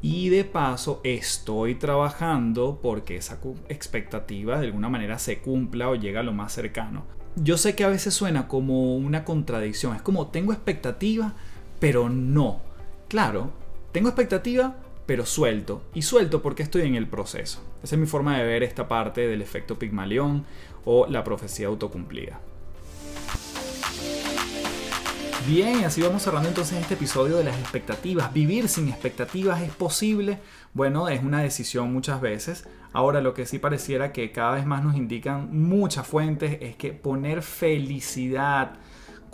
y 0.00 0.28
de 0.28 0.44
paso 0.44 1.00
estoy 1.04 1.74
trabajando 1.74 2.78
porque 2.82 3.16
esa 3.16 3.38
expectativa 3.68 4.58
de 4.58 4.66
alguna 4.66 4.88
manera 4.88 5.18
se 5.18 5.38
cumpla 5.38 5.88
o 5.88 5.94
llega 5.94 6.20
a 6.20 6.24
lo 6.24 6.32
más 6.32 6.52
cercano. 6.52 7.04
Yo 7.36 7.56
sé 7.56 7.74
que 7.74 7.84
a 7.84 7.88
veces 7.88 8.14
suena 8.14 8.48
como 8.48 8.96
una 8.96 9.24
contradicción, 9.24 9.96
es 9.96 10.02
como 10.02 10.28
tengo 10.28 10.52
expectativa 10.52 11.34
pero 11.80 12.08
no. 12.08 12.60
Claro, 13.08 13.52
tengo 13.94 14.08
expectativa 14.08 14.74
pero 15.06 15.24
suelto. 15.24 15.82
Y 15.94 16.02
suelto 16.02 16.42
porque 16.42 16.64
estoy 16.64 16.82
en 16.82 16.96
el 16.96 17.06
proceso. 17.06 17.62
Esa 17.84 17.94
es 17.94 18.00
mi 18.00 18.06
forma 18.06 18.36
de 18.36 18.44
ver 18.44 18.64
esta 18.64 18.88
parte 18.88 19.28
del 19.28 19.40
efecto 19.40 19.78
Pigmalión 19.78 20.44
o 20.84 21.06
la 21.06 21.22
profecía 21.22 21.68
autocumplida. 21.68 22.40
Bien, 25.46 25.84
así 25.84 26.00
vamos 26.00 26.22
cerrando 26.22 26.48
entonces 26.48 26.80
este 26.80 26.94
episodio 26.94 27.36
de 27.36 27.44
las 27.44 27.56
expectativas. 27.56 28.32
¿Vivir 28.32 28.68
sin 28.68 28.88
expectativas 28.88 29.62
es 29.62 29.70
posible? 29.72 30.38
Bueno, 30.72 31.08
es 31.08 31.22
una 31.22 31.42
decisión 31.42 31.92
muchas 31.92 32.20
veces. 32.20 32.66
Ahora 32.92 33.20
lo 33.20 33.32
que 33.32 33.46
sí 33.46 33.60
pareciera 33.60 34.12
que 34.12 34.32
cada 34.32 34.54
vez 34.54 34.66
más 34.66 34.82
nos 34.82 34.96
indican 34.96 35.56
muchas 35.56 36.06
fuentes 36.06 36.58
es 36.62 36.74
que 36.74 36.92
poner 36.94 37.42
felicidad 37.42 38.72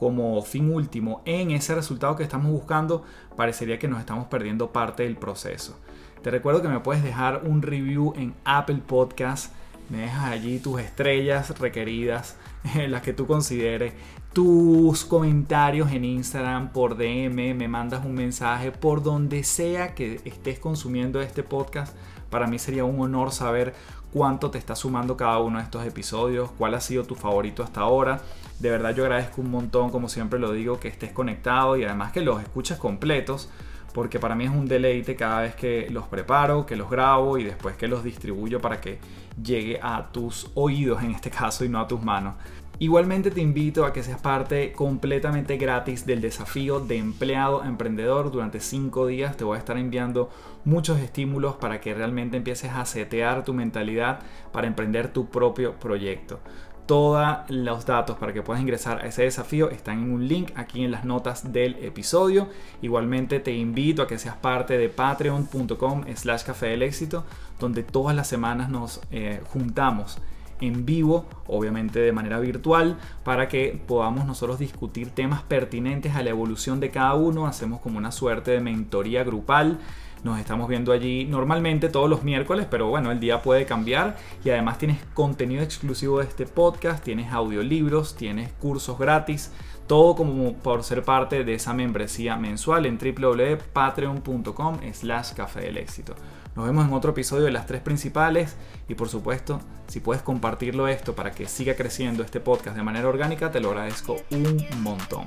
como 0.01 0.41
fin 0.41 0.73
último 0.73 1.21
en 1.27 1.51
ese 1.51 1.75
resultado 1.75 2.17
que 2.17 2.23
estamos 2.23 2.51
buscando, 2.51 3.05
parecería 3.37 3.79
que 3.79 3.87
nos 3.87 4.01
estamos 4.01 4.29
perdiendo 4.29 4.73
parte 4.73 5.03
del 5.03 5.19
proceso. 5.19 5.79
Te 6.23 6.31
recuerdo 6.31 6.63
que 6.63 6.69
me 6.69 6.81
puedes 6.81 7.03
dejar 7.03 7.43
un 7.45 7.61
review 7.61 8.15
en 8.17 8.33
Apple 8.47 8.81
Podcast. 8.87 9.53
Me 9.91 9.99
dejas 9.99 10.31
allí 10.31 10.59
tus 10.59 10.81
estrellas 10.81 11.59
requeridas, 11.59 12.39
las 12.89 13.03
que 13.03 13.13
tú 13.13 13.27
consideres 13.27 13.93
tus 14.33 15.05
comentarios 15.05 15.93
en 15.93 16.07
Instagram, 16.07 16.73
por 16.73 16.97
DM, 16.97 17.55
me 17.55 17.69
mandas 17.69 18.03
un 18.03 18.15
mensaje, 18.15 18.73
por 18.73 19.03
donde 19.03 19.45
sea 19.45 19.95
que 19.95 20.23
estés 20.25 20.59
consumiendo 20.59 21.21
este 21.21 21.43
podcast. 21.43 21.95
Para 22.31 22.47
mí 22.47 22.59
sería 22.59 22.85
un 22.85 23.01
honor 23.01 23.33
saber 23.33 23.75
cuánto 24.13 24.51
te 24.51 24.59
está 24.59 24.75
sumando 24.75 25.17
cada 25.17 25.39
uno 25.39 25.59
de 25.59 25.65
estos 25.65 25.87
episodios, 25.87 26.51
cuál 26.59 26.75
ha 26.75 26.81
sido 26.81 27.05
tu 27.05 27.15
favorito 27.15 27.63
hasta 27.63 27.81
ahora. 27.81 28.21
De 28.59 28.71
verdad 28.71 28.95
yo 28.95 29.05
agradezco 29.05 29.41
un 29.41 29.51
montón, 29.51 29.91
como 29.91 30.09
siempre 30.09 30.39
lo 30.39 30.53
digo, 30.53 30.81
que 30.81 30.89
estés 30.89 31.13
conectado 31.13 31.77
y 31.77 31.85
además 31.85 32.13
que 32.13 32.21
los 32.21 32.43
escuches 32.43 32.79
completos, 32.79 33.49
porque 33.95 34.19
para 34.19 34.35
mí 34.35 34.45
es 34.45 34.51
un 34.51 34.67
deleite 34.67 35.17
cada 35.17 35.43
vez 35.43 35.55
que 35.55 35.89
los 35.91 36.07
preparo, 36.07 36.67
que 36.67 36.77
los 36.77 36.91
grabo 36.91 37.39
y 37.39 37.45
después 37.45 37.77
que 37.77 37.89
los 37.89 38.05
distribuyo 38.05 38.61
para 38.61 38.81
que 38.81 38.99
llegue 39.43 39.81
a 39.83 40.11
tus 40.13 40.51
oídos 40.55 41.03
en 41.03 41.13
este 41.13 41.31
caso 41.31 41.65
y 41.65 41.69
no 41.69 41.81
a 41.81 41.89
tus 41.89 42.03
manos. 42.03 42.35
Igualmente 42.83 43.31
te 43.31 43.43
invito 43.43 43.85
a 43.85 43.93
que 43.93 44.03
seas 44.03 44.23
parte 44.23 44.73
completamente 44.73 45.59
gratis 45.59 46.07
del 46.07 46.23
desafío 46.23 46.81
de 46.81 46.97
empleado 46.97 47.63
emprendedor. 47.63 48.33
Durante 48.33 48.59
5 48.59 49.07
días 49.07 49.37
te 49.37 49.45
voy 49.45 49.57
a 49.57 49.59
estar 49.59 49.77
enviando 49.77 50.31
muchos 50.65 50.99
estímulos 50.99 51.57
para 51.57 51.79
que 51.83 51.93
realmente 51.93 52.39
empieces 52.39 52.71
a 52.71 52.87
setear 52.87 53.45
tu 53.45 53.53
mentalidad 53.53 54.21
para 54.51 54.67
emprender 54.67 55.13
tu 55.13 55.29
propio 55.29 55.79
proyecto. 55.79 56.41
Todos 56.87 57.23
los 57.51 57.85
datos 57.85 58.17
para 58.17 58.33
que 58.33 58.41
puedas 58.41 58.63
ingresar 58.63 59.05
a 59.05 59.09
ese 59.09 59.25
desafío 59.25 59.69
están 59.69 60.03
en 60.03 60.13
un 60.13 60.27
link 60.27 60.51
aquí 60.57 60.83
en 60.83 60.91
las 60.91 61.05
notas 61.05 61.53
del 61.53 61.77
episodio. 61.85 62.49
Igualmente 62.81 63.41
te 63.41 63.53
invito 63.53 64.01
a 64.01 64.07
que 64.07 64.17
seas 64.17 64.37
parte 64.37 64.79
de 64.79 64.89
patreon.com 64.89 66.05
slash 66.17 66.45
café 66.45 66.69
del 66.69 66.83
éxito, 66.83 67.27
donde 67.59 67.83
todas 67.83 68.17
las 68.17 68.27
semanas 68.27 68.71
nos 68.71 69.03
eh, 69.11 69.43
juntamos 69.53 70.19
en 70.61 70.87
vivo, 70.87 71.27
obviamente 71.47 72.01
de 72.01 72.13
manera 72.13 72.39
virtual, 72.39 72.99
para 73.25 73.49
que 73.49 73.81
podamos 73.87 74.27
nosotros 74.27 74.59
discutir 74.59 75.11
temas 75.11 75.43
pertinentes 75.43 76.15
a 76.15 76.23
la 76.23 76.31
evolución 76.31 76.81
de 76.81 76.91
cada 76.91 77.15
uno. 77.15 77.47
Hacemos 77.47 77.81
como 77.81 77.99
una 77.99 78.13
suerte 78.13 78.53
de 78.53 78.61
mentoría 78.61 79.25
grupal. 79.25 79.79
Nos 80.23 80.39
estamos 80.39 80.69
viendo 80.69 80.93
allí 80.93 81.25
normalmente 81.25 81.89
todos 81.89 82.11
los 82.11 82.23
miércoles, 82.23 82.67
pero 82.71 82.89
bueno, 82.89 83.11
el 83.11 83.21
día 83.21 83.41
puede 83.41 83.65
cambiar 83.65 84.17
y 84.45 84.51
además 84.51 84.77
tienes 84.77 84.99
contenido 85.15 85.63
exclusivo 85.63 86.19
de 86.19 86.27
este 86.27 86.45
podcast, 86.47 87.03
tienes 87.03 87.33
audiolibros, 87.33 88.17
tienes 88.17 88.53
cursos 88.53 88.99
gratis, 88.99 89.51
todo 89.87 90.15
como 90.15 90.53
por 90.55 90.85
ser 90.85 91.05
parte 91.05 91.43
de 91.43 91.55
esa 91.55 91.73
membresía 91.73 92.37
mensual 92.37 92.85
en 92.85 92.99
www.patreon.com 92.99 94.79
slash 94.93 95.33
café 95.33 95.63
del 95.63 95.79
éxito. 95.79 96.15
Nos 96.57 96.67
vemos 96.67 96.87
en 96.87 96.93
otro 96.93 97.13
episodio 97.13 97.45
de 97.45 97.53
las 97.53 97.67
tres 97.67 97.81
principales 97.81 98.57
y 98.89 98.95
por 98.95 99.09
supuesto, 99.09 99.61
si 99.87 100.01
puedes 100.01 100.23
compartirlo 100.23 100.89
esto 100.89 101.15
para 101.15 101.31
que 101.31 101.47
siga 101.47 101.75
creciendo 101.75 102.23
este 102.23 102.41
podcast 102.41 102.77
de 102.77 102.83
manera 102.83 103.09
orgánica, 103.09 103.51
te 103.51 103.61
lo 103.61 103.71
agradezco 103.71 104.17
un 104.31 104.67
montón. 104.83 105.25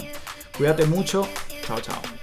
Cuídate 0.57 0.86
mucho. 0.86 1.28
Chao, 1.65 1.80
chao. 1.80 2.22